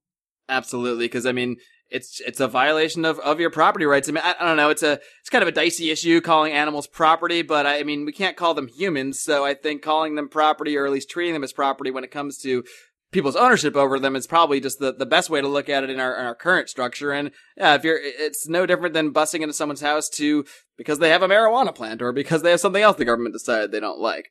Absolutely, 0.49 1.05
because 1.05 1.25
I 1.25 1.31
mean, 1.31 1.55
it's 1.89 2.19
it's 2.19 2.41
a 2.41 2.47
violation 2.47 3.05
of, 3.05 3.19
of 3.19 3.39
your 3.39 3.49
property 3.49 3.85
rights. 3.85 4.09
I 4.09 4.11
mean, 4.11 4.23
I, 4.23 4.35
I, 4.39 4.45
don't 4.45 4.57
know. 4.57 4.69
It's 4.69 4.83
a 4.83 4.99
it's 5.21 5.29
kind 5.29 5.41
of 5.41 5.47
a 5.47 5.53
dicey 5.53 5.89
issue 5.89 6.19
calling 6.19 6.51
animals 6.51 6.85
property, 6.85 7.41
but 7.41 7.65
I, 7.65 7.79
I, 7.79 7.83
mean, 7.83 8.05
we 8.05 8.11
can't 8.11 8.35
call 8.35 8.53
them 8.53 8.67
humans. 8.67 9.21
So 9.21 9.45
I 9.45 9.53
think 9.53 9.81
calling 9.81 10.15
them 10.15 10.27
property, 10.27 10.75
or 10.77 10.85
at 10.85 10.91
least 10.91 11.09
treating 11.09 11.33
them 11.33 11.43
as 11.43 11.53
property, 11.53 11.91
when 11.91 12.03
it 12.03 12.11
comes 12.11 12.37
to 12.39 12.63
people's 13.13 13.35
ownership 13.35 13.75
over 13.75 13.99
them, 13.99 14.15
is 14.15 14.27
probably 14.27 14.59
just 14.59 14.79
the, 14.79 14.91
the 14.91 15.05
best 15.05 15.29
way 15.29 15.41
to 15.41 15.47
look 15.47 15.69
at 15.69 15.83
it 15.83 15.89
in 15.89 15.99
our, 15.99 16.17
in 16.19 16.25
our 16.25 16.35
current 16.35 16.69
structure. 16.69 17.11
And 17.11 17.31
yeah, 17.55 17.75
if 17.75 17.83
you're, 17.83 17.99
it's 18.01 18.47
no 18.47 18.65
different 18.65 18.93
than 18.93 19.11
busting 19.11 19.41
into 19.41 19.53
someone's 19.53 19.81
house 19.81 20.09
to 20.09 20.45
because 20.77 20.99
they 20.99 21.09
have 21.09 21.23
a 21.23 21.27
marijuana 21.27 21.73
plant 21.73 22.01
or 22.01 22.11
because 22.11 22.41
they 22.41 22.51
have 22.51 22.59
something 22.59 22.81
else 22.83 22.97
the 22.97 23.05
government 23.05 23.33
decided 23.33 23.71
they 23.71 23.79
don't 23.79 23.99
like. 23.99 24.29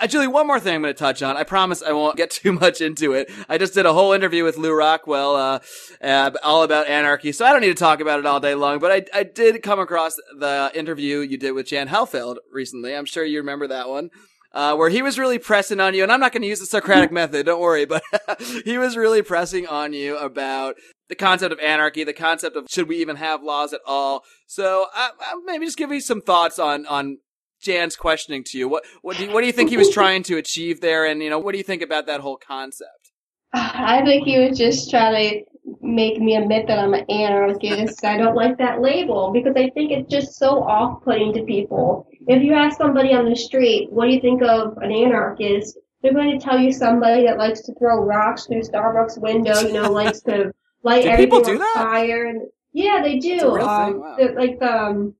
Actually, 0.00 0.26
one 0.26 0.48
more 0.48 0.58
thing 0.58 0.74
I'm 0.74 0.82
going 0.82 0.92
to 0.92 0.98
touch 0.98 1.22
on. 1.22 1.36
I 1.36 1.44
promise 1.44 1.80
I 1.80 1.92
won't 1.92 2.16
get 2.16 2.30
too 2.30 2.52
much 2.52 2.80
into 2.80 3.12
it. 3.12 3.30
I 3.48 3.56
just 3.56 3.74
did 3.74 3.86
a 3.86 3.92
whole 3.92 4.12
interview 4.12 4.42
with 4.42 4.56
Lew 4.56 4.74
Rockwell, 4.74 5.36
uh, 5.36 5.58
uh, 6.02 6.30
all 6.42 6.64
about 6.64 6.88
anarchy, 6.88 7.30
so 7.30 7.44
I 7.44 7.52
don't 7.52 7.60
need 7.60 7.68
to 7.68 7.74
talk 7.74 8.00
about 8.00 8.18
it 8.18 8.26
all 8.26 8.40
day 8.40 8.54
long, 8.54 8.80
but 8.80 8.90
I, 8.90 9.18
I 9.20 9.22
did 9.22 9.62
come 9.62 9.78
across 9.78 10.16
the 10.36 10.72
interview 10.74 11.20
you 11.20 11.38
did 11.38 11.52
with 11.52 11.66
Jan 11.66 11.88
Helfeld 11.88 12.38
recently. 12.50 12.96
I'm 12.96 13.04
sure 13.04 13.24
you 13.24 13.38
remember 13.38 13.68
that 13.68 13.88
one. 13.88 14.10
Uh, 14.54 14.76
where 14.76 14.90
he 14.90 15.00
was 15.00 15.18
really 15.18 15.38
pressing 15.38 15.80
on 15.80 15.94
you, 15.94 16.02
and 16.02 16.12
I'm 16.12 16.20
not 16.20 16.32
going 16.32 16.42
to 16.42 16.48
use 16.48 16.60
the 16.60 16.66
Socratic 16.66 17.10
method, 17.20 17.46
don't 17.46 17.60
worry, 17.60 17.86
but 17.86 18.02
he 18.66 18.76
was 18.76 18.98
really 18.98 19.22
pressing 19.22 19.66
on 19.66 19.94
you 19.94 20.18
about 20.18 20.74
the 21.08 21.14
concept 21.14 21.52
of 21.52 21.58
anarchy, 21.58 22.04
the 22.04 22.12
concept 22.12 22.56
of 22.56 22.66
should 22.70 22.88
we 22.88 22.96
even 22.98 23.16
have 23.16 23.42
laws 23.42 23.72
at 23.72 23.80
all. 23.86 24.24
So 24.46 24.86
uh, 24.94 25.08
maybe 25.44 25.64
just 25.64 25.78
give 25.78 25.90
me 25.90 26.00
some 26.00 26.20
thoughts 26.20 26.58
on 26.58 26.86
on 26.86 27.18
Jan's 27.62 27.96
questioning 27.96 28.44
to 28.46 28.58
you. 28.58 28.68
What 28.68 28.84
what 29.02 29.16
do 29.16 29.24
you, 29.24 29.30
what 29.30 29.40
do 29.40 29.46
you 29.46 29.52
think 29.52 29.70
he 29.70 29.76
was 29.76 29.90
trying 29.94 30.22
to 30.24 30.36
achieve 30.36 30.80
there, 30.80 31.06
and 31.06 31.22
you 31.22 31.30
know 31.30 31.38
what 31.38 31.52
do 31.52 31.58
you 31.58 31.64
think 31.64 31.82
about 31.82 32.06
that 32.06 32.20
whole 32.20 32.36
concept? 32.36 33.12
I 33.54 34.02
think 34.04 34.24
he 34.26 34.38
was 34.38 34.56
just 34.56 34.90
trying 34.90 35.30
to 35.30 35.76
make 35.82 36.18
me 36.18 36.36
admit 36.36 36.66
that 36.68 36.78
I'm 36.78 36.94
an 36.94 37.04
anarchist. 37.10 38.04
I 38.04 38.16
don't 38.16 38.34
like 38.34 38.56
that 38.58 38.80
label 38.80 39.30
because 39.32 39.54
I 39.56 39.68
think 39.70 39.92
it's 39.92 40.10
just 40.10 40.38
so 40.38 40.62
off-putting 40.62 41.34
to 41.34 41.42
people. 41.42 42.08
If 42.28 42.42
you 42.42 42.54
ask 42.54 42.78
somebody 42.78 43.12
on 43.12 43.28
the 43.28 43.36
street, 43.36 43.90
what 43.90 44.06
do 44.06 44.12
you 44.12 44.20
think 44.20 44.42
of 44.42 44.76
an 44.78 44.92
anarchist? 44.92 45.78
They're 46.02 46.14
going 46.14 46.38
to 46.38 46.44
tell 46.44 46.58
you 46.58 46.72
somebody 46.72 47.24
that 47.26 47.38
likes 47.38 47.60
to 47.62 47.74
throw 47.74 48.04
rocks 48.04 48.46
through 48.46 48.62
Starbucks 48.62 49.18
window, 49.18 49.58
you 49.60 49.72
know, 49.72 49.90
likes 49.90 50.20
to 50.22 50.52
light 50.82 51.06
everything 51.06 51.44
on 51.44 51.58
that? 51.58 51.74
fire. 51.74 52.26
And, 52.26 52.42
yeah, 52.72 53.00
they 53.02 53.18
do. 53.18 53.56
Um, 53.58 54.00
wow. 54.00 54.16
Like 54.34 54.58
the 54.58 54.72
um, 54.72 55.14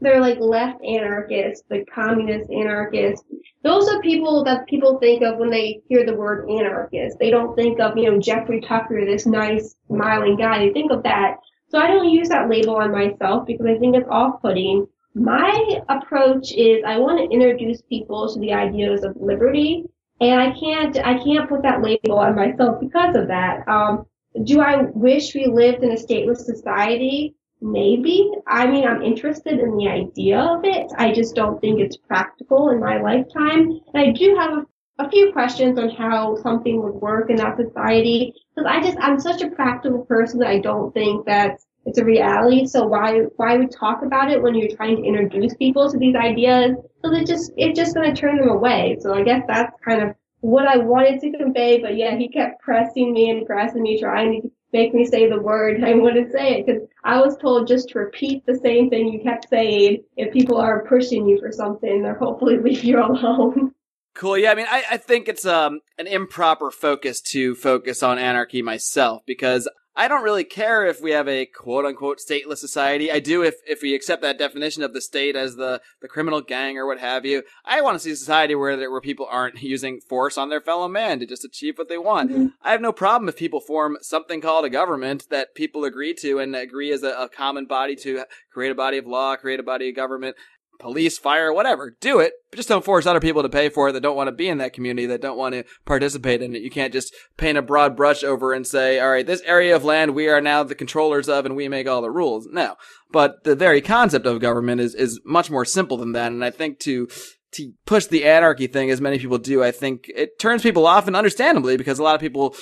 they're 0.00 0.20
like 0.20 0.38
left 0.38 0.82
anarchists, 0.84 1.64
the 1.68 1.84
communist 1.92 2.50
anarchists. 2.50 3.24
Those 3.64 3.88
are 3.88 4.00
people 4.00 4.44
that 4.44 4.66
people 4.66 4.98
think 4.98 5.22
of 5.22 5.38
when 5.38 5.50
they 5.50 5.80
hear 5.88 6.06
the 6.06 6.14
word 6.14 6.48
anarchist. 6.48 7.18
They 7.18 7.30
don't 7.30 7.56
think 7.56 7.80
of, 7.80 7.96
you 7.96 8.10
know, 8.10 8.20
Jeffrey 8.20 8.60
Tucker, 8.60 9.04
this 9.04 9.26
nice, 9.26 9.74
smiling 9.88 10.36
guy. 10.36 10.58
They 10.58 10.72
think 10.72 10.92
of 10.92 11.02
that. 11.02 11.36
So 11.68 11.78
I 11.78 11.88
don't 11.88 12.08
use 12.08 12.28
that 12.28 12.48
label 12.48 12.76
on 12.76 12.92
myself 12.92 13.46
because 13.46 13.66
I 13.66 13.76
think 13.78 13.96
it's 13.96 14.08
off-putting. 14.08 14.86
My 15.14 15.80
approach 15.88 16.52
is 16.52 16.82
I 16.86 16.98
want 16.98 17.18
to 17.18 17.34
introduce 17.34 17.82
people 17.82 18.32
to 18.32 18.38
the 18.38 18.52
ideas 18.52 19.04
of 19.04 19.16
liberty, 19.16 19.84
and 20.20 20.40
I 20.40 20.52
can't 20.58 20.96
I 20.98 21.22
can't 21.22 21.48
put 21.48 21.62
that 21.62 21.82
label 21.82 22.18
on 22.18 22.36
myself 22.36 22.80
because 22.80 23.16
of 23.16 23.28
that. 23.28 23.66
Um, 23.68 24.06
do 24.44 24.60
I 24.60 24.82
wish 24.94 25.34
we 25.34 25.46
lived 25.46 25.82
in 25.82 25.92
a 25.92 25.96
stateless 25.96 26.38
society? 26.38 27.34
Maybe. 27.60 28.30
I 28.46 28.66
mean, 28.66 28.86
I'm 28.86 29.02
interested 29.02 29.58
in 29.58 29.76
the 29.76 29.88
idea 29.88 30.38
of 30.38 30.64
it. 30.64 30.92
I 30.96 31.12
just 31.12 31.34
don't 31.34 31.60
think 31.60 31.80
it's 31.80 31.96
practical 31.96 32.70
in 32.70 32.78
my 32.78 33.00
lifetime. 33.00 33.80
And 33.92 34.08
I 34.08 34.12
do 34.12 34.36
have 34.38 34.58
a, 34.58 35.04
a 35.04 35.10
few 35.10 35.32
questions 35.32 35.76
on 35.78 35.90
how 35.90 36.36
something 36.36 36.80
would 36.82 36.94
work 36.94 37.30
in 37.30 37.36
that 37.36 37.56
society. 37.56 38.32
Because 38.54 38.70
I 38.70 38.80
just, 38.80 38.98
I'm 39.00 39.18
such 39.18 39.42
a 39.42 39.50
practical 39.50 40.04
person 40.04 40.38
that 40.38 40.50
I 40.50 40.60
don't 40.60 40.94
think 40.94 41.26
that 41.26 41.58
it's 41.88 41.98
a 41.98 42.04
reality. 42.04 42.66
So 42.66 42.86
why, 42.86 43.20
why 43.36 43.56
would 43.56 43.70
talk 43.70 44.02
about 44.02 44.30
it 44.30 44.42
when 44.42 44.54
you're 44.54 44.76
trying 44.76 44.96
to 44.96 45.02
introduce 45.02 45.54
people 45.54 45.90
to 45.90 45.98
these 45.98 46.14
ideas? 46.14 46.76
Because 47.02 47.18
it 47.18 47.26
just, 47.26 47.52
it's 47.56 47.78
just 47.78 47.94
going 47.94 48.14
to 48.14 48.20
turn 48.20 48.36
them 48.36 48.48
away. 48.48 48.98
So 49.00 49.14
I 49.14 49.22
guess 49.22 49.42
that's 49.48 49.74
kind 49.84 50.02
of 50.02 50.14
what 50.40 50.66
I 50.66 50.76
wanted 50.76 51.20
to 51.20 51.36
convey. 51.36 51.80
But 51.80 51.96
yeah, 51.96 52.16
he 52.16 52.28
kept 52.28 52.60
pressing 52.60 53.12
me 53.12 53.30
and 53.30 53.46
pressing 53.46 53.82
me, 53.82 53.98
trying 53.98 54.42
to 54.42 54.50
make 54.72 54.92
me 54.92 55.06
say 55.06 55.28
the 55.28 55.40
word 55.40 55.82
I 55.82 55.92
to 55.92 56.30
say 56.30 56.58
it 56.58 56.66
because 56.66 56.82
I 57.04 57.20
was 57.20 57.38
told 57.38 57.66
just 57.66 57.88
to 57.90 58.00
repeat 58.00 58.44
the 58.44 58.58
same 58.58 58.90
thing 58.90 59.08
you 59.08 59.20
kept 59.20 59.48
saying. 59.48 60.04
If 60.16 60.32
people 60.32 60.58
are 60.58 60.84
pushing 60.84 61.26
you 61.26 61.38
for 61.40 61.50
something, 61.50 62.02
they'll 62.02 62.14
hopefully 62.14 62.58
leave 62.62 62.84
you 62.84 63.02
alone. 63.02 63.72
Cool. 64.14 64.36
Yeah, 64.36 64.50
I 64.50 64.54
mean, 64.56 64.66
I, 64.68 64.84
I 64.90 64.96
think 64.96 65.28
it's 65.28 65.46
um, 65.46 65.80
an 65.96 66.08
improper 66.08 66.70
focus 66.70 67.20
to 67.20 67.54
focus 67.54 68.02
on 68.02 68.18
anarchy 68.18 68.62
myself 68.62 69.22
because 69.26 69.68
I 69.98 70.06
don't 70.06 70.22
really 70.22 70.44
care 70.44 70.86
if 70.86 71.02
we 71.02 71.10
have 71.10 71.26
a 71.26 71.44
quote 71.44 71.84
unquote 71.84 72.18
stateless 72.18 72.58
society. 72.58 73.10
I 73.10 73.18
do 73.18 73.42
if, 73.42 73.56
if 73.66 73.82
we 73.82 73.96
accept 73.96 74.22
that 74.22 74.38
definition 74.38 74.84
of 74.84 74.94
the 74.94 75.00
state 75.00 75.34
as 75.34 75.56
the, 75.56 75.82
the 76.00 76.06
criminal 76.06 76.40
gang 76.40 76.78
or 76.78 76.86
what 76.86 77.00
have 77.00 77.26
you. 77.26 77.42
I 77.64 77.82
want 77.82 77.96
to 77.96 77.98
see 77.98 78.12
a 78.12 78.16
society 78.16 78.54
where 78.54 78.78
where 78.88 79.00
people 79.00 79.26
aren't 79.28 79.60
using 79.62 80.00
force 80.00 80.38
on 80.38 80.50
their 80.50 80.60
fellow 80.60 80.86
man 80.86 81.18
to 81.18 81.26
just 81.26 81.44
achieve 81.44 81.78
what 81.78 81.88
they 81.88 81.98
want. 81.98 82.30
Mm-hmm. 82.30 82.46
I 82.62 82.70
have 82.70 82.80
no 82.80 82.92
problem 82.92 83.28
if 83.28 83.36
people 83.36 83.60
form 83.60 83.96
something 84.00 84.40
called 84.40 84.64
a 84.64 84.70
government 84.70 85.26
that 85.30 85.56
people 85.56 85.84
agree 85.84 86.14
to 86.20 86.38
and 86.38 86.54
agree 86.54 86.92
as 86.92 87.02
a, 87.02 87.10
a 87.10 87.28
common 87.28 87.66
body 87.66 87.96
to 87.96 88.22
create 88.52 88.70
a 88.70 88.76
body 88.76 88.98
of 88.98 89.06
law, 89.06 89.34
create 89.34 89.58
a 89.58 89.64
body 89.64 89.88
of 89.88 89.96
government, 89.96 90.36
police, 90.78 91.18
fire, 91.18 91.52
whatever. 91.52 91.96
Do 92.00 92.20
it, 92.20 92.32
but 92.50 92.56
just 92.56 92.68
don't 92.68 92.84
force 92.84 93.06
other 93.06 93.20
people 93.20 93.42
to 93.42 93.48
pay 93.48 93.68
for 93.68 93.88
it 93.88 93.92
that 93.92 94.00
don't 94.00 94.16
want 94.16 94.28
to 94.28 94.32
be 94.32 94.48
in 94.48 94.58
that 94.58 94.72
community, 94.72 95.06
that 95.06 95.20
don't 95.20 95.38
want 95.38 95.54
to 95.54 95.64
participate 95.84 96.42
in 96.42 96.54
it. 96.54 96.62
You 96.62 96.70
can't 96.70 96.92
just 96.92 97.14
paint 97.36 97.58
a 97.58 97.62
broad 97.62 97.96
brush 97.96 98.22
over 98.22 98.52
and 98.52 98.66
say, 98.66 99.00
all 99.00 99.10
right, 99.10 99.26
this 99.26 99.42
area 99.42 99.74
of 99.74 99.84
land 99.84 100.14
we 100.14 100.28
are 100.28 100.40
now 100.40 100.62
the 100.62 100.74
controllers 100.74 101.28
of 101.28 101.46
and 101.46 101.56
we 101.56 101.68
make 101.68 101.88
all 101.88 102.02
the 102.02 102.10
rules. 102.10 102.48
No. 102.50 102.76
But 103.10 103.44
the 103.44 103.56
very 103.56 103.80
concept 103.80 104.26
of 104.26 104.40
government 104.40 104.80
is, 104.80 104.94
is 104.94 105.20
much 105.24 105.50
more 105.50 105.64
simple 105.64 105.96
than 105.96 106.12
that. 106.12 106.32
And 106.32 106.44
I 106.44 106.50
think 106.50 106.78
to, 106.80 107.08
to 107.52 107.72
push 107.86 108.06
the 108.06 108.24
anarchy 108.24 108.66
thing 108.66 108.90
as 108.90 109.00
many 109.00 109.18
people 109.18 109.38
do, 109.38 109.62
I 109.62 109.70
think 109.70 110.10
it 110.14 110.38
turns 110.38 110.62
people 110.62 110.86
off 110.86 111.06
and 111.06 111.16
understandably 111.16 111.76
because 111.76 111.98
a 111.98 112.02
lot 112.02 112.14
of 112.14 112.20
people 112.20 112.54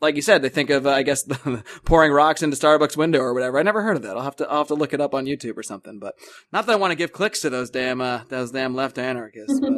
like 0.00 0.16
you 0.16 0.22
said, 0.22 0.42
they 0.42 0.48
think 0.48 0.70
of, 0.70 0.86
uh, 0.86 0.90
I 0.90 1.02
guess, 1.02 1.26
pouring 1.84 2.12
rocks 2.12 2.42
into 2.42 2.56
Starbucks 2.56 2.96
window 2.96 3.20
or 3.20 3.34
whatever. 3.34 3.58
I 3.58 3.62
never 3.62 3.82
heard 3.82 3.96
of 3.96 4.02
that. 4.02 4.16
I'll 4.16 4.22
have 4.22 4.36
to, 4.36 4.48
I'll 4.48 4.58
have 4.58 4.68
to 4.68 4.74
look 4.74 4.92
it 4.92 5.00
up 5.00 5.14
on 5.14 5.26
YouTube 5.26 5.56
or 5.56 5.62
something. 5.62 5.98
But 5.98 6.14
not 6.52 6.66
that 6.66 6.72
I 6.72 6.76
want 6.76 6.92
to 6.92 6.96
give 6.96 7.12
clicks 7.12 7.40
to 7.40 7.50
those 7.50 7.70
damn, 7.70 8.00
uh, 8.00 8.20
those 8.28 8.50
damn 8.50 8.74
left 8.74 8.98
anarchists. 8.98 9.60
but 9.60 9.72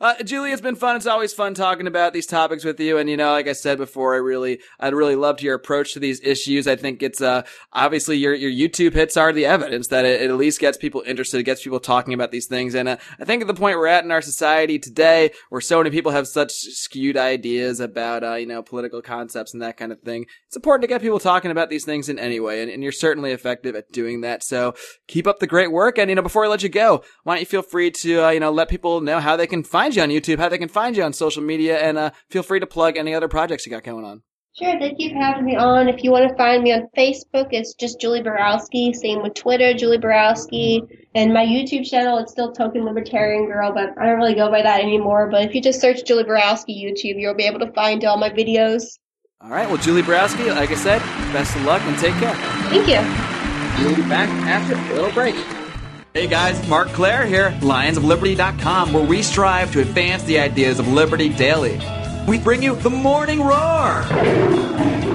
uh, 0.00 0.22
Julie, 0.22 0.52
it's 0.52 0.62
been 0.62 0.76
fun. 0.76 0.96
It's 0.96 1.06
always 1.06 1.34
fun 1.34 1.52
talking 1.52 1.86
about 1.86 2.14
these 2.14 2.26
topics 2.26 2.64
with 2.64 2.80
you. 2.80 2.96
And, 2.96 3.10
you 3.10 3.18
know, 3.18 3.32
like 3.32 3.46
I 3.46 3.52
said 3.52 3.76
before, 3.76 4.14
I 4.14 4.18
really, 4.18 4.60
I'd 4.78 4.94
really 4.94 5.14
loved 5.14 5.42
your 5.42 5.54
approach 5.54 5.92
to 5.92 6.00
these 6.00 6.22
issues. 6.22 6.66
I 6.66 6.76
think 6.76 7.02
it's, 7.02 7.20
uh, 7.20 7.42
obviously 7.72 8.16
your, 8.16 8.32
your 8.32 8.50
YouTube 8.50 8.94
hits 8.94 9.18
are 9.18 9.30
the 9.30 9.44
evidence 9.44 9.88
that 9.88 10.06
it, 10.06 10.22
it 10.22 10.30
at 10.30 10.36
least 10.36 10.58
gets 10.58 10.78
people 10.78 11.02
interested, 11.04 11.42
gets 11.44 11.62
people 11.62 11.80
talking 11.80 12.14
about 12.14 12.30
these 12.30 12.46
things. 12.46 12.74
And, 12.74 12.88
uh, 12.88 12.96
I 13.18 13.26
think 13.26 13.42
at 13.42 13.48
the 13.48 13.54
point 13.54 13.76
we're 13.78 13.88
at 13.88 14.04
in 14.04 14.10
our 14.10 14.22
society 14.22 14.78
today, 14.78 15.32
where 15.50 15.60
so 15.60 15.78
many 15.78 15.90
people 15.90 16.12
have 16.12 16.26
such 16.26 16.50
skewed 16.52 17.18
ideas 17.18 17.78
about, 17.78 18.24
uh, 18.24 18.36
you 18.36 18.46
know, 18.46 18.62
political 18.62 19.02
concepts 19.02 19.52
and 19.52 19.60
that 19.60 19.76
kind 19.76 19.92
of 19.92 20.00
thing, 20.00 20.24
it's 20.46 20.56
important 20.56 20.82
to 20.82 20.88
get 20.88 21.02
people 21.02 21.18
talking 21.18 21.50
about 21.50 21.68
these 21.68 21.84
things 21.84 22.08
in 22.08 22.18
any 22.18 22.40
way. 22.40 22.62
And, 22.62 22.70
and 22.70 22.82
you're 22.82 22.90
certainly 22.90 23.32
effective 23.32 23.76
at 23.76 23.92
doing 23.92 24.22
that. 24.22 24.42
So 24.42 24.74
keep 25.08 25.26
up 25.26 25.40
the 25.40 25.46
great 25.46 25.70
work. 25.70 25.98
And, 25.98 26.08
you 26.08 26.16
know, 26.16 26.22
before 26.22 26.46
I 26.46 26.48
let 26.48 26.62
you 26.62 26.70
go, 26.70 27.04
why 27.24 27.34
don't 27.34 27.40
you 27.40 27.46
feel 27.46 27.62
free 27.62 27.90
to, 27.90 28.24
uh, 28.24 28.30
you 28.30 28.40
know, 28.40 28.50
let 28.50 28.70
people 28.70 29.02
know 29.02 29.20
how 29.20 29.36
they 29.36 29.46
can 29.46 29.62
find 29.62 29.89
you 29.96 30.02
on 30.02 30.08
YouTube, 30.08 30.38
how 30.38 30.48
they 30.48 30.58
can 30.58 30.68
find 30.68 30.96
you 30.96 31.02
on 31.02 31.12
social 31.12 31.42
media, 31.42 31.78
and 31.78 31.98
uh, 31.98 32.10
feel 32.28 32.42
free 32.42 32.60
to 32.60 32.66
plug 32.66 32.96
any 32.96 33.14
other 33.14 33.28
projects 33.28 33.66
you 33.66 33.70
got 33.70 33.84
going 33.84 34.04
on. 34.04 34.22
Sure, 34.58 34.78
thank 34.80 34.98
you 34.98 35.10
for 35.10 35.16
having 35.16 35.44
me 35.44 35.54
on. 35.54 35.88
If 35.88 36.02
you 36.02 36.10
want 36.10 36.28
to 36.28 36.34
find 36.36 36.64
me 36.64 36.72
on 36.72 36.88
Facebook, 36.96 37.48
it's 37.52 37.72
just 37.74 38.00
Julie 38.00 38.22
Borowski. 38.22 38.92
Same 38.92 39.22
with 39.22 39.34
Twitter, 39.34 39.72
Julie 39.74 39.98
Borowski. 39.98 40.82
And 41.14 41.32
my 41.32 41.46
YouTube 41.46 41.88
channel, 41.88 42.18
it's 42.18 42.32
still 42.32 42.52
Token 42.52 42.84
Libertarian 42.84 43.46
Girl, 43.46 43.72
but 43.72 43.90
I 43.96 44.06
don't 44.06 44.18
really 44.18 44.34
go 44.34 44.50
by 44.50 44.62
that 44.62 44.80
anymore. 44.80 45.28
But 45.30 45.44
if 45.44 45.54
you 45.54 45.62
just 45.62 45.80
search 45.80 46.04
Julie 46.04 46.24
Borowski 46.24 46.74
YouTube, 46.74 47.20
you'll 47.20 47.34
be 47.34 47.44
able 47.44 47.60
to 47.60 47.72
find 47.72 48.04
all 48.04 48.16
my 48.16 48.30
videos. 48.30 48.98
All 49.40 49.50
right, 49.50 49.68
well, 49.68 49.78
Julie 49.78 50.02
Borowski, 50.02 50.50
like 50.50 50.70
I 50.70 50.74
said, 50.74 50.98
best 51.32 51.54
of 51.54 51.62
luck 51.62 51.80
and 51.82 51.96
take 51.98 52.14
care. 52.14 52.34
Thank 52.68 52.88
you. 52.88 53.86
We'll 53.86 53.96
be 53.96 54.08
back 54.08 54.28
after 54.46 54.74
a 54.74 54.94
little 54.94 55.12
break. 55.12 55.36
Hey 56.12 56.26
guys, 56.26 56.68
Marc 56.68 56.88
Clair 56.88 57.24
here, 57.24 57.56
lionsofliberty.com, 57.60 58.92
where 58.92 59.04
we 59.04 59.22
strive 59.22 59.70
to 59.70 59.80
advance 59.80 60.24
the 60.24 60.40
ideas 60.40 60.80
of 60.80 60.88
liberty 60.88 61.28
daily. 61.28 61.80
We 62.26 62.36
bring 62.36 62.64
you 62.64 62.74
the 62.74 62.90
Morning 62.90 63.40
Roar. 63.40 64.02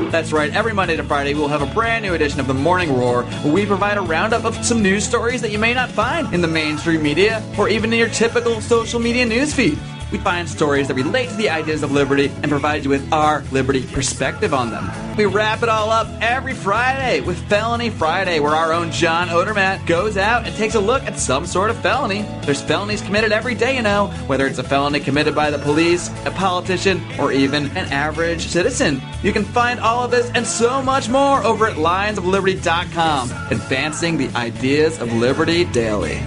That's 0.10 0.32
right, 0.32 0.56
every 0.56 0.72
Monday 0.72 0.96
to 0.96 1.04
Friday 1.04 1.34
we'll 1.34 1.50
have 1.50 1.62
a 1.62 1.74
brand 1.74 2.06
new 2.06 2.14
edition 2.14 2.40
of 2.40 2.48
the 2.48 2.54
Morning 2.54 2.96
Roar, 2.96 3.24
where 3.24 3.54
we 3.54 3.66
provide 3.66 3.98
a 3.98 4.02
roundup 4.02 4.46
of 4.46 4.56
some 4.64 4.82
news 4.82 5.06
stories 5.06 5.42
that 5.42 5.52
you 5.52 5.60
may 5.60 5.74
not 5.74 5.92
find 5.92 6.34
in 6.34 6.40
the 6.40 6.48
mainstream 6.48 7.04
media 7.04 7.44
or 7.60 7.68
even 7.68 7.92
in 7.92 8.00
your 8.00 8.08
typical 8.08 8.62
social 8.62 9.02
media 9.02 9.26
newsfeed. 9.26 9.78
We 10.16 10.22
find 10.22 10.48
stories 10.48 10.88
that 10.88 10.94
relate 10.94 11.28
to 11.28 11.36
the 11.36 11.50
ideas 11.50 11.84
of 11.84 11.92
liberty 11.92 12.28
and 12.28 12.48
provide 12.48 12.86
you 12.86 12.90
with 12.90 13.12
our 13.12 13.44
liberty 13.52 13.86
perspective 13.86 14.54
on 14.54 14.70
them. 14.70 14.90
We 15.18 15.26
wrap 15.26 15.62
it 15.62 15.68
all 15.68 15.90
up 15.90 16.08
every 16.22 16.54
Friday 16.54 17.20
with 17.20 17.38
Felony 17.50 17.90
Friday, 17.90 18.40
where 18.40 18.56
our 18.56 18.72
own 18.72 18.94
John 18.94 19.28
Odermatt 19.28 19.86
goes 19.86 20.16
out 20.16 20.48
and 20.48 20.56
takes 20.56 20.76
a 20.76 20.80
look 20.80 21.04
at 21.04 21.20
some 21.20 21.46
sort 21.46 21.70
of 21.70 21.78
felony. 21.82 22.22
There's 22.46 22.62
felonies 22.62 23.02
committed 23.02 23.34
every 23.34 23.56
day, 23.56 23.76
you 23.76 23.82
know, 23.82 24.08
whether 24.28 24.48
it's 24.48 24.58
a 24.58 24.64
felony 24.64 25.02
committed 25.02 25.36
by 25.36 25.52
the 25.52 25.60
police, 25.60 26.08
a 26.24 26.32
politician, 26.32 27.02
or 27.20 27.34
even 27.34 27.66
an 27.76 27.92
average 27.92 28.48
citizen. 28.48 29.02
You 29.22 29.34
can 29.34 29.44
find 29.44 29.82
all 29.82 30.06
of 30.06 30.12
this 30.12 30.32
and 30.34 30.48
so 30.48 30.82
much 30.82 31.10
more 31.10 31.44
over 31.44 31.68
at 31.68 31.76
lionsofliberty.com, 31.76 33.32
advancing 33.52 34.16
the 34.16 34.30
ideas 34.30 35.02
of 35.02 35.12
liberty 35.12 35.66
daily. 35.66 36.22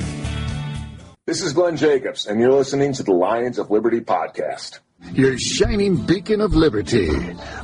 This 1.29 1.43
is 1.43 1.53
Glenn 1.53 1.76
Jacobs, 1.76 2.24
and 2.24 2.41
you're 2.41 2.55
listening 2.55 2.95
to 2.95 3.03
the 3.03 3.12
Lions 3.12 3.59
of 3.59 3.70
Liberty 3.70 4.01
podcast. 4.01 4.79
Your 5.12 5.37
shining 5.37 5.97
beacon 6.07 6.41
of 6.41 6.55
liberty, 6.55 7.11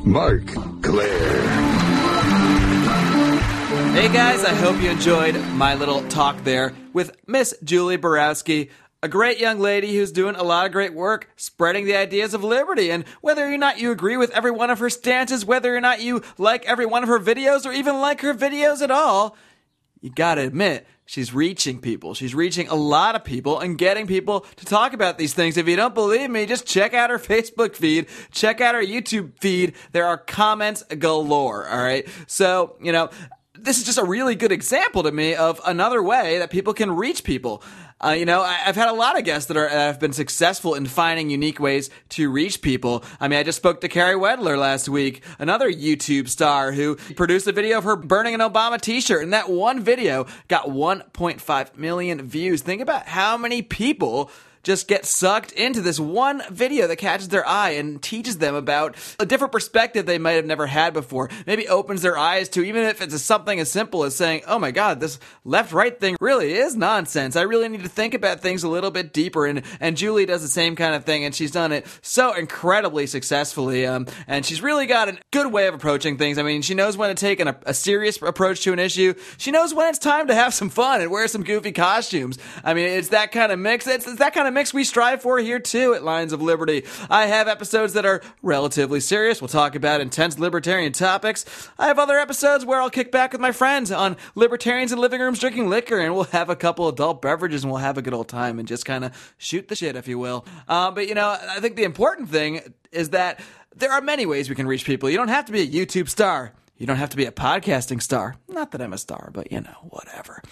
Marc 0.04 0.48
Clair. 0.82 1.50
Hey 3.94 4.12
guys, 4.12 4.44
I 4.44 4.52
hope 4.52 4.82
you 4.82 4.90
enjoyed 4.90 5.34
my 5.54 5.76
little 5.76 6.06
talk 6.08 6.44
there 6.44 6.74
with 6.92 7.16
Miss 7.26 7.54
Julie 7.64 7.96
Borowski, 7.96 8.68
a 9.02 9.08
great 9.08 9.38
young 9.38 9.58
lady 9.58 9.96
who's 9.96 10.12
doing 10.12 10.34
a 10.34 10.42
lot 10.42 10.66
of 10.66 10.72
great 10.72 10.92
work 10.92 11.30
spreading 11.36 11.86
the 11.86 11.96
ideas 11.96 12.34
of 12.34 12.44
liberty. 12.44 12.90
And 12.90 13.06
whether 13.22 13.50
or 13.50 13.56
not 13.56 13.78
you 13.78 13.92
agree 13.92 14.18
with 14.18 14.30
every 14.32 14.50
one 14.50 14.68
of 14.68 14.78
her 14.80 14.90
stances, 14.90 15.42
whether 15.42 15.74
or 15.74 15.80
not 15.80 16.02
you 16.02 16.20
like 16.36 16.66
every 16.66 16.84
one 16.84 17.02
of 17.02 17.08
her 17.08 17.18
videos 17.18 17.64
or 17.64 17.72
even 17.72 17.98
like 17.98 18.20
her 18.20 18.34
videos 18.34 18.82
at 18.82 18.90
all, 18.90 19.38
you 20.02 20.10
gotta 20.10 20.42
admit, 20.42 20.86
She's 21.06 21.34
reaching 21.34 21.80
people. 21.80 22.14
She's 22.14 22.34
reaching 22.34 22.68
a 22.68 22.74
lot 22.74 23.14
of 23.14 23.24
people 23.24 23.60
and 23.60 23.76
getting 23.76 24.06
people 24.06 24.40
to 24.56 24.64
talk 24.64 24.94
about 24.94 25.18
these 25.18 25.34
things. 25.34 25.56
If 25.58 25.68
you 25.68 25.76
don't 25.76 25.94
believe 25.94 26.30
me, 26.30 26.46
just 26.46 26.66
check 26.66 26.94
out 26.94 27.10
her 27.10 27.18
Facebook 27.18 27.76
feed, 27.76 28.06
check 28.30 28.60
out 28.62 28.74
her 28.74 28.82
YouTube 28.82 29.38
feed. 29.38 29.74
There 29.92 30.06
are 30.06 30.16
comments 30.16 30.82
galore. 30.82 31.68
All 31.68 31.82
right. 31.82 32.08
So, 32.26 32.76
you 32.80 32.90
know, 32.90 33.10
this 33.58 33.78
is 33.78 33.84
just 33.84 33.98
a 33.98 34.04
really 34.04 34.34
good 34.34 34.52
example 34.52 35.02
to 35.02 35.12
me 35.12 35.34
of 35.34 35.60
another 35.66 36.02
way 36.02 36.38
that 36.38 36.50
people 36.50 36.74
can 36.74 36.90
reach 36.90 37.22
people. 37.22 37.62
Uh, 38.02 38.10
you 38.10 38.24
know, 38.24 38.42
I, 38.42 38.54
have 38.54 38.76
had 38.76 38.88
a 38.88 38.92
lot 38.92 39.16
of 39.16 39.24
guests 39.24 39.48
that 39.48 39.56
are 39.56 39.68
have 39.68 40.00
been 40.00 40.12
successful 40.12 40.74
in 40.74 40.86
finding 40.86 41.30
unique 41.30 41.60
ways 41.60 41.90
to 42.10 42.30
reach 42.30 42.60
people. 42.60 43.04
I 43.20 43.28
mean, 43.28 43.38
I 43.38 43.42
just 43.42 43.56
spoke 43.56 43.80
to 43.80 43.88
Carey 43.88 44.16
Wedler 44.16 44.58
last 44.58 44.88
week, 44.88 45.22
another 45.38 45.70
YouTube 45.70 46.28
star 46.28 46.72
who 46.72 46.96
produced 47.14 47.46
a 47.46 47.52
video 47.52 47.78
of 47.78 47.84
her 47.84 47.96
burning 47.96 48.34
an 48.34 48.40
Obama 48.40 48.80
T-shirt, 48.80 49.22
and 49.22 49.32
that 49.32 49.48
one 49.48 49.80
video 49.80 50.26
got 50.48 50.66
1.5 50.66 51.76
million 51.76 52.22
views. 52.22 52.62
Think 52.62 52.82
about 52.82 53.06
how 53.06 53.36
many 53.38 53.62
people 53.62 54.30
just 54.64 54.88
get 54.88 55.04
sucked 55.04 55.52
into 55.52 55.80
this 55.80 56.00
one 56.00 56.42
video 56.50 56.86
that 56.86 56.96
catches 56.96 57.28
their 57.28 57.46
eye 57.46 57.70
and 57.70 58.02
teaches 58.02 58.38
them 58.38 58.54
about 58.54 58.96
a 59.20 59.26
different 59.26 59.52
perspective 59.52 60.06
they 60.06 60.18
might 60.18 60.32
have 60.32 60.46
never 60.46 60.66
had 60.66 60.92
before. 60.92 61.30
Maybe 61.46 61.68
opens 61.68 62.02
their 62.02 62.18
eyes 62.18 62.48
to, 62.50 62.64
even 62.64 62.82
if 62.82 63.00
it's 63.00 63.20
something 63.22 63.60
as 63.60 63.70
simple 63.70 64.04
as 64.04 64.16
saying, 64.16 64.42
oh 64.46 64.58
my 64.58 64.70
God, 64.70 65.00
this 65.00 65.18
left 65.44 65.72
right 65.72 65.98
thing 65.98 66.16
really 66.20 66.54
is 66.54 66.74
nonsense. 66.74 67.36
I 67.36 67.42
really 67.42 67.68
need 67.68 67.82
to 67.82 67.88
think 67.88 68.14
about 68.14 68.40
things 68.40 68.62
a 68.62 68.68
little 68.68 68.90
bit 68.90 69.12
deeper. 69.12 69.46
And, 69.46 69.62
and 69.80 69.96
Julie 69.96 70.26
does 70.26 70.42
the 70.42 70.48
same 70.48 70.76
kind 70.76 70.94
of 70.94 71.04
thing 71.04 71.24
and 71.24 71.34
she's 71.34 71.50
done 71.50 71.72
it 71.72 71.86
so 72.02 72.34
incredibly 72.34 73.06
successfully. 73.06 73.86
Um, 73.86 74.06
and 74.26 74.44
she's 74.44 74.62
really 74.62 74.86
got 74.86 75.08
a 75.08 75.18
good 75.30 75.52
way 75.52 75.66
of 75.66 75.74
approaching 75.74 76.16
things. 76.16 76.38
I 76.38 76.42
mean, 76.42 76.62
she 76.62 76.74
knows 76.74 76.96
when 76.96 77.10
to 77.10 77.14
take 77.14 77.40
an, 77.40 77.54
a 77.66 77.74
serious 77.74 78.20
approach 78.22 78.62
to 78.62 78.72
an 78.72 78.78
issue. 78.78 79.14
She 79.36 79.50
knows 79.50 79.74
when 79.74 79.88
it's 79.88 79.98
time 79.98 80.28
to 80.28 80.34
have 80.34 80.54
some 80.54 80.70
fun 80.70 81.02
and 81.02 81.10
wear 81.10 81.28
some 81.28 81.44
goofy 81.44 81.72
costumes. 81.72 82.38
I 82.62 82.72
mean, 82.72 82.86
it's 82.86 83.08
that 83.08 83.30
kind 83.30 83.52
of 83.52 83.58
mix. 83.58 83.86
It's, 83.86 84.06
it's 84.06 84.18
that 84.18 84.32
kind 84.32 84.48
of 84.48 84.53
mix 84.54 84.72
we 84.72 84.84
strive 84.84 85.20
for 85.20 85.38
here 85.38 85.58
too 85.58 85.92
at 85.94 86.02
Lions 86.02 86.32
of 86.32 86.40
Liberty. 86.40 86.84
I 87.10 87.26
have 87.26 87.48
episodes 87.48 87.92
that 87.92 88.06
are 88.06 88.22
relatively 88.42 89.00
serious. 89.00 89.42
We'll 89.42 89.48
talk 89.48 89.74
about 89.74 90.00
intense 90.00 90.38
libertarian 90.38 90.92
topics. 90.92 91.44
I 91.78 91.88
have 91.88 91.98
other 91.98 92.18
episodes 92.18 92.64
where 92.64 92.80
I'll 92.80 92.90
kick 92.90 93.12
back 93.12 93.32
with 93.32 93.40
my 93.40 93.52
friends 93.52 93.90
on 93.90 94.16
libertarians 94.34 94.92
in 94.92 94.98
living 94.98 95.20
rooms 95.20 95.38
drinking 95.38 95.68
liquor, 95.68 95.98
and 95.98 96.14
we'll 96.14 96.24
have 96.24 96.48
a 96.48 96.56
couple 96.56 96.88
adult 96.88 97.20
beverages 97.20 97.64
and 97.64 97.70
we'll 97.70 97.80
have 97.80 97.98
a 97.98 98.02
good 98.02 98.14
old 98.14 98.28
time 98.28 98.58
and 98.58 98.66
just 98.66 98.86
kind 98.86 99.04
of 99.04 99.34
shoot 99.36 99.68
the 99.68 99.76
shit, 99.76 99.96
if 99.96 100.08
you 100.08 100.18
will. 100.18 100.46
Uh, 100.68 100.90
but 100.90 101.08
you 101.08 101.14
know, 101.14 101.28
I 101.28 101.60
think 101.60 101.76
the 101.76 101.84
important 101.84 102.30
thing 102.30 102.60
is 102.92 103.10
that 103.10 103.40
there 103.74 103.92
are 103.92 104.00
many 104.00 104.24
ways 104.24 104.48
we 104.48 104.54
can 104.54 104.66
reach 104.66 104.84
people. 104.84 105.10
You 105.10 105.16
don't 105.16 105.28
have 105.28 105.46
to 105.46 105.52
be 105.52 105.60
a 105.60 105.66
YouTube 105.66 106.08
star. 106.08 106.52
You 106.76 106.86
don't 106.86 106.96
have 106.96 107.10
to 107.10 107.16
be 107.16 107.24
a 107.24 107.32
podcasting 107.32 108.02
star. 108.02 108.36
Not 108.48 108.72
that 108.72 108.82
I'm 108.82 108.92
a 108.92 108.98
star, 108.98 109.30
but 109.32 109.52
you 109.52 109.60
know, 109.60 109.76
whatever. 109.90 110.42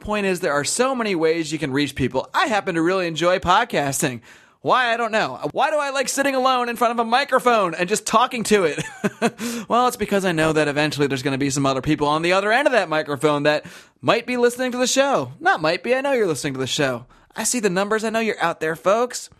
Point 0.00 0.26
is, 0.26 0.40
there 0.40 0.52
are 0.52 0.64
so 0.64 0.94
many 0.94 1.14
ways 1.14 1.52
you 1.52 1.58
can 1.58 1.72
reach 1.72 1.94
people. 1.94 2.28
I 2.32 2.46
happen 2.46 2.76
to 2.76 2.82
really 2.82 3.06
enjoy 3.06 3.38
podcasting. 3.38 4.20
Why? 4.60 4.92
I 4.92 4.96
don't 4.96 5.12
know. 5.12 5.38
Why 5.52 5.70
do 5.70 5.76
I 5.76 5.90
like 5.90 6.08
sitting 6.08 6.34
alone 6.34 6.68
in 6.68 6.76
front 6.76 6.92
of 6.92 6.98
a 6.98 7.08
microphone 7.08 7.74
and 7.74 7.88
just 7.88 8.06
talking 8.06 8.42
to 8.44 8.64
it? 8.64 8.82
well, 9.68 9.86
it's 9.86 9.96
because 9.96 10.24
I 10.24 10.32
know 10.32 10.52
that 10.52 10.66
eventually 10.66 11.06
there's 11.06 11.22
going 11.22 11.32
to 11.32 11.38
be 11.38 11.50
some 11.50 11.66
other 11.66 11.80
people 11.80 12.08
on 12.08 12.22
the 12.22 12.32
other 12.32 12.52
end 12.52 12.66
of 12.66 12.72
that 12.72 12.88
microphone 12.88 13.44
that 13.44 13.66
might 14.00 14.26
be 14.26 14.36
listening 14.36 14.72
to 14.72 14.78
the 14.78 14.86
show. 14.86 15.32
Not 15.38 15.60
might 15.60 15.82
be, 15.84 15.94
I 15.94 16.00
know 16.00 16.12
you're 16.12 16.26
listening 16.26 16.54
to 16.54 16.60
the 16.60 16.66
show. 16.66 17.06
I 17.36 17.44
see 17.44 17.60
the 17.60 17.70
numbers. 17.70 18.02
I 18.02 18.10
know 18.10 18.20
you're 18.20 18.42
out 18.42 18.58
there, 18.58 18.74
folks. 18.74 19.30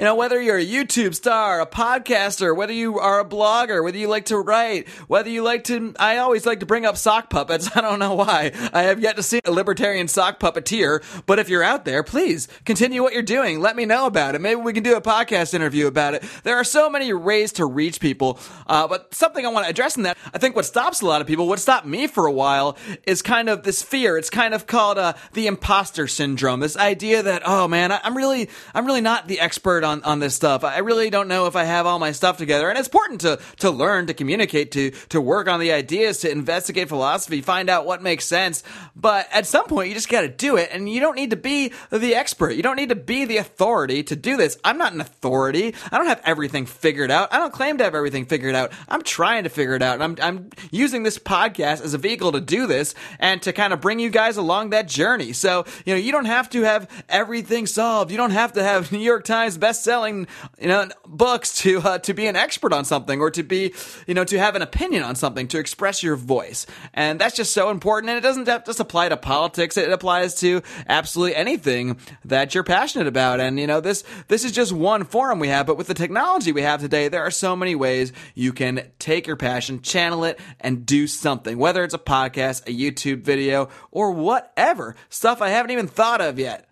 You 0.00 0.06
know, 0.06 0.14
whether 0.14 0.40
you're 0.40 0.56
a 0.56 0.64
YouTube 0.64 1.14
star, 1.14 1.60
a 1.60 1.66
podcaster, 1.66 2.56
whether 2.56 2.72
you 2.72 2.98
are 2.98 3.20
a 3.20 3.24
blogger, 3.26 3.84
whether 3.84 3.98
you 3.98 4.08
like 4.08 4.24
to 4.24 4.38
write, 4.38 4.88
whether 5.08 5.28
you 5.28 5.42
like 5.42 5.64
to, 5.64 5.92
I 5.98 6.16
always 6.16 6.46
like 6.46 6.60
to 6.60 6.66
bring 6.66 6.86
up 6.86 6.96
sock 6.96 7.28
puppets. 7.28 7.68
I 7.76 7.82
don't 7.82 7.98
know 7.98 8.14
why. 8.14 8.50
I 8.72 8.84
have 8.84 9.00
yet 9.00 9.16
to 9.16 9.22
see 9.22 9.42
a 9.44 9.50
libertarian 9.50 10.08
sock 10.08 10.40
puppeteer, 10.40 11.04
but 11.26 11.38
if 11.38 11.50
you're 11.50 11.62
out 11.62 11.84
there, 11.84 12.02
please 12.02 12.48
continue 12.64 13.02
what 13.02 13.12
you're 13.12 13.20
doing. 13.20 13.60
Let 13.60 13.76
me 13.76 13.84
know 13.84 14.06
about 14.06 14.34
it. 14.34 14.40
Maybe 14.40 14.58
we 14.58 14.72
can 14.72 14.82
do 14.82 14.96
a 14.96 15.02
podcast 15.02 15.52
interview 15.52 15.86
about 15.86 16.14
it. 16.14 16.24
There 16.44 16.56
are 16.56 16.64
so 16.64 16.88
many 16.88 17.12
ways 17.12 17.52
to 17.52 17.66
reach 17.66 18.00
people, 18.00 18.40
uh, 18.68 18.88
but 18.88 19.14
something 19.14 19.44
I 19.44 19.50
want 19.50 19.66
to 19.66 19.70
address 19.70 19.98
in 19.98 20.04
that, 20.04 20.16
I 20.32 20.38
think 20.38 20.56
what 20.56 20.64
stops 20.64 21.02
a 21.02 21.06
lot 21.06 21.20
of 21.20 21.26
people, 21.26 21.46
what 21.46 21.60
stopped 21.60 21.86
me 21.86 22.06
for 22.06 22.24
a 22.24 22.32
while, 22.32 22.78
is 23.06 23.20
kind 23.20 23.50
of 23.50 23.64
this 23.64 23.82
fear. 23.82 24.16
It's 24.16 24.30
kind 24.30 24.54
of 24.54 24.66
called 24.66 24.96
uh, 24.96 25.12
the 25.34 25.46
imposter 25.46 26.08
syndrome. 26.08 26.60
This 26.60 26.78
idea 26.78 27.22
that, 27.22 27.42
oh 27.44 27.68
man, 27.68 27.92
I'm 27.92 28.16
really, 28.16 28.48
I'm 28.72 28.86
really 28.86 29.02
not 29.02 29.28
the 29.28 29.40
expert 29.40 29.89
on 30.04 30.18
this 30.20 30.34
stuff. 30.34 30.64
I 30.64 30.78
really 30.78 31.10
don't 31.10 31.28
know 31.28 31.46
if 31.46 31.56
I 31.56 31.64
have 31.64 31.86
all 31.86 31.98
my 31.98 32.12
stuff 32.12 32.38
together. 32.38 32.68
And 32.68 32.78
it's 32.78 32.88
important 32.88 33.20
to, 33.22 33.40
to 33.58 33.70
learn, 33.70 34.06
to 34.06 34.14
communicate, 34.14 34.72
to, 34.72 34.90
to 35.10 35.20
work 35.20 35.48
on 35.48 35.60
the 35.60 35.72
ideas, 35.72 36.18
to 36.18 36.30
investigate 36.30 36.88
philosophy, 36.88 37.40
find 37.40 37.68
out 37.68 37.86
what 37.86 38.02
makes 38.02 38.24
sense. 38.26 38.62
But 38.94 39.28
at 39.32 39.46
some 39.46 39.66
point, 39.66 39.88
you 39.88 39.94
just 39.94 40.08
got 40.08 40.22
to 40.22 40.28
do 40.28 40.56
it. 40.56 40.70
And 40.72 40.88
you 40.88 41.00
don't 41.00 41.16
need 41.16 41.30
to 41.30 41.36
be 41.36 41.72
the 41.90 42.14
expert. 42.14 42.52
You 42.52 42.62
don't 42.62 42.76
need 42.76 42.90
to 42.90 42.94
be 42.94 43.24
the 43.24 43.38
authority 43.38 44.02
to 44.04 44.16
do 44.16 44.36
this. 44.36 44.58
I'm 44.64 44.78
not 44.78 44.92
an 44.92 45.00
authority. 45.00 45.74
I 45.90 45.98
don't 45.98 46.06
have 46.06 46.22
everything 46.24 46.66
figured 46.66 47.10
out. 47.10 47.32
I 47.32 47.38
don't 47.38 47.52
claim 47.52 47.78
to 47.78 47.84
have 47.84 47.94
everything 47.94 48.26
figured 48.26 48.54
out. 48.54 48.72
I'm 48.88 49.02
trying 49.02 49.44
to 49.44 49.50
figure 49.50 49.74
it 49.74 49.82
out. 49.82 50.00
And 50.00 50.02
I'm, 50.02 50.16
I'm 50.22 50.50
using 50.70 51.02
this 51.02 51.18
podcast 51.18 51.82
as 51.82 51.94
a 51.94 51.98
vehicle 51.98 52.32
to 52.32 52.40
do 52.40 52.66
this 52.66 52.94
and 53.18 53.40
to 53.42 53.52
kind 53.52 53.72
of 53.72 53.80
bring 53.80 53.98
you 53.98 54.10
guys 54.10 54.36
along 54.36 54.70
that 54.70 54.88
journey. 54.88 55.32
So, 55.32 55.64
you 55.84 55.94
know, 55.94 56.00
you 56.00 56.12
don't 56.12 56.26
have 56.26 56.50
to 56.50 56.62
have 56.62 56.88
everything 57.08 57.66
solved. 57.66 58.10
You 58.10 58.16
don't 58.16 58.30
have 58.30 58.52
to 58.54 58.62
have 58.62 58.92
New 58.92 58.98
York 58.98 59.24
Times 59.24 59.56
best-selling, 59.80 60.26
you 60.60 60.68
know, 60.68 60.88
books 61.06 61.56
to 61.56 61.80
uh, 61.80 61.98
to 61.98 62.12
be 62.14 62.26
an 62.26 62.36
expert 62.36 62.72
on 62.72 62.84
something 62.84 63.20
or 63.20 63.30
to 63.30 63.42
be, 63.42 63.72
you 64.06 64.14
know, 64.14 64.24
to 64.24 64.38
have 64.38 64.54
an 64.54 64.62
opinion 64.62 65.02
on 65.02 65.14
something, 65.16 65.48
to 65.48 65.58
express 65.58 66.02
your 66.02 66.16
voice. 66.16 66.66
And 66.92 67.20
that's 67.20 67.36
just 67.36 67.52
so 67.52 67.70
important. 67.70 68.10
And 68.10 68.18
it 68.18 68.20
doesn't 68.20 68.46
just 68.66 68.80
apply 68.80 69.08
to 69.08 69.16
politics. 69.16 69.76
It 69.76 69.90
applies 69.90 70.34
to 70.40 70.62
absolutely 70.88 71.34
anything 71.34 71.98
that 72.24 72.54
you're 72.54 72.64
passionate 72.64 73.06
about. 73.06 73.40
And, 73.40 73.58
you 73.58 73.66
know, 73.66 73.80
this 73.80 74.04
this 74.28 74.44
is 74.44 74.52
just 74.52 74.72
one 74.72 75.04
forum 75.04 75.38
we 75.38 75.48
have, 75.48 75.66
but 75.66 75.78
with 75.78 75.86
the 75.86 75.94
technology 75.94 76.52
we 76.52 76.62
have 76.62 76.80
today, 76.80 77.08
there 77.08 77.22
are 77.22 77.30
so 77.30 77.56
many 77.56 77.74
ways 77.74 78.12
you 78.34 78.52
can 78.52 78.90
take 78.98 79.26
your 79.26 79.36
passion, 79.36 79.80
channel 79.80 80.24
it, 80.24 80.38
and 80.60 80.84
do 80.84 81.06
something. 81.06 81.56
Whether 81.58 81.84
it's 81.84 81.94
a 81.94 81.98
podcast, 81.98 82.68
a 82.68 82.76
YouTube 82.76 83.22
video, 83.22 83.68
or 83.90 84.12
whatever. 84.12 84.94
Stuff 85.08 85.40
I 85.40 85.48
haven't 85.48 85.70
even 85.70 85.86
thought 85.86 86.20
of 86.20 86.38
yet 86.38 86.69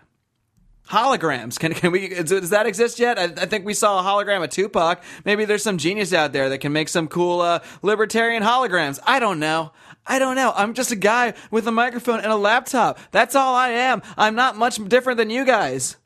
holograms. 0.91 1.59
Can 1.59 1.75
can 1.75 1.93
we 1.93 2.09
does 2.09 2.51
that 2.51 2.67
exist 2.67 2.99
yet? 2.99 3.19
I, 3.19 3.25
I, 3.25 3.47
think 3.47 3.65
we 3.65 3.75
saw 3.75 4.01
a 4.01 4.03
hologram 4.03 4.43
of 4.43 4.51
Tupac. 4.51 5.03
Maybe 5.25 5.45
there's 5.45 5.63
some 5.63 5.79
genius 5.79 6.13
out 6.13 6.33
there 6.33 6.49
that 6.49 6.59
can 6.59 6.73
make 6.73 6.89
some 6.89 7.09
cool 7.09 7.41
uh, 7.41 7.61
libertarian 7.83 8.43
holograms. 8.43 8.99
I 9.07 9.19
don't 9.19 9.39
know. 9.39 9.73
I 10.07 10.19
don't 10.19 10.37
know. 10.37 10.53
I'm 10.57 10.75
just 10.75 10.91
a 10.91 10.97
guy 10.97 11.35
with 11.51 11.67
a 11.67 11.73
microphone 11.73 12.21
and 12.21 12.33
a 12.33 12.37
laptop. 12.37 12.99
That's 13.11 13.35
all 13.35 13.55
I 13.55 13.71
am. 13.71 14.03
I'm 14.17 14.35
not 14.35 14.57
much 14.57 14.77
different 14.89 15.19
than 15.19 15.31
you 15.31 15.45
guys. 15.45 15.97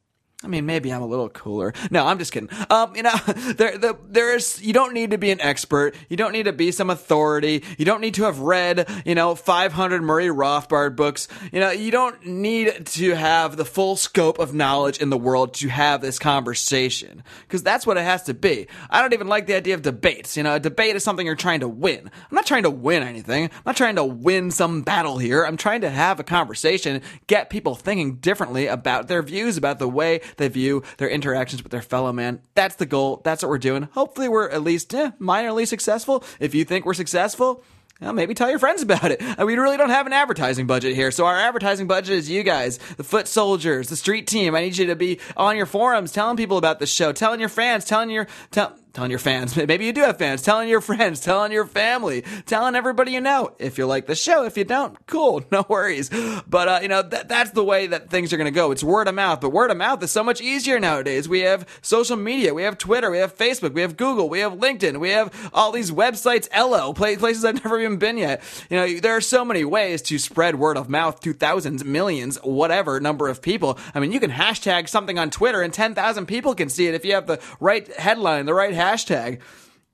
I 0.44 0.48
mean, 0.48 0.66
maybe 0.66 0.92
I'm 0.92 1.02
a 1.02 1.06
little 1.06 1.28
cooler. 1.28 1.72
No, 1.90 2.04
I'm 2.04 2.18
just 2.18 2.32
kidding. 2.32 2.48
Um, 2.68 2.96
you 2.96 3.02
know, 3.02 3.14
there, 3.56 3.78
the, 3.78 3.96
there 4.08 4.34
is, 4.34 4.60
you 4.62 4.72
don't 4.72 4.92
need 4.92 5.12
to 5.12 5.18
be 5.18 5.30
an 5.30 5.40
expert. 5.40 5.94
You 6.08 6.16
don't 6.16 6.32
need 6.32 6.44
to 6.44 6.52
be 6.52 6.72
some 6.72 6.90
authority. 6.90 7.62
You 7.78 7.84
don't 7.84 8.00
need 8.00 8.14
to 8.14 8.24
have 8.24 8.40
read, 8.40 8.88
you 9.04 9.14
know, 9.14 9.34
500 9.34 10.02
Murray 10.02 10.26
Rothbard 10.26 10.96
books. 10.96 11.28
You 11.52 11.60
know, 11.60 11.70
you 11.70 11.90
don't 11.90 12.26
need 12.26 12.86
to 12.86 13.14
have 13.14 13.56
the 13.56 13.64
full 13.64 13.94
scope 13.96 14.38
of 14.38 14.52
knowledge 14.52 14.98
in 14.98 15.10
the 15.10 15.18
world 15.18 15.54
to 15.54 15.68
have 15.68 16.00
this 16.00 16.18
conversation. 16.18 17.22
Cause 17.48 17.62
that's 17.62 17.86
what 17.86 17.96
it 17.96 18.02
has 18.02 18.24
to 18.24 18.34
be. 18.34 18.66
I 18.90 19.00
don't 19.00 19.12
even 19.12 19.28
like 19.28 19.46
the 19.46 19.54
idea 19.54 19.74
of 19.74 19.82
debates. 19.82 20.36
You 20.36 20.42
know, 20.42 20.56
a 20.56 20.60
debate 20.60 20.96
is 20.96 21.04
something 21.04 21.24
you're 21.24 21.36
trying 21.36 21.60
to 21.60 21.68
win. 21.68 22.10
I'm 22.14 22.34
not 22.34 22.46
trying 22.46 22.64
to 22.64 22.70
win 22.70 23.02
anything. 23.02 23.44
I'm 23.44 23.62
not 23.66 23.76
trying 23.76 23.96
to 23.96 24.04
win 24.04 24.50
some 24.50 24.82
battle 24.82 25.18
here. 25.18 25.44
I'm 25.44 25.56
trying 25.56 25.82
to 25.82 25.90
have 25.90 26.18
a 26.18 26.24
conversation, 26.24 27.02
get 27.26 27.50
people 27.50 27.74
thinking 27.74 28.16
differently 28.16 28.66
about 28.66 29.08
their 29.08 29.22
views, 29.22 29.56
about 29.56 29.78
the 29.78 29.88
way 29.88 30.20
they 30.36 30.48
view 30.48 30.82
their 30.98 31.08
interactions 31.08 31.62
with 31.62 31.72
their 31.72 31.82
fellow 31.82 32.12
man. 32.12 32.40
That's 32.54 32.76
the 32.76 32.86
goal. 32.86 33.20
That's 33.24 33.42
what 33.42 33.50
we're 33.50 33.58
doing. 33.58 33.88
Hopefully, 33.92 34.28
we're 34.28 34.48
at 34.48 34.62
least 34.62 34.94
eh, 34.94 35.12
minorly 35.20 35.66
successful. 35.66 36.24
If 36.40 36.54
you 36.54 36.64
think 36.64 36.86
we're 36.86 36.94
successful, 36.94 37.64
well, 38.02 38.12
maybe 38.12 38.34
tell 38.34 38.50
your 38.50 38.58
friends 38.58 38.82
about 38.82 39.12
it. 39.12 39.22
Uh, 39.22 39.46
we 39.46 39.56
really 39.56 39.76
don't 39.76 39.90
have 39.90 40.06
an 40.06 40.12
advertising 40.12 40.66
budget 40.66 40.96
here, 40.96 41.12
so 41.12 41.24
our 41.24 41.38
advertising 41.38 41.86
budget 41.86 42.16
is 42.16 42.28
you 42.28 42.42
guys, 42.42 42.78
the 42.96 43.04
foot 43.04 43.28
soldiers, 43.28 43.88
the 43.88 43.96
street 43.96 44.26
team. 44.26 44.56
I 44.56 44.62
need 44.62 44.76
you 44.76 44.86
to 44.86 44.96
be 44.96 45.20
on 45.36 45.56
your 45.56 45.66
forums, 45.66 46.10
telling 46.10 46.36
people 46.36 46.58
about 46.58 46.80
the 46.80 46.86
show, 46.86 47.12
telling 47.12 47.38
your 47.38 47.48
fans, 47.48 47.84
telling 47.84 48.10
your 48.10 48.26
tell, 48.50 48.76
telling 48.92 49.10
your 49.10 49.18
fans, 49.18 49.56
maybe 49.68 49.84
you 49.84 49.92
do 49.92 50.02
have 50.02 50.18
fans, 50.18 50.42
telling 50.42 50.68
your 50.68 50.80
friends, 50.80 51.20
telling 51.32 51.52
your 51.52 51.66
family, 51.66 52.24
telling 52.46 52.74
everybody 52.74 53.12
you 53.12 53.20
know. 53.20 53.54
If 53.58 53.78
you 53.78 53.86
like 53.86 54.06
the 54.06 54.14
show, 54.14 54.44
if 54.44 54.56
you 54.56 54.64
don't, 54.64 54.96
cool, 55.06 55.42
no 55.50 55.64
worries. 55.68 56.10
But, 56.46 56.68
uh, 56.68 56.78
you 56.82 56.88
know, 56.88 57.02
that, 57.02 57.28
that's 57.28 57.50
the 57.50 57.64
way 57.64 57.86
that 57.88 58.10
things 58.10 58.32
are 58.32 58.36
going 58.36 58.46
to 58.46 58.50
go. 58.50 58.70
It's 58.70 58.84
word 58.84 59.08
of 59.08 59.14
mouth, 59.14 59.40
but 59.40 59.50
word 59.50 59.70
of 59.70 59.76
mouth 59.76 60.02
is 60.02 60.10
so 60.10 60.22
much 60.22 60.40
easier 60.40 60.78
nowadays. 60.78 61.28
We 61.28 61.40
have 61.40 61.68
social 61.80 62.16
media, 62.16 62.54
we 62.54 62.62
have 62.62 62.78
Twitter, 62.78 63.10
we 63.10 63.18
have 63.18 63.36
Facebook, 63.36 63.72
we 63.72 63.80
have 63.80 63.96
Google, 63.96 64.28
we 64.28 64.40
have 64.40 64.52
LinkedIn, 64.54 64.98
we 65.00 65.10
have 65.10 65.50
all 65.52 65.72
these 65.72 65.90
websites, 65.90 66.48
Ello, 66.52 66.92
places 66.92 67.44
I've 67.44 67.62
never 67.64 67.80
even 67.80 67.98
been 67.98 68.18
yet. 68.18 68.42
You 68.70 68.76
know, 68.76 69.00
there 69.00 69.16
are 69.16 69.20
so 69.20 69.44
many 69.44 69.64
ways 69.64 70.02
to 70.02 70.18
spread 70.18 70.56
word 70.56 70.76
of 70.76 70.88
mouth 70.88 71.20
to 71.20 71.32
thousands, 71.32 71.84
millions, 71.84 72.36
whatever 72.42 73.00
number 73.00 73.28
of 73.28 73.42
people. 73.42 73.78
I 73.94 74.00
mean, 74.00 74.12
you 74.12 74.20
can 74.20 74.30
hashtag 74.30 74.88
something 74.88 75.18
on 75.18 75.30
Twitter 75.30 75.62
and 75.62 75.72
10,000 75.72 76.26
people 76.26 76.54
can 76.54 76.68
see 76.68 76.86
it 76.86 76.94
if 76.94 77.04
you 77.04 77.14
have 77.14 77.26
the 77.26 77.40
right 77.60 77.86
headline, 77.96 78.46
the 78.46 78.54
right 78.54 78.74
hashtag. 78.82 79.40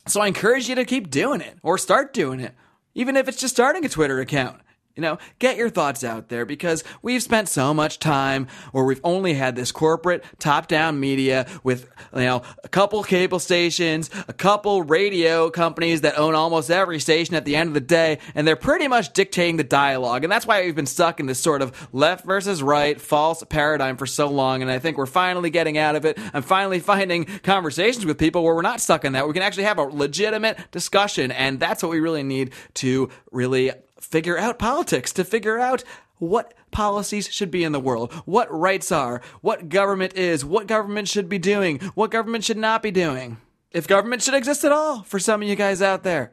So 0.06 0.20
I 0.20 0.26
encourage 0.26 0.68
you 0.68 0.74
to 0.74 0.84
keep 0.84 1.10
doing 1.10 1.40
it 1.40 1.58
or 1.62 1.76
start 1.76 2.12
doing 2.12 2.40
it, 2.40 2.54
even 2.94 3.16
if 3.16 3.28
it's 3.28 3.40
just 3.40 3.54
starting 3.54 3.84
a 3.84 3.88
Twitter 3.88 4.20
account. 4.20 4.60
You 4.98 5.02
know, 5.02 5.18
get 5.38 5.56
your 5.56 5.70
thoughts 5.70 6.02
out 6.02 6.28
there 6.28 6.44
because 6.44 6.82
we've 7.02 7.22
spent 7.22 7.48
so 7.48 7.72
much 7.72 8.00
time 8.00 8.48
where 8.72 8.82
we've 8.82 9.00
only 9.04 9.32
had 9.32 9.54
this 9.54 9.70
corporate 9.70 10.24
top 10.40 10.66
down 10.66 10.98
media 10.98 11.46
with, 11.62 11.88
you 12.12 12.22
know, 12.22 12.42
a 12.64 12.68
couple 12.68 13.04
cable 13.04 13.38
stations, 13.38 14.10
a 14.26 14.32
couple 14.32 14.82
radio 14.82 15.50
companies 15.50 16.00
that 16.00 16.18
own 16.18 16.34
almost 16.34 16.68
every 16.68 16.98
station 16.98 17.36
at 17.36 17.44
the 17.44 17.54
end 17.54 17.68
of 17.68 17.74
the 17.74 17.80
day, 17.80 18.18
and 18.34 18.44
they're 18.44 18.56
pretty 18.56 18.88
much 18.88 19.12
dictating 19.12 19.56
the 19.56 19.62
dialogue. 19.62 20.24
And 20.24 20.32
that's 20.32 20.48
why 20.48 20.64
we've 20.64 20.74
been 20.74 20.84
stuck 20.84 21.20
in 21.20 21.26
this 21.26 21.38
sort 21.38 21.62
of 21.62 21.88
left 21.92 22.26
versus 22.26 22.60
right 22.60 23.00
false 23.00 23.44
paradigm 23.44 23.98
for 23.98 24.06
so 24.06 24.28
long. 24.28 24.62
And 24.62 24.70
I 24.70 24.80
think 24.80 24.98
we're 24.98 25.06
finally 25.06 25.50
getting 25.50 25.78
out 25.78 25.94
of 25.94 26.06
it. 26.06 26.18
I'm 26.34 26.42
finally 26.42 26.80
finding 26.80 27.24
conversations 27.44 28.04
with 28.04 28.18
people 28.18 28.42
where 28.42 28.56
we're 28.56 28.62
not 28.62 28.80
stuck 28.80 29.04
in 29.04 29.12
that. 29.12 29.28
We 29.28 29.32
can 29.32 29.42
actually 29.42 29.62
have 29.62 29.78
a 29.78 29.82
legitimate 29.82 30.58
discussion. 30.72 31.30
And 31.30 31.60
that's 31.60 31.84
what 31.84 31.90
we 31.90 32.00
really 32.00 32.24
need 32.24 32.50
to 32.74 33.10
really 33.30 33.70
figure 34.08 34.38
out 34.38 34.58
politics, 34.58 35.12
to 35.12 35.24
figure 35.24 35.58
out 35.58 35.84
what 36.16 36.54
policies 36.70 37.28
should 37.28 37.50
be 37.50 37.64
in 37.64 37.72
the 37.72 37.80
world, 37.80 38.12
what 38.24 38.52
rights 38.52 38.90
are, 38.90 39.20
what 39.40 39.68
government 39.68 40.14
is, 40.14 40.44
what 40.44 40.66
government 40.66 41.08
should 41.08 41.28
be 41.28 41.38
doing, 41.38 41.78
what 41.94 42.10
government 42.10 42.44
should 42.44 42.58
not 42.58 42.82
be 42.82 42.90
doing. 42.90 43.38
If 43.70 43.86
government 43.86 44.22
should 44.22 44.34
exist 44.34 44.64
at 44.64 44.72
all 44.72 45.02
for 45.02 45.18
some 45.18 45.42
of 45.42 45.48
you 45.48 45.54
guys 45.54 45.82
out 45.82 46.02
there. 46.02 46.32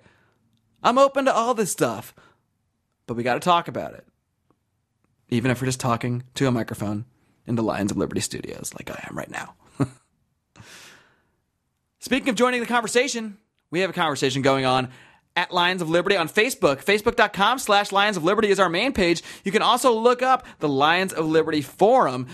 I'm 0.81 0.97
open 0.97 1.25
to 1.25 1.33
all 1.33 1.53
this 1.53 1.71
stuff, 1.71 2.15
but 3.07 3.15
we 3.15 3.23
got 3.23 3.33
to 3.35 3.39
talk 3.39 3.67
about 3.67 3.93
it. 3.93 4.05
Even 5.29 5.51
if 5.51 5.61
we're 5.61 5.67
just 5.67 5.79
talking 5.79 6.23
to 6.35 6.47
a 6.47 6.51
microphone 6.51 7.05
in 7.45 7.55
the 7.55 7.63
Lions 7.63 7.91
of 7.91 7.97
Liberty 7.97 8.21
studios 8.21 8.73
like 8.75 8.89
I 8.89 9.07
am 9.09 9.17
right 9.17 9.29
now. 9.29 9.55
Speaking 11.99 12.29
of 12.29 12.35
joining 12.35 12.59
the 12.59 12.67
conversation, 12.67 13.37
we 13.71 13.81
have 13.81 13.89
a 13.89 13.93
conversation 13.93 14.41
going 14.41 14.65
on 14.65 14.89
at 15.35 15.51
Lions 15.51 15.81
of 15.81 15.89
Liberty 15.89 16.15
on 16.15 16.29
Facebook. 16.29 16.83
Facebook.com 16.83 17.59
slash 17.59 17.91
Lions 17.91 18.17
of 18.17 18.23
Liberty 18.23 18.49
is 18.49 18.59
our 18.59 18.69
main 18.69 18.93
page. 18.93 19.21
You 19.43 19.51
can 19.51 19.61
also 19.61 19.93
look 19.93 20.21
up 20.21 20.45
the 20.59 20.69
Lions 20.69 21.13
of 21.13 21.25
Liberty 21.25 21.61
forum 21.61 22.27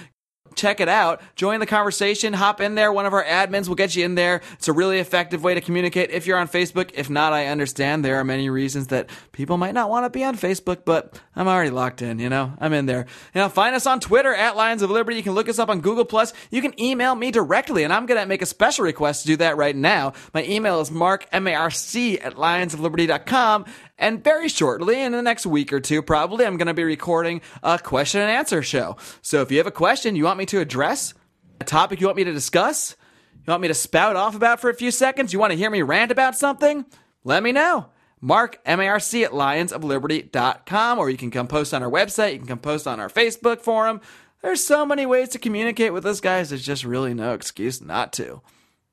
check 0.56 0.80
it 0.80 0.90
out. 0.90 1.22
Join 1.36 1.60
the 1.60 1.66
conversation. 1.66 2.34
Hop 2.34 2.62
in 2.62 2.76
there. 2.76 2.92
One 2.92 3.06
of 3.06 3.14
our 3.14 3.24
admins 3.24 3.68
will 3.68 3.76
get 3.76 3.96
you 3.96 4.06
in 4.06 4.16
there. 4.16 4.42
It's 4.54 4.68
a 4.68 4.74
really 4.74 5.00
effective 5.00 5.44
way 5.44 5.54
to 5.54 5.62
communicate 5.62 6.12
if 6.12 6.28
you're 6.28 6.38
on 6.38 6.48
Facebook. 6.48 6.92
If 6.94 7.10
not, 7.10 7.34
I 7.34 7.48
understand 7.48 8.04
there 8.04 8.18
are 8.18 8.24
many 8.24 8.50
reasons 8.50 8.88
that 8.88 9.10
people 9.32 9.58
might 9.58 9.74
not 9.74 9.90
want 9.90 10.06
to 10.06 10.10
be 10.10 10.24
on 10.24 10.38
Facebook, 10.38 10.86
but 10.86 11.20
I'm 11.36 11.48
already 11.48 11.70
locked 11.70 12.02
in, 12.02 12.20
you 12.20 12.30
know? 12.30 12.54
I'm 12.60 12.74
in 12.74 12.86
there. 12.86 13.06
You 13.34 13.42
know, 13.42 13.50
find 13.50 13.76
us 13.76 13.86
on 13.86 14.00
Twitter 14.00 14.34
at 14.34 14.56
Lions 14.56 14.82
of 14.82 14.90
Liberty. 14.90 15.18
You 15.18 15.24
can 15.24 15.34
look 15.34 15.50
us 15.50 15.60
up 15.60 15.70
on 15.70 15.82
Google 15.82 16.06
Plus. 16.06 16.34
You 16.50 16.62
can 16.62 16.80
email 16.80 17.16
me 17.16 17.32
directly, 17.32 17.84
and 17.84 17.94
I'm 17.94 18.06
going 18.06 18.20
to 18.20 18.28
make 18.28 18.42
a 18.42 18.46
special 18.46 18.86
request 18.86 19.22
to 19.22 19.28
do 19.28 19.38
that 19.38 19.58
right 19.58 19.76
now. 19.76 20.14
My 20.34 20.44
email 20.44 20.82
is 20.82 20.92
mark, 20.92 21.28
M-A-R-C 21.32 22.20
at 22.20 22.36
lionsofliberty.com. 22.36 23.66
And 24.02 24.24
very 24.24 24.50
shortly, 24.50 25.00
in 25.00 25.12
the 25.12 25.22
next 25.22 25.46
week 25.46 25.72
or 25.72 25.80
two, 25.80 26.02
probably, 26.02 26.44
I'm 26.44 26.58
going 26.58 26.68
to 26.68 26.74
be 26.74 26.84
recording 26.84 27.40
a 27.62 27.78
question 27.78 28.20
and 28.20 28.32
answer 28.32 28.64
show. 28.64 28.98
So 29.22 29.44
if 29.44 29.52
you 29.52 29.60
have 29.60 29.68
a 29.68 29.72
question 29.72 30.16
you 30.16 30.24
want 30.24 30.40
me 30.40 30.48
to 30.48 30.60
address, 30.60 31.14
a 31.62 31.64
topic 31.64 32.02
you 32.02 32.08
want 32.08 32.18
me 32.18 32.24
to 32.24 32.34
discuss, 32.34 32.96
you 33.36 33.52
want 33.52 33.62
me 33.62 33.68
to 33.68 33.76
spout 33.76 34.16
off 34.16 34.36
about 34.36 34.60
for 34.60 34.72
a 34.72 34.76
few 34.76 34.90
seconds, 34.90 35.32
you 35.32 35.38
want 35.38 35.52
to 35.52 35.58
hear 35.58 35.70
me 35.70 35.84
rant 35.84 36.12
about 36.12 36.36
something, 36.36 36.84
let 37.24 37.44
me 37.44 37.52
know. 37.52 37.92
Mark, 38.20 38.60
M-A-R-C 38.66 39.24
at 39.24 39.32
lionsofliberty.com, 39.32 40.98
or 40.98 41.10
you 41.12 41.18
can 41.18 41.30
come 41.30 41.48
post 41.48 41.72
on 41.72 41.84
our 41.84 41.90
website, 41.90 42.34
you 42.34 42.40
can 42.40 42.48
come 42.48 42.60
post 42.60 42.88
on 42.88 43.00
our 43.00 43.10
Facebook 43.10 43.62
forum. 43.62 44.02
There's 44.42 44.64
so 44.64 44.84
many 44.84 45.06
ways 45.06 45.30
to 45.30 45.40
communicate 45.40 45.94
with 45.94 46.08
us 46.08 46.22
guys, 46.22 46.50
there's 46.50 46.66
just 46.66 46.84
really 46.84 47.14
no 47.14 47.34
excuse 47.34 47.80
not 47.82 48.14
to. 48.14 48.42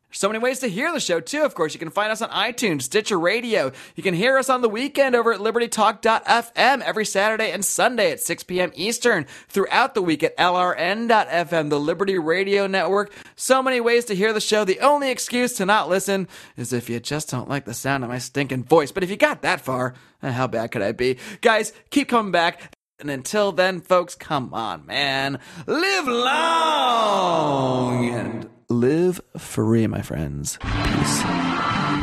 There's 0.08 0.20
so 0.20 0.28
many 0.28 0.38
ways 0.38 0.60
to 0.60 0.68
hear 0.68 0.90
the 0.90 1.00
show, 1.00 1.20
too. 1.20 1.42
Of 1.42 1.54
course, 1.54 1.74
you 1.74 1.78
can 1.78 1.90
find 1.90 2.10
us 2.10 2.22
on 2.22 2.30
iTunes, 2.30 2.80
Stitcher 2.82 3.18
Radio. 3.18 3.72
You 3.94 4.02
can 4.02 4.14
hear 4.14 4.38
us 4.38 4.48
on 4.48 4.62
the 4.62 4.68
weekend 4.68 5.14
over 5.14 5.34
at 5.34 5.40
libertytalk.fm 5.40 6.80
every 6.80 7.04
Saturday 7.04 7.52
and 7.52 7.62
Sunday 7.62 8.10
at 8.10 8.20
6 8.20 8.44
p.m. 8.44 8.72
Eastern. 8.74 9.26
Throughout 9.48 9.92
the 9.92 10.00
week 10.00 10.22
at 10.22 10.34
lrn.fm, 10.38 11.68
the 11.68 11.78
Liberty 11.78 12.18
Radio 12.18 12.66
Network. 12.66 13.12
So 13.36 13.62
many 13.62 13.82
ways 13.82 14.06
to 14.06 14.14
hear 14.14 14.32
the 14.32 14.40
show. 14.40 14.64
The 14.64 14.80
only 14.80 15.10
excuse 15.10 15.52
to 15.54 15.66
not 15.66 15.90
listen 15.90 16.26
is 16.56 16.72
if 16.72 16.88
you 16.88 16.98
just 17.00 17.28
don't 17.28 17.50
like 17.50 17.66
the 17.66 17.74
sound 17.74 18.02
of 18.02 18.08
my 18.08 18.16
stinking 18.16 18.64
voice. 18.64 18.90
But 18.90 19.04
if 19.04 19.10
you 19.10 19.16
got 19.16 19.42
that 19.42 19.60
far, 19.60 19.92
eh, 20.22 20.32
how 20.32 20.46
bad 20.46 20.70
could 20.70 20.80
I 20.80 20.92
be? 20.92 21.18
Guys, 21.42 21.74
keep 21.90 22.08
coming 22.08 22.32
back. 22.32 22.74
And 22.98 23.10
until 23.10 23.52
then, 23.52 23.82
folks, 23.82 24.14
come 24.14 24.54
on, 24.54 24.86
man. 24.86 25.38
Live 25.66 26.08
long 26.08 28.08
and 28.08 28.48
live 28.70 29.18
free, 29.38 29.86
my 29.86 30.02
friends. 30.02 30.58
Peace. 30.60 31.22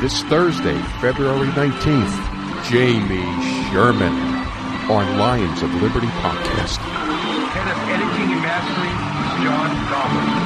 This 0.01 0.24
Thursday, 0.24 0.82
February 0.99 1.47
19th, 1.49 2.70
Jamie 2.70 3.22
Sherman 3.70 4.13
on 4.89 5.20
Lions 5.20 5.61
of 5.61 5.72
Liberty 5.76 6.07
podcast. 6.07 6.78
Head 7.53 7.68
of 7.68 7.78
Editing 7.89 8.34
and 8.34 8.41
Mastering, 8.41 9.45
John 9.45 9.89
Goblin. 9.91 10.45